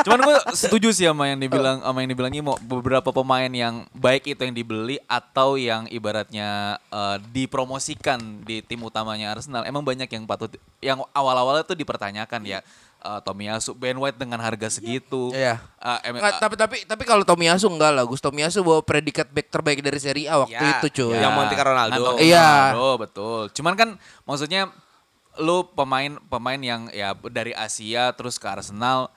Cuman 0.00 0.20
gue 0.22 0.36
setuju 0.52 0.88
sih 0.90 1.04
sama 1.04 1.28
yang 1.28 1.38
dibilang 1.38 1.80
sama 1.80 1.98
yang 2.00 2.10
dibilang 2.10 2.32
Imo 2.32 2.54
beberapa 2.60 3.10
pemain 3.10 3.46
yang 3.46 3.84
baik 3.92 4.28
itu 4.28 4.40
yang 4.40 4.52
dibeli 4.52 4.96
atau 5.04 5.54
yang 5.54 5.84
ibaratnya 5.86 6.80
eh, 6.88 7.16
dipromosikan 7.30 8.18
di 8.42 8.60
tim 8.60 8.80
utamanya 8.80 9.34
Arsenal 9.34 9.64
emang 9.64 9.82
banyak 9.82 10.08
yang 10.08 10.24
patut 10.24 10.50
yang 10.78 11.02
awal-awalnya 11.10 11.62
tuh 11.62 11.76
dipertanyakan 11.76 12.42
ya 12.44 12.60
Eh, 13.00 13.20
Tomiyasu, 13.24 13.72
Ben 13.72 13.96
White 13.96 14.20
dengan 14.20 14.36
harga 14.44 14.68
segitu. 14.68 15.32
Iya. 15.32 15.56
Eh, 15.80 16.12
em- 16.12 16.20
Nggak, 16.20 16.36
tapi 16.36 16.54
tapi 16.60 16.76
tapi 16.84 17.02
kalau 17.08 17.24
Tomiyasu 17.24 17.72
enggak 17.72 17.96
lah, 17.96 18.04
Gus 18.04 18.20
Tomiyasu 18.20 18.60
bawa 18.60 18.84
predikat 18.84 19.24
back 19.32 19.48
terbaik 19.48 19.80
dari 19.80 19.96
Serie 19.96 20.28
A 20.28 20.44
waktu 20.44 20.60
Ya, 20.60 20.76
itu 20.76 21.00
cuy. 21.00 21.16
ya. 21.16 21.24
Yang 21.24 21.32
Monte 21.32 21.54
Carlo 21.56 21.72
Ronaldo. 21.72 22.20
Iya. 22.20 22.76
Ronaldo, 22.76 22.88
betul. 23.00 23.42
Cuman 23.56 23.72
kan 23.72 23.88
maksudnya 24.28 24.68
lu 25.40 25.64
pemain 25.72 26.12
pemain 26.28 26.60
yang 26.60 26.92
ya 26.92 27.16
dari 27.24 27.56
Asia 27.56 28.12
terus 28.12 28.36
ke 28.36 28.44
Arsenal 28.44 29.08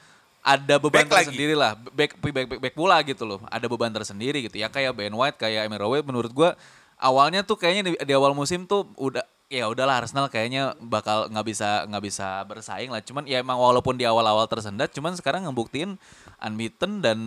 ada 0.44 0.76
beban 0.76 1.08
Back 1.08 1.16
lagi. 1.16 1.32
tersendiri 1.32 1.56
lah, 1.56 1.80
back, 1.96 2.20
back, 2.20 2.46
back, 2.52 2.60
back 2.60 2.76
pula 2.76 3.00
gitu 3.08 3.24
loh. 3.24 3.40
Ada 3.48 3.66
beban 3.72 3.96
tersendiri 3.96 4.44
gitu 4.44 4.60
ya 4.60 4.68
kayak 4.68 4.92
Ben 4.92 5.16
White, 5.16 5.40
kayak 5.40 5.72
Rowe 5.80 6.04
menurut 6.04 6.32
gua 6.36 6.60
awalnya 7.00 7.48
tuh 7.48 7.56
kayaknya 7.56 7.84
di, 7.88 7.92
di 7.96 8.14
awal 8.14 8.36
musim 8.36 8.68
tuh 8.68 8.92
udah 9.00 9.24
ya 9.48 9.72
udahlah 9.72 10.04
Arsenal 10.04 10.28
kayaknya 10.28 10.76
bakal 10.84 11.32
nggak 11.32 11.46
bisa 11.48 11.88
nggak 11.88 12.04
bisa 12.04 12.44
bersaing 12.44 12.92
lah. 12.92 13.00
Cuman 13.00 13.24
ya 13.24 13.40
emang 13.40 13.56
walaupun 13.56 13.96
di 13.96 14.04
awal-awal 14.04 14.50
tersendat, 14.52 14.92
cuman 14.92 15.16
sekarang 15.16 15.48
ngebuktiin 15.48 15.96
unbeaten 16.44 17.00
dan 17.00 17.18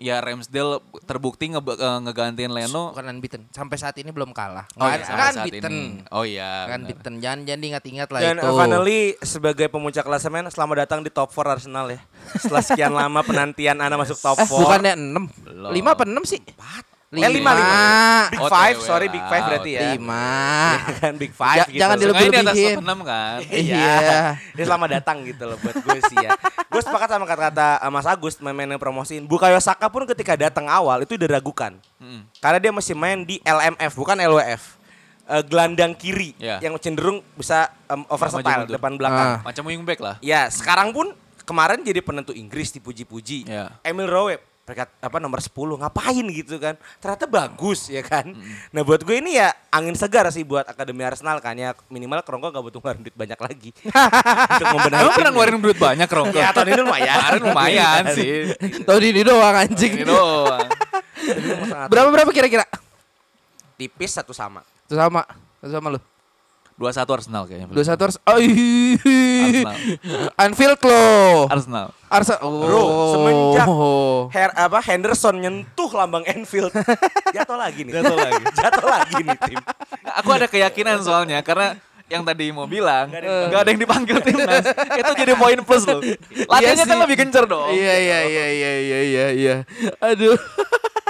ya 0.00 0.18
Ramsdale 0.18 0.80
terbukti 1.04 1.46
nge 1.46 1.60
eh, 1.60 1.98
ngegantiin 2.00 2.50
Leno 2.50 2.90
Bukan 2.90 3.04
unbeaten. 3.06 3.46
Sampai 3.50 3.76
saat 3.76 3.94
ini 3.94 4.08
belum 4.08 4.32
kalah. 4.32 4.64
Oh 4.74 4.82
Nggak 4.82 4.90
iya, 4.90 5.04
sampai 5.04 5.20
saat 5.22 5.34
unbeaten. 5.46 5.70
ini. 5.70 5.84
Oh 6.08 6.24
iya. 6.24 6.50
Nggak 6.64 6.66
benar. 6.66 6.80
unbeaten. 6.82 7.14
Jangan 7.20 7.38
jangan 7.44 7.60
diingat-ingat 7.60 8.08
lah 8.08 8.20
Dan 8.20 8.36
itu. 8.36 8.50
finally 8.50 9.00
sebagai 9.20 9.66
pemuncak 9.68 10.02
klasemen 10.02 10.44
selamat 10.46 10.76
datang 10.80 11.00
di 11.00 11.10
top 11.10 11.28
4 11.28 11.54
Arsenal 11.54 11.86
ya. 11.86 12.00
Setelah 12.34 12.64
sekian 12.64 12.90
lama 12.90 13.20
penantian 13.20 13.76
Anda 13.76 13.94
masuk 13.94 14.16
top 14.16 14.36
Eh, 14.36 14.44
4. 14.44 14.56
bukannya 14.56 14.92
6. 14.96 15.24
Belum. 15.44 15.70
5 15.70 15.86
apa 15.92 16.04
6 16.04 16.24
sih? 16.24 16.40
4. 16.40 16.89
Eh, 17.10 17.26
lima, 17.26 17.50
lima. 17.58 17.82
Big 18.30 18.38
Oh, 18.38 18.46
Five, 18.46 18.76
sorry 18.86 19.10
lah. 19.10 19.14
Big 19.18 19.24
Five 19.26 19.42
berarti 19.42 19.70
ya. 19.74 19.80
5. 19.98 20.06
kan 21.02 21.12
Big 21.18 21.32
Five 21.34 21.58
Ja- 21.58 21.66
gitu. 21.66 21.80
jangan 21.82 21.94
loh. 21.98 22.04
Seenggaknya 22.06 22.30
di 22.30 22.38
atas 22.38 22.56
6 22.78 22.98
kan. 23.02 23.38
Iya. 23.66 23.88
Dia 24.54 24.64
selamat 24.64 24.88
datang 24.94 25.16
gitu 25.26 25.42
loh 25.42 25.58
buat 25.58 25.74
gue 25.74 25.98
sih 26.06 26.16
ya. 26.22 26.38
gue 26.70 26.78
sepakat 26.78 27.10
sama 27.10 27.26
kata-kata 27.26 27.82
uh, 27.82 27.90
Mas 27.90 28.06
Agus 28.06 28.38
main 28.38 28.54
yang 28.62 28.78
promosiin. 28.78 29.26
Bukayo 29.26 29.58
Saka 29.58 29.90
pun 29.90 30.06
ketika 30.06 30.38
datang 30.38 30.70
awal 30.70 31.02
itu 31.02 31.18
diragukan. 31.18 31.74
Mm. 31.98 32.30
Karena 32.38 32.58
dia 32.62 32.70
masih 32.70 32.94
main 32.94 33.26
di 33.26 33.42
LMF 33.42 33.90
bukan 33.98 34.14
LWF. 34.14 34.78
Eh, 35.26 35.42
gelandang 35.46 35.94
kiri 35.94 36.34
Iya. 36.38 36.58
yang 36.58 36.74
cenderung 36.78 37.22
bisa 37.34 37.74
um, 37.86 38.06
overstyle 38.06 38.66
depan 38.66 38.94
belakang. 38.94 39.38
Ah. 39.38 39.42
Macam 39.42 39.66
wingback 39.66 39.98
lah. 39.98 40.14
Ya, 40.18 40.46
sekarang 40.46 40.90
pun 40.90 41.10
kemarin 41.42 41.82
jadi 41.82 42.02
penentu 42.02 42.30
Inggris 42.30 42.70
dipuji-puji. 42.70 43.46
Ya. 43.46 43.74
Emil 43.82 44.06
Rowe 44.06 44.34
peringkat 44.70 45.02
apa 45.02 45.16
nomor 45.18 45.42
10 45.42 45.50
ngapain 45.82 46.24
gitu 46.30 46.62
kan. 46.62 46.78
Ternyata 47.02 47.26
bagus 47.26 47.90
ya 47.90 48.06
kan. 48.06 48.30
Nah, 48.70 48.86
buat 48.86 49.02
gue 49.02 49.18
ini 49.18 49.34
ya 49.34 49.50
angin 49.74 49.98
segar 49.98 50.30
sih 50.30 50.46
buat 50.46 50.62
Akademi 50.62 51.02
Arsenal 51.02 51.42
kan 51.42 51.58
ya 51.58 51.74
minimal 51.90 52.22
Kerongko 52.22 52.54
gak 52.54 52.62
butuh 52.62 52.78
ngeluarin 52.78 53.02
duit 53.02 53.16
banyak 53.18 53.40
lagi. 53.42 53.70
Untuk 54.54 54.66
membenahi 54.78 55.02
Emang 55.02 55.16
pernah 55.18 55.30
ngeluarin 55.34 55.58
duit 55.58 55.78
banyak 55.82 56.06
Rongko? 56.06 56.38
Ya, 56.38 56.54
tahun 56.54 56.68
ini 56.70 56.80
lumayan. 56.86 57.16
Kemarin 57.18 57.42
lumayan 57.50 58.02
sih. 58.14 58.30
Tahun 58.86 59.02
ini 59.02 59.20
doang 59.26 59.56
anjing. 59.58 59.92
Ini 59.98 60.06
doang. 60.06 60.68
Berapa 61.92 62.08
berapa 62.08 62.30
kira-kira? 62.30 62.64
Tipis 63.76 64.14
satu 64.14 64.30
sama. 64.30 64.64
Itu 64.86 64.94
sama. 64.96 65.26
Itu 65.60 65.72
sama 65.74 66.00
lu. 66.80 66.88
2-1 66.88 67.04
Arsenal 67.04 67.42
kayaknya. 67.44 67.66
21 67.68 68.04
harus 68.08 68.16
oh, 68.24 68.38
ih. 68.40 68.96
Arsenal. 69.44 69.76
Anfield 70.40 70.80
lo. 70.80 71.04
Arsenal. 71.52 71.86
Arsenal. 72.08 72.40
Oh. 72.40 72.64
Bro, 72.64 72.84
semenjak 73.12 73.66
Her, 74.32 74.50
apa 74.56 74.78
Henderson 74.88 75.36
nyentuh 75.36 75.90
lambang 75.92 76.24
Enfield, 76.24 76.72
jatuh 77.36 77.58
lagi 77.60 77.84
nih. 77.84 77.92
Jatuh 78.00 78.16
lagi. 78.16 78.42
jatuh 78.64 78.86
lagi 78.88 79.20
nih 79.20 79.38
tim. 79.44 79.60
Aku 80.24 80.30
ada 80.32 80.48
keyakinan 80.48 81.04
soalnya 81.04 81.44
karena 81.44 81.76
yang 82.10 82.26
tadi 82.26 82.50
mau 82.50 82.66
bilang 82.66 83.06
nggak 83.06 83.54
ada 83.54 83.70
yang 83.70 83.78
dipanggil 83.78 84.18
timnas 84.18 84.66
itu 84.98 85.12
jadi 85.14 85.30
poin 85.38 85.62
plus 85.62 85.86
loh 85.86 86.02
latihannya 86.50 86.82
kan 86.82 86.96
sih. 86.98 87.02
lebih 87.06 87.16
gencar 87.22 87.46
dong 87.46 87.70
Iya 87.70 87.94
iya 88.02 88.18
iya 88.26 88.46
iya 88.50 88.72
iya 88.82 88.98
iya 88.98 89.26
iya. 89.30 89.56
Aduh. 90.02 90.34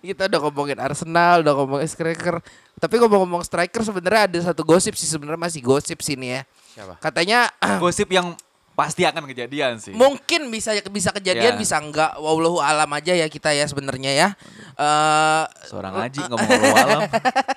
Kita 0.00 0.26
udah 0.26 0.40
ngomongin 0.42 0.78
Arsenal, 0.78 1.40
udah 1.44 1.54
ngomongin 1.54 1.88
striker. 1.88 2.40
Tapi 2.76 2.94
ngomong-ngomong 3.00 3.42
striker 3.42 3.80
sebenarnya 3.80 4.22
ada 4.28 4.38
satu 4.52 4.62
gosip 4.62 4.94
sih 4.94 5.08
sebenarnya 5.08 5.40
masih 5.40 5.60
gosip 5.60 6.00
sini 6.00 6.36
ya. 6.36 6.40
Siapa? 6.74 7.00
Katanya 7.00 7.48
gosip 7.82 8.10
yang 8.10 8.36
pasti 8.76 9.08
akan 9.08 9.24
kejadian 9.24 9.80
sih 9.80 9.96
mungkin 9.96 10.52
bisa 10.52 10.76
bisa 10.92 11.08
kejadian 11.08 11.56
Ya. 11.56 11.60
bisa 11.60 11.80
enggak. 11.80 12.12
Wallahu 12.20 12.60
alam 12.60 12.84
aja 12.92 13.16
ya 13.16 13.24
kita 13.24 13.48
ya 13.56 13.64
sebenarnya 13.64 14.12
ya. 14.12 14.28
Eh 14.76 15.44
seorang 15.64 15.96
Haji 15.96 16.20
ngomong 16.28 16.44
walau 16.44 16.76
alam 16.76 17.00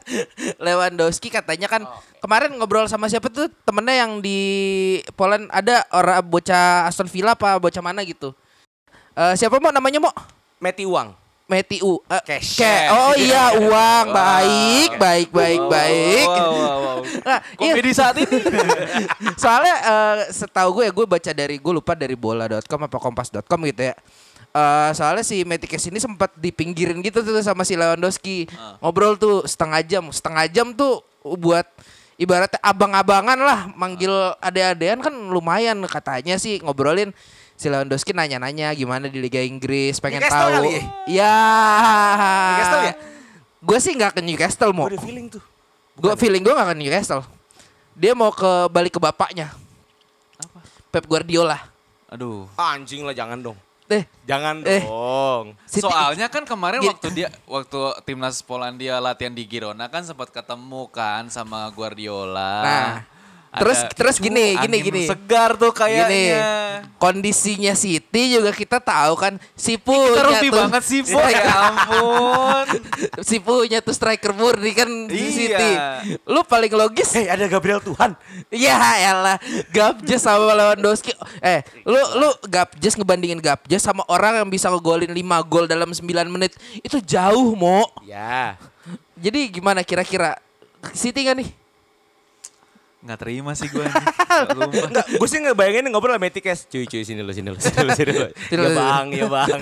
Lewandowski 0.63 1.27
katanya 1.27 1.67
kan 1.67 1.84
kemarin 2.19 2.55
ngobrol 2.55 2.88
sama 2.88 3.12
siapa 3.12 3.27
tuh 3.27 3.51
temennya 3.67 4.08
yang 4.08 4.23
di 4.23 4.39
Poland 5.13 5.51
ada 5.51 5.84
orang 5.91 6.23
bocah 6.23 6.88
Aston 6.88 7.12
Villa 7.12 7.36
apa 7.36 7.60
bocah 7.60 7.84
mana 7.84 7.99
gitu. 8.08 8.32
Eh 9.12 9.36
siapa 9.36 9.60
mau 9.60 9.75
namanya 9.75 9.99
mau? 9.99 10.15
Meti 10.60 10.88
Uang. 10.88 11.12
Matthew. 11.50 11.98
Eh, 12.06 12.22
Cash. 12.24 12.62
Ke- 12.62 12.88
Oh 12.94 13.14
iya 13.18 13.58
uang 13.66 14.06
baik 14.14 14.92
baik 14.96 15.30
baik 15.34 15.60
Wow, 15.60 15.72
baik. 15.74 16.28
wow, 16.30 16.52
wow, 16.54 16.78
wow. 16.78 16.98
Nah, 17.28 17.40
iya, 17.58 17.74
saat 17.92 18.16
ini 18.22 18.38
soalnya 19.42 19.76
eh, 19.82 20.18
setahu 20.30 20.70
gue 20.80 20.94
gue 20.94 21.06
baca 21.10 21.32
dari 21.34 21.58
gue 21.58 21.74
lupa 21.74 21.98
dari 21.98 22.14
bola.com 22.14 22.86
apa 22.86 22.98
kompas.com 23.02 23.60
gitu 23.66 23.90
ya. 23.90 23.96
Eh 24.50 24.92
soalnya 24.94 25.26
si 25.26 25.42
Metikes 25.42 25.90
ini 25.90 25.98
sempat 25.98 26.34
dipinggirin 26.38 27.02
gitu 27.02 27.26
tuh 27.26 27.42
sama 27.42 27.66
si 27.66 27.74
Lewandowski. 27.74 28.46
Ngobrol 28.80 29.18
tuh 29.18 29.44
setengah 29.50 29.82
jam, 29.82 30.04
setengah 30.14 30.46
jam 30.48 30.68
tuh 30.74 31.02
buat 31.26 31.66
ibaratnya 32.20 32.60
abang-abangan 32.60 33.40
lah 33.40 33.60
manggil 33.80 34.12
ade-adean 34.44 35.00
kan 35.00 35.12
lumayan 35.32 35.80
katanya 35.88 36.36
sih 36.36 36.60
ngobrolin 36.60 37.16
si 37.60 37.67
Lewandowski 37.67 38.15
nanya-nanya 38.15 38.72
gimana 38.72 39.06
di 39.06 39.19
Liga 39.19 39.38
Inggris 39.38 40.00
pengen 40.00 40.24
Newcastle 40.24 40.39
tahu. 40.41 40.56
kali 40.56 40.69
ya? 40.72 40.84
Ya. 41.12 41.36
Newcastle 42.48 42.82
ya? 42.82 42.93
Gue 43.60 43.78
sih 43.78 43.91
nggak 43.91 44.12
ke 44.15 44.22
Newcastle 44.22 44.72
mau. 44.72 44.88
Gue 44.88 44.95
feeling 44.98 45.28
tuh. 45.28 45.43
Gue 45.93 46.13
feeling 46.15 46.39
gue 46.39 46.54
gak 46.54 46.72
ke 46.72 46.78
Newcastle. 46.78 47.22
Dia 47.91 48.15
mau 48.15 48.32
ke 48.32 48.48
balik 48.69 48.95
ke 48.95 49.02
bapaknya. 49.02 49.52
Pep 50.88 51.04
Guardiola. 51.06 51.60
aduh 52.10 52.50
Anjing 52.56 53.04
lah 53.04 53.13
jangan 53.13 53.38
dong. 53.38 53.58
Eh, 53.86 54.06
Jangan 54.24 54.62
Eh. 54.63 54.82
dong. 54.82 55.54
City- 55.65 55.82
Soalnya 55.84 56.26
kan 56.26 56.41
kemarin 56.41 56.80
Gini. 56.80 56.89
waktu 56.89 57.08
dia 57.12 57.28
waktu 57.43 57.78
timnas 58.04 58.39
Polandia 58.39 58.98
latihan 58.98 59.30
di 59.30 59.43
Girona 59.43 59.86
kan 59.86 60.02
sempat 60.02 60.30
ketemu 60.30 60.88
kan 60.88 61.28
sama 61.28 61.69
Guardiola. 61.69 62.54
Nah, 62.62 62.89
terus- 63.52 63.86
terus 63.92 64.16
gini, 64.18 64.54
gini, 64.54 64.78
angin 64.78 64.86
gini. 64.86 65.04
Segar 65.06 65.56
tuh 65.56 65.74
gini, 65.74 65.80
kayaknya. 65.82 66.42
kondisinya 66.96 67.74
City 67.74 68.36
juga 68.36 68.52
kita 68.52 68.78
tahu 68.78 69.14
kan 69.16 69.34
si 69.52 69.74
Kita 69.74 69.84
punya 69.84 70.22
rugi 70.22 70.48
tuh 70.48 70.60
banget 70.60 70.84
Bo. 71.10 71.20
Ya 71.32 71.44
ampun. 71.66 72.66
si 73.28 73.36
punya 73.40 73.80
tuh 73.80 73.92
striker 73.92 74.32
murni 74.32 74.72
kan 74.72 74.90
di 75.08 75.18
Iya. 75.18 75.32
City. 75.32 75.72
Lu 76.24 76.44
paling 76.44 76.70
logis 76.72 77.10
Hei 77.12 77.26
ada 77.26 77.46
Gabriel 77.46 77.80
Tuhan. 77.80 78.14
Ya 78.50 78.78
elah 79.04 79.38
Gapjes 79.70 80.22
sama 80.22 80.52
Lewandowski 80.52 81.14
Eh 81.40 81.62
lu 81.84 81.98
lu 82.16 82.30
Gapjes 82.46 82.94
ngebandingin 82.94 83.40
Gapjes 83.40 83.82
sama 83.82 84.06
orang 84.06 84.38
yang 84.38 84.48
bisa 84.48 84.70
ngegolin 84.70 85.10
5 85.10 85.18
gol 85.44 85.66
dalam 85.66 85.90
9 85.90 86.06
menit 86.28 86.54
Itu 86.80 87.00
jauh 87.00 87.54
mo 87.54 87.86
Ya. 88.02 88.56
Jadi 89.16 89.52
gimana 89.52 89.82
kira-kira 89.82 90.40
City 90.92 91.24
gak 91.24 91.36
nih? 91.36 91.50
Nggak 93.00 93.20
terima 93.20 93.52
sih 93.56 93.72
gue. 93.72 93.86
Enggak, 93.86 95.06
gue 95.08 95.28
sih 95.28 95.40
ngebayangin 95.40 95.88
ngobrol 95.88 96.16
sama 96.16 96.28
Metikes. 96.28 96.68
Cuy, 96.68 96.84
cuy, 96.84 97.04
sini 97.04 97.24
lo, 97.24 97.32
sini 97.32 97.48
lo, 97.48 97.58
sini 97.58 97.80
lo, 97.80 97.92
sini 97.96 98.12
lo. 98.12 98.28
Sini 98.36 98.60
Ya 98.66 98.70
bang, 98.76 99.06
ya 99.16 99.26
bang. 99.28 99.60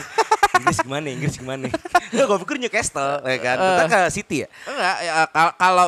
Inggris 0.57 0.77
gimana, 0.81 1.05
Inggris 1.07 1.35
gimana. 1.37 1.65
Enggak, 2.09 2.25
gue 2.25 2.37
pikir 2.41 2.55
Newcastle, 2.57 3.21
ya 3.21 3.37
kan. 3.37 3.57
Kita 3.57 3.83
ke 3.85 3.99
City 4.09 4.37
ya. 4.41 4.47
Enggak 4.65 4.95
ya, 4.99 5.13
kal- 5.29 5.55
kalau 5.55 5.87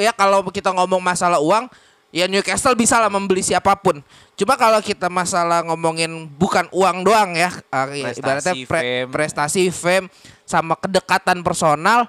ya 0.00 0.12
kalau 0.12 0.38
kita 0.48 0.72
ngomong 0.72 0.98
masalah 0.98 1.38
uang 1.38 1.68
ya 2.10 2.24
Newcastle 2.24 2.72
bisa 2.72 2.96
lah 2.96 3.12
membeli 3.12 3.44
siapa 3.44 3.76
pun. 3.76 4.00
Cuma 4.32 4.56
kalau 4.56 4.80
kita 4.80 5.12
masalah 5.12 5.60
ngomongin 5.62 6.32
bukan 6.32 6.64
uang 6.72 7.04
doang 7.04 7.36
ya, 7.36 7.52
ah, 7.68 7.92
ya, 7.92 8.08
Prestasi, 8.08 8.20
ibaratnya 8.20 8.54
pre- 8.64 8.80
fame. 8.80 9.08
prestasi, 9.12 9.62
fame, 9.68 10.06
sama 10.48 10.80
kedekatan 10.80 11.44
personal, 11.44 12.08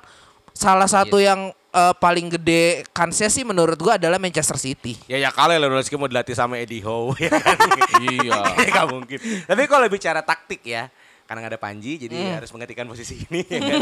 salah 0.56 0.88
satu 0.88 1.20
yang 1.20 1.52
eh, 1.70 1.94
paling 1.98 2.28
gede 2.32 2.88
kansnya 2.92 3.28
sih 3.28 3.44
menurut 3.44 3.76
gua 3.78 3.96
adalah 4.00 4.18
Manchester 4.18 4.56
City. 4.56 4.96
Ya 5.06 5.18
ya 5.18 5.30
kali 5.30 5.56
Lewandowski 5.56 5.96
mau 5.96 6.08
dilatih 6.08 6.34
sama 6.34 6.58
Eddie 6.58 6.82
Howe 6.82 7.16
ya 7.24 7.32
kan. 7.32 7.58
Iya. 8.02 8.40
Gak 8.76 8.86
mungkin. 8.92 9.18
Tapi 9.20 9.64
kalau 9.66 9.86
bicara 9.88 10.22
taktik 10.22 10.62
ya, 10.64 10.88
karena 11.28 11.44
nggak 11.44 11.54
ada 11.54 11.62
Panji 11.62 12.00
jadi 12.00 12.40
harus 12.40 12.48
menggantikan 12.56 12.88
posisi 12.88 13.20
ini 13.28 13.44
ya 13.44 13.60
kan. 13.68 13.80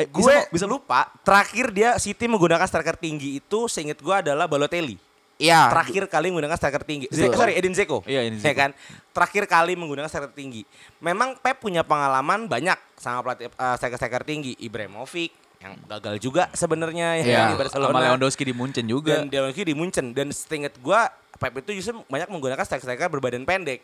Eh, 0.00 0.06
gue 0.08 0.36
bisa 0.48 0.64
lupa 0.64 1.12
terakhir 1.20 1.68
dia 1.70 2.00
City 2.00 2.24
menggunakan 2.24 2.64
striker 2.64 2.96
tinggi 2.96 3.36
itu 3.36 3.68
seingat 3.68 4.00
gue 4.00 4.14
adalah 4.16 4.48
Balotelli. 4.48 4.96
Iya. 5.40 5.72
Terakhir 5.72 6.04
kali 6.12 6.28
menggunakan 6.28 6.56
striker 6.60 6.84
tinggi. 6.84 7.08
Zeko, 7.08 7.32
sorry, 7.32 7.56
Edin 7.56 7.72
Zeko. 7.72 8.04
Iya, 8.04 8.28
Edin 8.28 8.44
Ya 8.44 8.52
Dzeko. 8.52 8.60
kan? 8.60 8.70
Terakhir 9.16 9.44
kali 9.48 9.72
menggunakan 9.72 10.08
striker 10.08 10.36
tinggi. 10.36 10.68
Memang 11.00 11.40
Pep 11.40 11.64
punya 11.64 11.80
pengalaman 11.80 12.44
banyak 12.44 12.76
sama 13.00 13.24
pelatih 13.24 13.48
eh, 13.48 13.74
striker-striker 13.80 14.20
tinggi. 14.28 14.52
Ibrahimovic 14.60 15.32
yang 15.60 15.76
gagal 15.86 16.16
juga 16.18 16.48
sebenarnya 16.50 17.20
ya 17.20 17.24
kan, 17.24 17.48
di 17.52 17.56
Barcelona. 17.60 17.92
Sama 17.92 18.00
Lewandowski 18.00 18.42
di 18.48 18.54
Munchen 18.56 18.84
juga. 18.88 19.20
Dan 19.20 19.28
Lewandowski 19.28 19.64
di 19.68 19.74
Munchen 19.76 20.06
dan 20.16 20.32
setinget 20.32 20.80
gua 20.80 21.12
Pep 21.36 21.52
itu 21.56 21.80
justru 21.80 22.00
banyak 22.04 22.28
menggunakan 22.28 22.64
striker-striker 22.64 23.08
berbadan 23.08 23.44
pendek. 23.44 23.80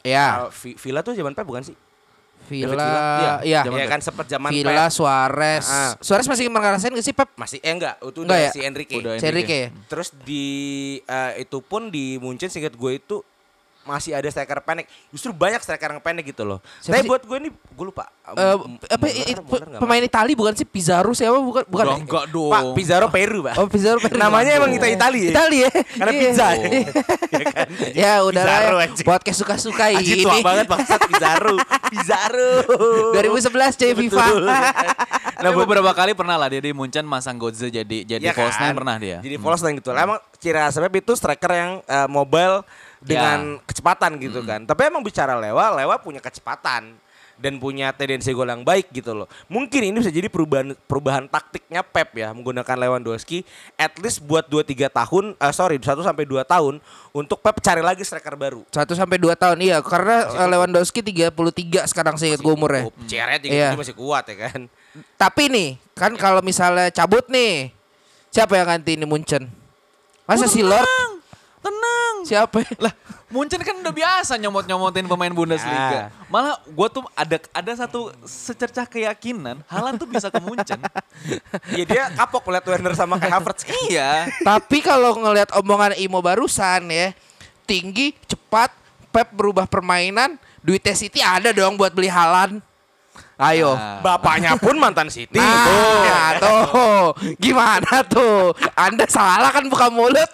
Iya. 0.00 0.48
Vi- 0.52 0.76
Villa 0.76 1.00
tuh 1.00 1.12
zaman 1.12 1.32
Pep 1.32 1.44
bukan 1.44 1.62
sih? 1.62 1.76
Villa, 2.42 2.74
Villa, 2.74 3.38
iya. 3.46 3.62
Ya 3.62 3.70
Pep. 3.70 3.88
kan 3.88 4.00
sempat 4.02 4.26
zaman 4.26 4.50
Villa, 4.50 4.88
Pep. 4.88 4.92
Suarez. 4.92 5.64
Ah. 5.68 5.94
Suarez 6.02 6.26
masih 6.26 6.50
ngerasain 6.50 6.90
gak 6.90 7.06
sih 7.06 7.14
Pep? 7.14 7.28
Masih 7.38 7.62
eh 7.62 7.70
enggak, 7.70 7.96
itu 8.02 8.20
Enggak 8.20 8.36
udah 8.36 8.36
ya? 8.36 8.50
si 8.50 8.60
Enrique. 8.60 8.96
Udah. 8.98 9.12
Enrique 9.16 9.56
ya? 9.56 9.68
Terus 9.88 10.08
di 10.26 10.44
eh, 11.00 11.32
itu 11.40 11.58
pun 11.62 11.88
di 11.88 12.18
Munchen 12.18 12.50
singkat 12.50 12.74
gue 12.74 12.92
itu 12.98 13.16
masih 13.84 14.12
ada 14.12 14.24
striker 14.24 14.58
pendek. 14.60 14.86
Justru 15.08 15.30
banyak 15.30 15.58
striker 15.58 15.90
yang 15.90 16.00
pendek 16.00 16.24
gitu 16.28 16.42
loh. 16.42 16.58
Siapa 16.78 16.94
Tapi 16.94 17.02
sih? 17.02 17.10
buat 17.10 17.22
gue 17.22 17.36
ini 17.38 17.50
gue 17.50 17.84
lupa. 17.84 18.06
Eh, 18.24 18.54
M- 18.54 18.78
apa 18.78 19.06
i- 19.06 19.34
Muller 19.34 19.66
nggak 19.68 19.80
pemain 19.80 19.98
Itali 20.00 20.32
bukan 20.32 20.54
sih 20.54 20.62
Pizarro 20.62 21.10
siapa 21.10 21.36
bukan 21.36 21.66
bukan 21.66 21.84
ya? 21.84 21.96
enggak 21.98 22.24
dong. 22.28 22.50
Pak 22.50 22.62
Pizarro 22.72 23.06
Peru, 23.08 23.38
Pak. 23.42 23.54
Oh 23.56 23.66
Pizarro 23.66 23.98
Peru. 23.98 24.14
Namanya 24.14 24.50
emang 24.54 24.70
Ita 24.70 24.86
Itali 24.86 25.20
ya? 25.26 25.32
Itali 25.32 25.58
ya. 25.58 25.70
Karena 25.92 26.12
Iya. 26.12 26.20
pizza 26.22 26.46
ya. 26.54 26.68
ya 27.92 28.12
udah 28.22 28.42
lah 28.42 28.54
Pizarro, 28.54 28.76
ya. 28.78 28.88
Podcast 29.04 29.38
suka-suka 29.38 29.84
Anjir 29.90 30.16
ini. 30.16 30.22
tua 30.22 30.38
banget 30.40 30.66
bangsat 30.66 31.00
Pizarro. 31.04 31.56
Pizarro. 31.88 32.50
2011 33.12 33.74
C 33.74 33.82
FIFA. 33.92 34.24
Nah, 35.42 35.50
beberapa 35.52 35.90
kali 35.90 36.14
pernah 36.14 36.38
lah 36.38 36.46
dia 36.46 36.62
di 36.62 36.70
Munchen 36.70 37.02
masang 37.02 37.34
Godze 37.34 37.66
jadi 37.66 38.06
jadi 38.06 38.22
Iya 38.22 38.32
false 38.32 38.56
kan? 38.56 38.72
pernah 38.72 38.96
dia. 38.96 39.18
Jadi 39.18 39.36
false 39.36 39.62
nine 39.62 39.76
gitu. 39.76 39.90
Emang 39.90 40.22
ciri 40.38 40.54
khas 40.54 40.78
Pep 40.78 40.94
itu 40.96 41.12
striker 41.12 41.50
yang 41.50 41.70
eh, 41.82 42.08
mobile 42.08 42.62
dengan 43.02 43.58
kecepatan 43.66 44.16
gitu 44.22 44.40
kan. 44.46 44.62
Tapi 44.64 44.80
emang 44.88 45.02
bicara 45.02 45.34
Lewa, 45.36 45.74
Lewa 45.74 45.98
punya 45.98 46.22
kecepatan 46.22 46.94
dan 47.42 47.58
punya 47.58 47.90
tendensi 47.90 48.30
gol 48.30 48.46
yang 48.46 48.62
baik 48.62 48.94
gitu 48.94 49.10
loh. 49.18 49.26
Mungkin 49.50 49.82
ini 49.90 49.98
bisa 49.98 50.14
jadi 50.14 50.30
perubahan 50.30 50.78
perubahan 50.86 51.26
taktiknya 51.26 51.82
Pep 51.82 52.14
ya 52.14 52.30
menggunakan 52.30 52.76
Lewandowski 52.78 53.42
at 53.74 53.90
least 53.98 54.22
buat 54.22 54.46
2 54.46 54.62
3 54.62 54.86
tahun 54.86 55.34
eh 55.34 55.50
sorry 55.50 55.82
1 55.82 55.90
sampai 56.06 56.22
2 56.22 56.38
tahun 56.46 56.78
untuk 57.10 57.42
Pep 57.42 57.58
cari 57.58 57.82
lagi 57.82 58.06
striker 58.06 58.38
baru. 58.38 58.62
1 58.70 58.86
sampai 58.94 59.18
2 59.18 59.34
tahun 59.34 59.58
iya 59.58 59.82
karena 59.82 60.30
eh, 60.38 60.48
Lewandowski 60.54 61.02
33 61.02 61.90
sekarang 61.90 62.14
seingat 62.14 62.38
gue 62.38 62.52
umurnya. 62.54 62.86
CR 63.10 63.28
Iya. 63.42 63.74
masih 63.74 63.98
kuat 63.98 64.22
ya 64.30 64.36
kan. 64.46 64.70
Tapi 65.18 65.48
nih, 65.48 65.68
kan 65.96 66.12
kalau 66.20 66.44
misalnya 66.44 66.92
cabut 66.92 67.24
nih, 67.32 67.72
siapa 68.28 68.60
yang 68.60 68.68
ganti 68.68 68.92
ini 68.94 69.08
Munchen? 69.08 69.48
Masa 70.28 70.46
si 70.46 70.60
Lord? 70.60 70.84
Tenang. 71.64 72.01
Siapa? 72.22 72.62
Lah, 72.78 72.92
Munchen 73.32 73.60
kan 73.64 73.76
udah 73.80 73.94
biasa 73.94 74.36
nyomot-nyomotin 74.36 75.08
pemain 75.08 75.32
Bundesliga. 75.32 75.88
Ya. 75.90 76.06
Malah 76.28 76.60
gue 76.62 76.88
tuh 76.92 77.02
ada 77.16 77.36
ada 77.50 77.72
satu 77.72 78.12
secercah 78.28 78.84
keyakinan 78.84 79.64
Haaland 79.66 79.96
tuh 79.96 80.08
bisa 80.08 80.28
ke 80.28 80.40
Munchen. 80.40 80.80
Iya 81.72 81.84
dia 81.86 82.04
kapok 82.12 82.44
melihat 82.50 82.66
Werner 82.66 82.94
sama 82.98 83.16
Kai 83.16 83.30
Havertz 83.30 83.62
kan. 83.62 83.72
iya. 83.88 84.26
Tapi 84.42 84.82
kalau 84.82 85.14
ngelihat 85.16 85.54
omongan 85.54 85.94
Imo 85.96 86.18
barusan 86.20 86.90
ya, 86.90 87.14
tinggi, 87.64 88.12
cepat, 88.26 88.74
Pep 89.12 89.28
berubah 89.32 89.68
permainan, 89.68 90.40
duitnya 90.64 90.96
City 90.96 91.20
ada 91.20 91.52
dong 91.52 91.76
buat 91.76 91.92
beli 91.92 92.08
Halan. 92.08 92.58
Ayo. 93.42 93.74
Nah, 93.74 93.98
Bapaknya 94.00 94.54
pun 94.54 94.78
mantan 94.78 95.08
City. 95.08 95.34
Nah, 95.34 96.38
tuh. 96.38 97.10
Gimana 97.36 98.06
tuh? 98.06 98.54
Anda 98.72 99.02
salah 99.06 99.50
kan 99.50 99.66
buka 99.66 99.90
mulut. 99.90 100.30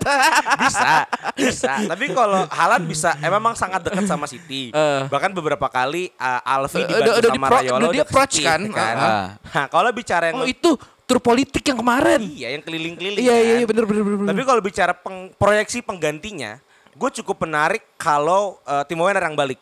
bisa, 0.61 1.09
bisa. 1.33 1.73
Tapi 1.87 2.13
kalau 2.13 2.45
Halan 2.49 2.85
bisa, 2.85 3.17
eh, 3.17 3.27
memang 3.27 3.55
sangat 3.55 3.81
dekat 3.83 4.05
sama 4.05 4.29
City. 4.29 4.69
Eh. 4.71 5.01
Bahkan 5.07 5.33
beberapa 5.33 5.67
kali 5.67 6.13
uh, 6.15 6.41
Alfi 6.45 6.79
Eh, 6.79 6.87
dibantu 6.87 7.11
udah- 7.19 7.31
sama 7.31 7.47
Rayola 7.51 7.79
udah 7.79 7.89
di 7.89 7.97
udah 7.97 7.97
ke 7.99 8.05
approach 8.05 8.35
kan? 8.39 8.61
ya 8.63 8.87
Ah. 8.91 9.27
Nah, 9.41 9.67
kalau 9.69 9.91
bicara 9.91 10.25
yang 10.29 10.37
Oh 10.37 10.47
itu 10.47 10.77
tur 11.03 11.19
politik 11.19 11.65
yang 11.65 11.79
kemarin. 11.79 12.21
Iya, 12.21 12.49
yang 12.53 12.63
keliling-keliling. 12.63 13.19
Iya 13.19 13.35
iya 13.35 13.45
kan. 13.47 13.59
iya 13.59 13.67
bener 13.67 13.85
bener 13.85 14.03
bener. 14.03 14.17
bener. 14.19 14.29
Tapi 14.29 14.43
kalau 14.45 14.61
bicara 14.61 14.93
peng- 14.93 15.33
proyeksi 15.35 15.81
penggantinya, 15.81 16.61
gue 16.91 17.11
cukup 17.15 17.41
menarik 17.41 17.81
kalau 17.95 18.61
eh, 18.63 18.85
Timo 18.85 19.05
Werner 19.05 19.23
yang 19.23 19.33
balik. 19.33 19.57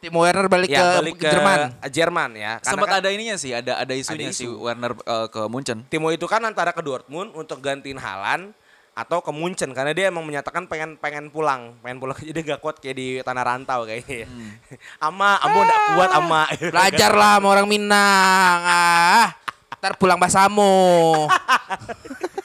Timo 0.00 0.24
Werner 0.24 0.48
balik 0.48 0.72
ya, 0.72 0.80
ke 0.80 0.88
balik 1.04 1.14
ke 1.20 1.28
Jerman. 1.28 1.58
Jerman 1.92 2.30
ya. 2.32 2.52
Karena 2.64 2.72
Sempat 2.72 2.88
kan 2.88 2.98
ada 3.04 3.08
ininya 3.12 3.36
sih, 3.36 3.52
ada 3.52 3.76
ada 3.76 3.92
isunya 3.92 4.32
Ada 4.32 4.36
si 4.36 4.48
isu. 4.48 4.56
Werner 4.56 4.96
eh, 4.96 5.28
ke 5.28 5.42
Munchen. 5.44 5.84
Timo 5.92 6.08
itu 6.08 6.24
kan 6.24 6.40
antara 6.40 6.72
ke 6.72 6.80
Dortmund 6.80 7.36
untuk 7.36 7.60
gantiin 7.60 8.00
Halan 8.00 8.56
atau 8.96 9.20
ke 9.20 9.30
Munchen 9.30 9.70
karena 9.76 9.92
dia 9.92 10.08
emang 10.08 10.24
menyatakan 10.24 10.64
pengen 10.64 10.96
pengen 10.96 11.28
pulang, 11.28 11.76
pengen 11.84 12.00
pulang 12.00 12.16
jadi 12.32 12.40
gak 12.40 12.60
kuat 12.64 12.80
kayak 12.80 12.96
di 12.96 13.08
tanah 13.20 13.44
rantau 13.44 13.84
kayaknya. 13.84 14.24
Hmm. 14.24 14.56
ama, 15.12 15.36
amo 15.44 15.58
nggak 15.68 15.80
kuat 15.92 16.10
ama. 16.16 16.42
Belajar 16.74 17.12
lah 17.12 17.36
sama 17.36 17.46
orang 17.52 17.68
Minang. 17.68 18.58
Ah, 18.64 19.36
ntar 19.76 20.00
pulang 20.00 20.16
basamu. 20.16 21.28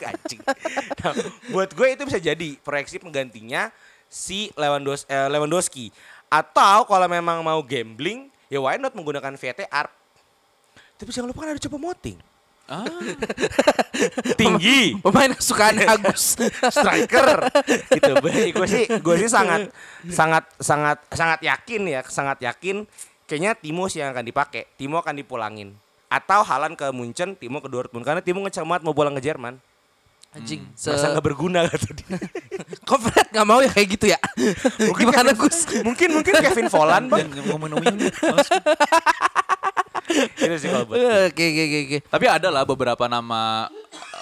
Anjing. 0.05 0.37
Nah, 1.01 1.13
buat 1.49 1.73
gue 1.73 1.87
itu 1.97 2.03
bisa 2.05 2.21
jadi 2.21 2.49
proyeksi 2.61 3.01
penggantinya 3.01 3.73
si 4.05 4.53
Lewandos, 4.53 5.03
eh, 5.09 5.27
Lewandowski. 5.33 5.89
Atau 6.35 6.83
kalau 6.83 7.07
memang 7.07 7.39
mau 7.39 7.63
gambling, 7.63 8.27
ya 8.51 8.59
why 8.59 8.75
not 8.75 8.91
menggunakan 8.91 9.39
VT 9.39 9.71
Arp. 9.71 9.91
Tapi 10.99 11.09
jangan 11.11 11.31
lupa 11.31 11.47
kan 11.47 11.55
ada 11.55 11.61
coba 11.63 11.77
moting. 11.79 12.19
Ah, 12.65 12.81
Tinggi, 14.41 14.97
Pemain 14.97 15.31
kesukaan 15.37 15.77
Agus. 15.85 16.33
striker. 16.75 17.45
gitu. 17.93 18.11
Gue 18.51 18.65
sih, 18.65 18.89
gue 18.89 19.15
sih 19.21 19.29
sangat, 19.29 19.69
sangat, 20.09 20.43
sangat, 20.57 20.97
sangat 21.13 21.39
yakin 21.45 21.81
ya, 21.85 22.01
sangat 22.09 22.41
yakin. 22.41 22.89
Kayaknya 23.29 23.51
Timo 23.53 23.85
sih 23.85 24.01
yang 24.01 24.17
akan 24.17 24.25
dipakai. 24.25 24.65
Timo 24.81 24.97
akan 24.97 25.13
dipulangin. 25.13 25.77
Atau 26.09 26.41
Halan 26.41 26.73
ke 26.73 26.89
Munchen, 26.89 27.37
Timo 27.37 27.61
ke 27.61 27.69
Dortmund. 27.69 28.01
Karena 28.01 28.25
Timo 28.25 28.41
ngecek 28.41 28.65
banget 28.65 28.81
mau 28.81 28.97
pulang 28.97 29.13
ke 29.13 29.21
Jerman. 29.21 29.61
Anjing. 30.35 30.61
Se 30.75 30.91
Merasa 30.91 31.15
nggak 31.15 31.25
berguna 31.25 31.59
kata 31.63 31.87
dia. 31.95 32.19
Kok 32.87 32.99
Fred 33.07 33.27
nggak 33.31 33.47
mau 33.47 33.63
ya 33.63 33.71
kayak 33.71 33.87
gitu 33.95 34.05
ya? 34.11 34.19
Gimana 34.99 35.31
Gus? 35.31 35.63
mungkin 35.79 36.19
mungkin 36.19 36.33
Kevin 36.43 36.67
Volland 36.67 37.07
bang. 37.07 37.31
ngomong-ngomongin. 37.31 38.11
Itu 40.37 40.55
sih 40.59 40.69
kalau 40.69 40.85
buat. 40.85 40.99
Oke 41.31 41.43
oke 41.43 41.63
oke 41.63 41.77
oke. 41.87 41.97
Tapi 42.11 42.25
ada 42.27 42.47
lah 42.51 42.67
beberapa 42.67 43.07
nama 43.07 43.71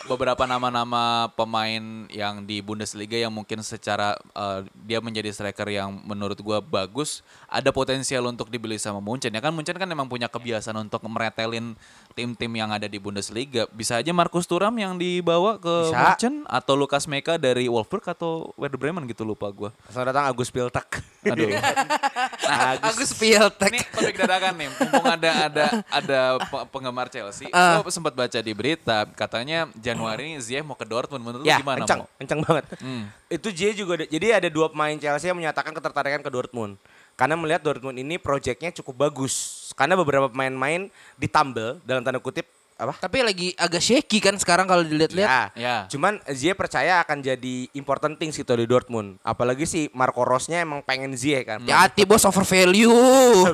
beberapa 0.04 0.44
nama-nama 0.44 1.32
pemain 1.32 2.08
yang 2.12 2.44
di 2.44 2.60
Bundesliga 2.60 3.16
yang 3.16 3.32
mungkin 3.32 3.64
secara 3.64 4.20
eh, 4.36 4.68
dia 4.84 5.00
menjadi 5.00 5.32
striker 5.32 5.68
yang 5.72 5.96
menurut 6.04 6.36
gua 6.44 6.60
bagus, 6.60 7.24
ada 7.48 7.72
potensial 7.72 8.28
untuk 8.28 8.52
dibeli 8.52 8.76
sama 8.76 9.00
Munchen. 9.00 9.32
Ya 9.32 9.40
kan 9.40 9.56
Munchen 9.56 9.76
kan 9.80 9.88
memang 9.88 10.12
punya 10.12 10.28
kebiasaan 10.28 10.76
untuk 10.84 11.00
meretelin 11.08 11.76
tim-tim 12.14 12.52
yang 12.52 12.70
ada 12.70 12.86
di 12.86 13.00
Bundesliga. 13.00 13.66
Bisa 13.72 14.00
aja 14.00 14.12
Markus 14.12 14.46
Thuram 14.46 14.76
yang 14.76 15.00
dibawa 15.00 15.56
ke 15.58 15.76
Bisa. 15.90 15.98
Munchen 15.98 16.36
atau 16.52 16.74
Lukas 16.76 17.08
Meka 17.08 17.40
dari 17.40 17.72
Wolfsburg 17.72 18.04
atau 18.04 18.52
Werder 18.60 18.80
Bremen 18.80 19.08
gitu 19.08 19.24
lupa 19.24 19.48
gua. 19.50 19.72
Selamat 19.88 20.12
datang 20.12 20.26
Agus 20.28 20.52
Piltak. 20.52 21.00
Aduh. 21.24 21.48
Agus 22.84 23.16
Pieltek. 23.16 23.72
Ini 23.72 23.80
topik 23.96 24.16
dadakan 24.20 24.54
nih, 24.60 24.68
mumpung 24.76 25.08
ada 25.08 25.30
ada 25.48 25.66
ada 25.88 26.20
pe- 26.44 26.66
penggemar 26.70 27.08
Chelsea. 27.08 27.48
Ah. 27.56 27.80
Gue 27.80 27.94
sempat 27.94 28.12
baca 28.12 28.40
di 28.40 28.52
berita, 28.52 29.08
katanya 29.16 29.72
Januari 29.94 30.24
ini 30.34 30.38
Ziyech 30.42 30.66
mau 30.66 30.74
ke 30.74 30.84
Dortmund. 30.84 31.24
Menurut 31.24 31.42
lu 31.42 31.48
ya, 31.48 31.62
gimana 31.62 31.82
kencang, 31.82 32.00
mau? 32.04 32.10
kencang 32.20 32.40
banget. 32.44 32.66
Hmm. 32.82 33.04
Itu 33.30 33.48
J 33.50 33.60
juga 33.74 33.92
ada- 34.02 34.10
jadi 34.10 34.28
ada 34.42 34.50
dua 34.50 34.68
pemain 34.68 34.98
Chelsea 34.98 35.30
yang 35.30 35.38
menyatakan 35.38 35.72
ketertarikan 35.72 36.22
ke 36.22 36.30
Dortmund. 36.30 36.76
Karena 37.14 37.38
melihat 37.38 37.62
Dortmund 37.62 37.96
ini 37.96 38.18
proyeknya 38.18 38.74
cukup 38.74 39.08
bagus. 39.08 39.70
Karena 39.78 39.94
beberapa 39.94 40.28
pemain-main 40.28 40.90
ditambel 41.16 41.78
dalam 41.86 42.02
tanda 42.02 42.18
kutip 42.18 42.50
apa? 42.74 42.98
Tapi 42.98 43.22
lagi 43.22 43.48
agak 43.54 43.80
shaky 43.80 44.18
kan 44.18 44.36
sekarang 44.36 44.66
kalau 44.66 44.82
dilihat-lihat. 44.82 45.30
Ya. 45.30 45.46
Ya. 45.54 45.76
Cuman 45.88 46.18
Ziyech 46.26 46.58
percaya 46.58 47.00
akan 47.00 47.22
jadi 47.22 47.70
important 47.72 48.18
things 48.18 48.34
gitu 48.34 48.50
di 48.58 48.66
Dortmund. 48.66 49.22
Apalagi 49.22 49.64
si 49.64 49.94
Marco 49.94 50.26
Rosnya 50.26 50.66
emang 50.66 50.82
pengen 50.82 51.14
Ziyech 51.14 51.46
kan. 51.46 51.60
Hati 51.64 52.04
bos 52.04 52.26
over 52.26 52.42
value. 52.44 52.92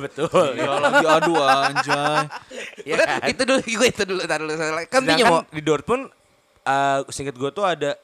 Betul. 0.08 0.56
Ya 0.56 0.72
lagi 0.72 1.04
aduh 1.04 1.36
anjay. 1.36 2.20
Iya 2.82 2.96
kan? 3.04 3.18
itu 3.28 3.42
dulu 3.44 3.60
gue 3.60 3.88
itu 3.88 4.02
dulu 4.02 4.20
tar 4.24 4.40
dulu. 4.40 4.52
Kan 4.88 5.02
Sedangkan 5.04 5.28
mau 5.28 5.40
di 5.46 5.62
Dortmund 5.62 6.08
eh 6.64 6.98
singkat 7.12 7.36
gue 7.36 7.50
tuh 7.52 7.64
ada 7.64 7.96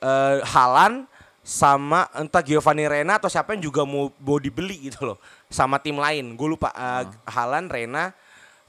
eh 0.00 0.38
Halan 0.42 1.08
sama 1.44 2.08
entah 2.16 2.40
Giovanni 2.40 2.88
Rena 2.88 3.20
atau 3.20 3.28
siapa 3.28 3.52
yang 3.52 3.68
juga 3.68 3.84
mau 3.84 4.08
mau 4.16 4.40
dibeli 4.40 4.88
gitu 4.88 5.04
loh 5.04 5.18
sama 5.52 5.76
tim 5.76 6.00
lain. 6.00 6.32
Gue 6.34 6.48
lupa 6.56 6.72
eh, 6.72 7.04
Halan, 7.28 7.68
Rena, 7.68 8.16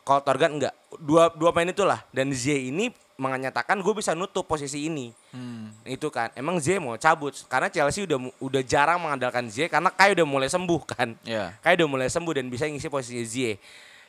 kalau 0.03 0.19
Torgan 0.21 0.59
enggak. 0.59 0.75
Dua 0.99 1.31
dua 1.31 1.55
main 1.55 1.71
itulah 1.71 2.03
dan 2.11 2.29
Z 2.35 2.51
ini 2.51 2.91
menyatakan 3.15 3.79
gue 3.79 3.93
bisa 3.95 4.11
nutup 4.11 4.43
posisi 4.43 4.91
ini. 4.91 5.15
Hmm. 5.31 5.71
Itu 5.87 6.11
kan. 6.11 6.35
Emang 6.35 6.59
Z 6.59 6.83
mau 6.83 6.99
cabut 6.99 7.31
karena 7.47 7.71
Chelsea 7.71 8.03
udah 8.03 8.19
udah 8.43 8.61
jarang 8.67 8.99
mengandalkan 8.99 9.47
Z 9.47 9.71
karena 9.71 9.87
kayak 9.95 10.19
udah 10.19 10.27
mulai 10.27 10.51
sembuh 10.51 10.81
kan. 10.83 11.15
Ya. 11.23 11.55
Kayak 11.63 11.83
udah 11.83 11.87
mulai 11.87 12.07
sembuh 12.11 12.33
dan 12.35 12.51
bisa 12.51 12.67
ngisi 12.67 12.91
posisi 12.91 13.23
Zie. 13.23 13.51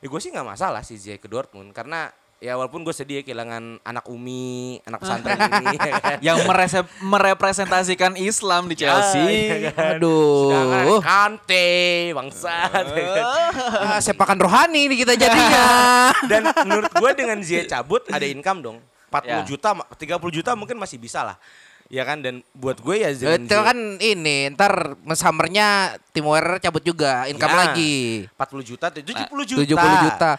Ya 0.03 0.07
gue 0.11 0.21
sih 0.21 0.35
nggak 0.35 0.59
masalah 0.59 0.83
sih 0.83 0.99
Zie 0.99 1.23
ke 1.23 1.31
Dortmund 1.31 1.71
karena 1.71 2.11
ya 2.37 2.53
walaupun 2.55 2.85
gue 2.85 2.93
sedih 2.93 3.21
ya 3.21 3.23
kehilangan 3.25 3.81
anak 3.81 4.05
Umi, 4.13 4.77
anak 4.85 5.01
pesantren 5.01 5.41
ini 5.41 5.77
ya 5.81 5.93
kan. 5.97 6.19
Yang 6.27 6.39
merese- 6.45 6.91
merepresentasikan 7.01 8.13
Islam 8.21 8.69
di 8.69 8.77
Chelsea. 8.77 9.25
Ya, 9.25 9.57
ya 9.69 9.73
kan. 9.73 9.97
Aduh. 9.97 10.53
Sedangkan 10.53 10.87
Kante, 11.01 11.71
bangsat. 12.13 12.85
ya 12.93 13.07
kan. 13.09 13.25
ah, 13.97 14.01
sepakan 14.01 14.39
rohani 14.39 14.89
ini 14.93 14.95
kita 15.01 15.17
jadinya. 15.17 15.65
Dan 16.31 16.53
menurut 16.65 16.93
gue 16.93 17.11
dengan 17.17 17.41
Zie 17.41 17.65
cabut 17.65 18.05
ada 18.13 18.25
income 18.25 18.61
dong. 18.61 18.79
40 19.09 19.23
Ya. 19.25 19.39
juta, 19.47 19.71
30 19.97 20.37
juta 20.43 20.51
mungkin 20.53 20.77
masih 20.77 21.01
bisa 21.01 21.25
lah. 21.25 21.39
Ya 21.87 22.03
kan 22.03 22.19
dan 22.19 22.43
buat 22.51 22.83
gue 22.83 22.99
ya 22.99 23.15
Itu 23.15 23.59
kan 23.63 23.79
ini 24.03 24.51
ntar 24.59 24.99
summernya 25.15 25.95
Timo 26.11 26.35
Werner 26.35 26.59
cabut 26.59 26.83
juga 26.83 27.31
income 27.31 27.55
Ya. 27.55 27.59
lagi 27.63 27.95
40 28.35 28.67
juta, 28.67 28.87
70 28.91 29.47
juta. 29.47 29.63
70 29.63 30.03
juta 30.03 30.31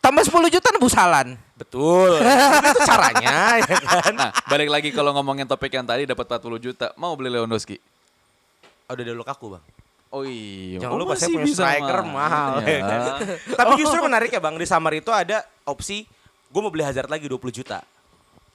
tambah 0.00 0.20
10 0.20 0.52
juta 0.52 0.68
nebus 0.68 0.92
Halan 0.92 1.36
Betul. 1.54 2.18
itu 2.66 2.80
caranya 2.82 3.62
ya 3.62 3.76
kan. 3.78 4.12
Nah, 4.12 4.30
balik 4.46 4.68
lagi 4.68 4.90
kalau 4.90 5.14
ngomongin 5.14 5.46
topik 5.46 5.70
yang 5.70 5.86
tadi 5.86 6.02
dapat 6.02 6.26
40 6.26 6.58
juta, 6.60 6.90
mau 6.94 7.14
beli 7.14 7.30
Lewandowski? 7.30 7.78
Oh, 8.84 8.92
udah 8.92 9.02
ada 9.02 9.14
Lukaku, 9.14 9.54
Bang. 9.54 9.64
Oh 10.10 10.22
iya. 10.22 10.78
Jangan 10.78 10.94
Oh, 10.94 11.00
lupa 11.02 11.14
saya 11.14 11.30
punya 11.30 11.50
striker 11.50 11.98
mah. 12.06 12.12
mahal. 12.12 12.50
Ya 12.62 12.80
kan? 12.82 13.00
Tapi 13.58 13.72
justru 13.78 13.98
menarik 13.98 14.30
ya 14.30 14.38
bang 14.38 14.54
di 14.54 14.62
Samar 14.62 14.94
itu 14.94 15.10
ada 15.10 15.42
opsi 15.66 16.06
gue 16.46 16.60
mau 16.62 16.70
beli 16.70 16.86
Hazard 16.86 17.10
lagi 17.10 17.26
20 17.26 17.50
juta. 17.50 17.82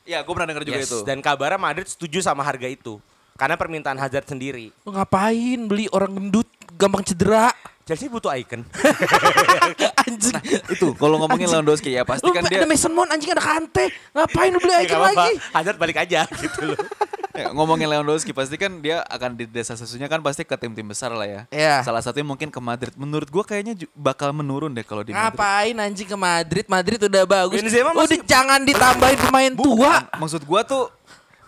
Ya, 0.08 0.24
gue 0.24 0.32
pernah 0.32 0.47
denger 0.47 0.64
juga 0.64 0.80
Yes, 0.80 0.88
itu. 0.88 1.00
Dan 1.04 1.20
kabarnya 1.20 1.60
Madrid 1.60 1.84
setuju 1.84 2.24
sama 2.24 2.47
harga 2.47 2.64
itu. 2.64 2.95
Karena 3.36 3.60
permintaan 3.60 4.00
Hazard 4.00 4.24
sendiri. 4.26 4.72
Lu 4.88 4.95
ngapain 4.95 5.60
beli 5.68 5.91
orang 5.91 6.16
gendut 6.16 6.47
gampang 6.80 7.04
cedera 7.04 7.52
Chelsea 7.90 8.06
butuh 8.06 8.30
icon. 8.32 8.62
anjing 10.00 10.38
itu 10.70 10.88
kalau 10.94 11.18
ngomongin 11.18 11.50
Lewandowski 11.50 11.90
ya 11.92 12.04
pasti 12.04 12.22
lu 12.22 12.32
kan 12.32 12.44
ada 12.44 12.54
dia 12.54 12.64
Mason 12.64 12.94
Mount 12.94 13.10
anjing 13.10 13.32
ada 13.32 13.42
Kante 13.42 13.86
ngapain 14.12 14.50
lu 14.50 14.60
beli 14.60 14.74
Ya, 14.74 14.82
icon 14.86 14.98
apa-apa. 15.00 15.22
lagi 15.24 15.34
Hazard 15.52 15.78
balik 15.78 15.98
aja 15.98 16.22
gitu 16.44 16.70
loh. 16.70 16.80
Ya, 17.32 17.56
ngomongin 17.56 17.88
Lewandowski 17.88 18.30
pasti 18.30 18.60
kan 18.60 18.78
dia 18.78 19.00
akan 19.02 19.32
di 19.32 19.48
desa 19.48 19.72
susunya 19.74 20.06
kan 20.06 20.20
pasti 20.20 20.44
ke 20.44 20.52
tim-tim 20.54 20.84
besar 20.84 21.08
lah 21.10 21.24
ya. 21.24 21.42
Iya. 21.48 21.80
Salah 21.82 22.04
satunya 22.04 22.28
mungkin 22.28 22.52
ke 22.52 22.60
Madrid. 22.60 22.92
Menurut 22.94 23.32
gua 23.32 23.48
kayaknya 23.48 23.80
bakal 23.96 24.36
menurun 24.36 24.68
deh 24.70 24.84
kalau 24.84 25.02
di 25.02 25.10
Madrid. 25.10 25.24
ngapain 25.32 25.76
anjing 25.80 26.04
ke 26.06 26.18
Madrid 26.20 26.66
Madrid 26.68 27.00
udah 27.00 27.24
bagus 27.24 27.58
Benzema 27.58 27.96
udah 27.96 28.04
masih- 28.04 28.28
jangan 28.28 28.60
ditambahin 28.62 29.20
pemain 29.22 29.54
tua 29.56 30.04
Maksud 30.14 30.44
gua 30.44 30.62
tuh 30.62 30.92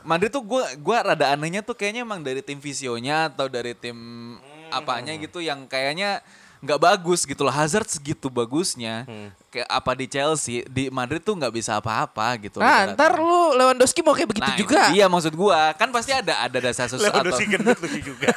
Madrid 0.02 0.32
tuh 0.32 0.40
gua 0.40 0.64
gua 0.76 0.98
rada 1.04 1.28
anehnya 1.30 1.60
tuh 1.60 1.76
kayaknya 1.76 2.02
emang 2.02 2.24
dari 2.24 2.40
tim 2.40 2.58
visionya 2.58 3.28
atau 3.28 3.46
dari 3.46 3.76
tim 3.76 3.98
apanya 4.72 5.14
gitu 5.14 5.38
yang 5.38 5.64
kayaknya 5.66 6.24
nggak 6.58 6.78
bagus 6.78 7.26
gitu 7.26 7.42
loh. 7.42 7.50
Hazard 7.50 7.90
segitu 7.90 8.30
bagusnya. 8.30 9.02
Kayak 9.50 9.66
apa 9.68 9.92
di 9.92 10.06
Chelsea, 10.06 10.62
di 10.64 10.88
Madrid 10.88 11.20
tuh 11.20 11.34
nggak 11.34 11.52
bisa 11.52 11.76
apa-apa 11.76 12.38
gitu. 12.40 12.62
nah 12.62 12.86
ibaratnya. 12.86 12.96
ntar 12.96 13.12
lu 13.18 13.42
Lewandowski 13.52 14.00
mau 14.00 14.14
kayak 14.14 14.30
begitu 14.30 14.48
Nah, 14.48 14.56
juga 14.56 14.82
Iya 14.90 15.10
maksud 15.10 15.34
gua 15.34 15.74
kan 15.74 15.90
pasti 15.90 16.14
ada 16.14 16.40
ada 16.40 16.58
dasar 16.62 16.86
susu 16.86 17.02
atau 17.02 17.12
Lewandowski 17.12 17.46
gendut 17.58 17.76
lucu 17.78 18.00
juga. 18.00 18.30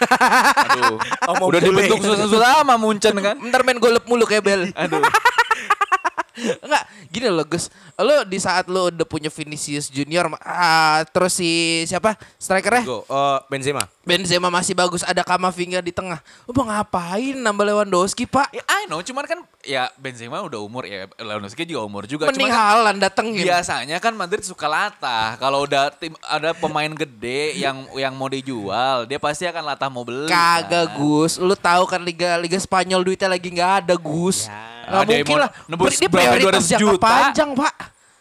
aduh. 0.58 0.96
Oh, 1.30 1.48
udah 1.48 1.60
bule. 1.60 1.84
dibentuk 1.86 2.00
susah 2.02 2.40
lama 2.58 2.74
Munchen 2.74 3.14
kan. 3.14 3.36
ntar 3.44 3.60
main 3.62 3.78
golep 3.78 4.02
mulu 4.04 4.24
kayak 4.24 4.42
Bel 4.42 4.62
Aduh. 4.82 5.04
Enggak, 6.34 6.82
gini 7.08 7.30
loh 7.30 7.46
Gus. 7.46 7.70
Lo 7.94 8.26
di 8.26 8.42
saat 8.42 8.66
lo 8.66 8.90
udah 8.90 9.06
punya 9.06 9.30
Vinicius 9.30 9.86
Junior, 9.86 10.26
ah, 10.42 11.06
terus 11.06 11.38
si 11.38 11.50
siapa 11.86 12.18
strikernya? 12.34 12.82
Go, 12.82 13.06
eh, 13.06 13.38
Benzema. 13.46 13.86
Benzema 14.04 14.52
masih 14.52 14.76
bagus, 14.76 15.00
ada 15.00 15.24
Kamavinga 15.24 15.80
di 15.80 15.88
tengah. 15.90 16.20
Lo 16.44 16.52
mau 16.52 16.68
ngapain 16.68 17.34
nambah 17.40 17.64
Lewandowski 17.64 18.28
pak? 18.28 18.52
Ya, 18.52 18.60
I 18.68 18.84
know, 18.84 19.00
cuman 19.00 19.24
kan 19.24 19.40
ya 19.64 19.88
Benzema 19.96 20.44
udah 20.44 20.60
umur 20.60 20.84
ya, 20.84 21.08
Lewandowski 21.16 21.64
juga 21.64 21.88
umur 21.88 22.04
juga. 22.04 22.28
Mending 22.28 22.52
Cuman 22.52 22.52
kan 22.52 22.60
Haaland 22.60 22.98
datengin. 23.00 23.44
biasanya 23.48 23.96
kan 23.98 24.12
Madrid 24.12 24.44
suka 24.44 24.68
latah. 24.68 25.40
Kalau 25.40 25.64
udah 25.64 25.88
tim 25.96 26.12
ada 26.20 26.52
pemain 26.52 26.92
gede 26.92 27.56
yang 27.56 27.88
yang 27.96 28.12
mau 28.12 28.28
dijual, 28.28 29.08
dia 29.08 29.16
pasti 29.16 29.48
akan 29.48 29.64
latah 29.64 29.88
mau 29.88 30.04
beli. 30.04 30.28
Kagak 30.28 30.92
kan. 30.92 31.00
Gus, 31.00 31.40
lu 31.40 31.56
tahu 31.56 31.88
kan 31.88 32.04
liga 32.04 32.36
liga 32.36 32.60
Spanyol 32.60 33.00
duitnya 33.00 33.32
lagi 33.32 33.48
nggak 33.48 33.72
ada 33.88 33.94
Gus. 33.96 34.46
Ya. 34.46 34.60
Nggak 34.84 35.00
Ada 35.00 35.12
mungkin 35.16 35.38
lah. 35.40 35.50
Dia 35.96 36.08
prioritas 36.12 36.64
200 36.68 36.72
jangka 36.76 36.82
juta? 36.84 37.08
panjang 37.08 37.50
pak. 37.56 37.74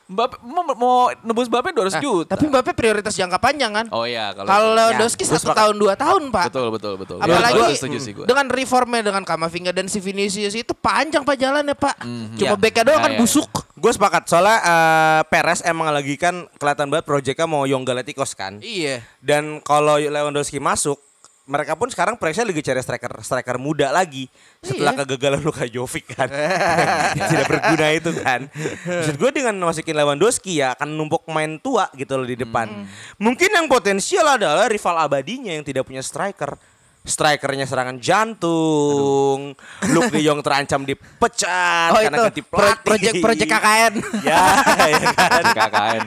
Mbappe 0.05 0.35
mau, 0.41 0.63
mau 0.73 0.95
nebus 1.17 1.47
Mbappe 1.47 1.71
200 1.71 1.89
Nah, 1.89 2.01
juta. 2.01 2.29
Tapi 2.31 2.45
Mbappe 2.45 2.71
prioritas 2.71 3.13
jangka 3.13 3.37
panjang 3.37 3.71
kan? 3.71 3.85
Oh 3.89 4.03
iya 4.03 4.29
kalau 4.29 4.45
Kalau 4.45 4.69
itu. 4.69 4.77
Lewandowski 4.77 5.23
Ya, 5.23 5.25
gua 5.25 5.33
satu 5.33 5.43
sepakat. 5.45 5.57
tahun 5.57 5.75
dua 5.77 5.93
tahun 5.95 6.21
pak. 6.27 6.45
betul 6.45 6.67
betul 6.69 6.93
betul. 6.97 7.17
Apalagi 7.17 7.55
Gua 7.55 7.67
setuju 7.71 7.97
sih 7.97 8.13
gua. 8.13 8.25
dengan 8.25 8.45
reformnya 8.47 9.01
dengan 9.01 9.23
Kamavinga 9.23 9.71
dan 9.71 9.87
si 9.87 9.97
Vinicius 9.97 10.53
itu 10.53 10.73
panjang 10.73 11.21
pak 11.21 11.35
jalannya 11.35 11.71
pak. 11.73 11.95
Cuma 12.35 12.35
Ya. 12.49 12.59
backnya 12.59 12.83
doang 12.85 12.99
Ya, 12.99 13.05
kan 13.05 13.13
ya, 13.13 13.19
busuk. 13.19 13.49
Gue 13.73 13.89
sepakat 13.89 14.23
soalnya 14.25 14.57
eh, 14.59 15.21
Perez 15.25 15.59
emang 15.61 15.87
lagi 15.89 16.15
kan 16.15 16.47
kelihatan 16.53 16.87
banget 16.87 17.03
proyeknya 17.03 17.45
mau 17.45 17.63
Young 17.63 17.83
Galacticos 17.83 18.31
kan. 18.31 18.59
Iya. 18.59 19.03
Dan 19.17 19.59
kalau 19.59 19.95
Lewandowski 19.95 20.55
masuk, 20.57 20.99
mereka 21.43 21.75
pun 21.75 21.91
sekarang 21.91 22.15
proyeksinya 22.15 22.47
lagi 22.47 22.63
cari 22.63 22.79
striker 22.79 23.13
striker 23.19 23.57
muda 23.59 23.91
lagi 23.91 24.31
setelah 24.59 24.95
Iya. 24.95 24.99
kegagalan 25.03 25.41
Luka 25.43 25.67
Jovic 25.67 26.07
kan. 26.07 26.31
Tidak 27.19 27.45
berguna 27.45 27.87
itu 27.91 28.11
kan. 28.15 28.47
Maksud 28.79 29.15
gue 29.15 29.31
dengan 29.33 29.55
masukin 29.59 29.91
Lewandowski 29.91 30.59
ya 30.59 30.71
akan 30.73 30.95
numpuk 30.95 31.27
main 31.27 31.59
tua 31.59 31.91
gitu 31.93 32.15
loh 32.15 32.23
di 32.23 32.39
depan. 32.39 32.87
Mungkin 33.17 33.49
yang 33.51 33.67
potensial 33.67 34.23
adalah 34.29 34.65
rival 34.65 34.95
abadinya 34.97 35.51
yang 35.51 35.61
tidak 35.61 35.83
punya 35.83 35.99
striker. 35.99 36.55
Strikernya 37.03 37.67
serangan 37.67 37.99
jantung, 37.99 39.51
Luke 39.91 40.07
De 40.07 40.23
Jong 40.23 40.39
terancam 40.39 40.87
dipecat 40.87 41.91
Oh 41.91 41.99
karena 41.99 42.15
itu 42.15 42.23
ganti 42.31 42.41
pelatih. 42.41 42.87
project 42.87 43.15
project 43.19 43.49
KKN. 43.51 43.93
ya, 44.27 44.41
ya 44.79 44.97
kan. 45.11 45.43
KKN. 45.59 46.05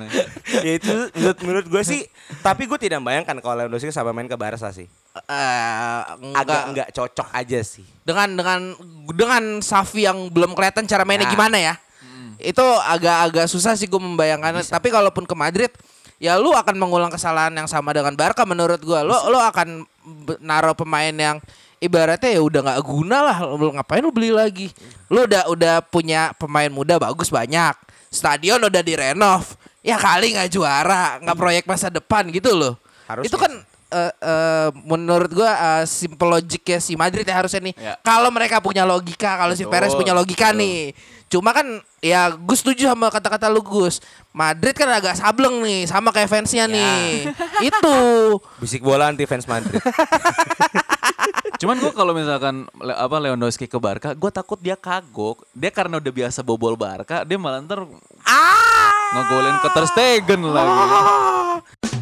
ya 0.64 0.72
itu 0.72 0.94
menurut, 1.12 1.38
menurut 1.44 1.66
gue 1.68 1.82
sih 1.84 2.00
tapi 2.40 2.64
gue 2.64 2.80
tidak 2.80 2.98
membayangkan 2.98 3.36
kalau 3.38 3.60
Lewandowski 3.60 3.92
sampai 3.92 4.16
main 4.16 4.24
ke 4.24 4.36
Barca 4.36 4.72
sih 4.72 4.88
Eh, 5.24 6.00
agak 6.36 6.60
nggak 6.76 6.88
cocok 6.92 7.28
aja 7.32 7.60
sih 7.64 7.86
dengan 8.04 8.36
dengan 8.36 8.60
dengan 9.16 9.42
Safi 9.64 10.04
yang 10.04 10.28
belum 10.28 10.52
kelihatan 10.52 10.84
cara 10.84 11.08
mainnya 11.08 11.26
Nah. 11.26 11.32
gimana 11.32 11.56
ya. 11.56 11.74
Itu 12.36 12.60
agak-agak 12.62 13.48
susah 13.48 13.72
sih 13.80 13.88
gue 13.88 13.96
membayangkannya. 13.96 14.68
Tapi 14.68 14.92
kalaupun 14.92 15.24
ke 15.24 15.32
Madrid 15.32 15.72
ya 16.20 16.36
lu 16.36 16.52
akan 16.52 16.76
mengulang 16.76 17.08
kesalahan 17.08 17.52
yang 17.56 17.68
sama 17.68 17.96
dengan 17.96 18.12
Barca 18.12 18.44
menurut 18.44 18.80
gua. 18.84 19.00
Lu 19.00 19.16
lu 19.32 19.40
akan 19.40 19.88
naruh 20.44 20.76
pemain 20.76 21.12
yang 21.12 21.40
ibaratnya 21.80 22.36
ya 22.36 22.40
udah 22.44 22.60
nggak 22.60 22.80
guna 22.84 23.18
lah. 23.24 23.36
Lu 23.56 23.72
ngapain 23.72 24.04
lu 24.04 24.12
beli 24.12 24.36
lagi? 24.36 24.68
Lu 25.08 25.24
udah 25.24 25.48
udah 25.48 25.74
punya 25.80 26.36
pemain 26.36 26.68
muda 26.68 27.00
bagus 27.00 27.32
banyak. 27.32 27.72
Stadion 28.12 28.60
udah 28.60 28.84
direnov. 28.84 29.56
Ya 29.80 29.96
kali 29.96 30.36
nggak 30.36 30.50
juara, 30.52 31.16
nggak 31.24 31.36
proyek 31.38 31.64
masa 31.64 31.88
depan 31.88 32.28
gitu 32.28 32.52
loh. 32.52 32.76
Itu 33.22 33.38
kan 33.40 33.52
eh, 33.88 34.12
eh, 34.12 34.68
menurut 34.82 35.30
gua 35.30 35.50
eh, 35.52 35.84
simple 35.84 36.28
logiknya 36.28 36.78
si 36.78 36.94
Madrid 36.94 37.22
ya 37.22 37.36
harusnya 37.36 37.62
nih. 37.62 37.74
Ya. 37.74 37.94
Kalau 38.00 38.28
mereka 38.28 38.58
punya 38.58 38.82
logika, 38.82 39.36
kalau 39.36 39.52
si 39.52 39.64
Perez 39.64 39.92
punya 39.92 40.10
logika 40.10 40.50
betul. 40.50 40.60
nih. 40.60 40.80
Cuma 41.26 41.50
kan 41.50 41.66
ya 41.98 42.30
Gus 42.30 42.62
setuju 42.62 42.86
sama 42.86 43.10
kata-kata 43.10 43.46
lu 43.46 43.58
Gus. 43.58 43.98
Madrid 44.30 44.72
kan 44.72 44.86
agak 44.88 45.16
sableng 45.16 45.58
nih 45.60 45.82
sama 45.84 46.10
kayak 46.10 46.28
fansnya 46.28 46.66
nih. 46.66 47.26
Itu. 47.66 47.98
bisik 48.56 48.80
bola 48.80 49.08
anti 49.08 49.24
fans 49.24 49.42
Madrid 49.44 49.80
Cuman 51.56 51.80
gue 51.80 51.88
kalau 51.90 52.12
misalkan 52.12 52.68
Le- 52.76 52.92
apa 52.92 53.16
Lewandowski 53.16 53.64
ke 53.64 53.80
Barca, 53.80 54.12
gue 54.12 54.30
takut 54.30 54.60
dia 54.60 54.76
kagok. 54.76 55.40
Dia 55.50 55.72
karena 55.72 55.96
udah 55.96 56.12
biasa 56.12 56.44
bobol 56.44 56.76
Barca, 56.76 57.24
dia 57.24 57.40
malah 57.40 57.64
ntar 57.64 57.80
Ah. 58.22 58.92
ngegolin 59.16 59.56
ke 59.58 59.68
Ter 59.72 59.84
Stegen 59.88 60.40
lagi. 60.44 60.84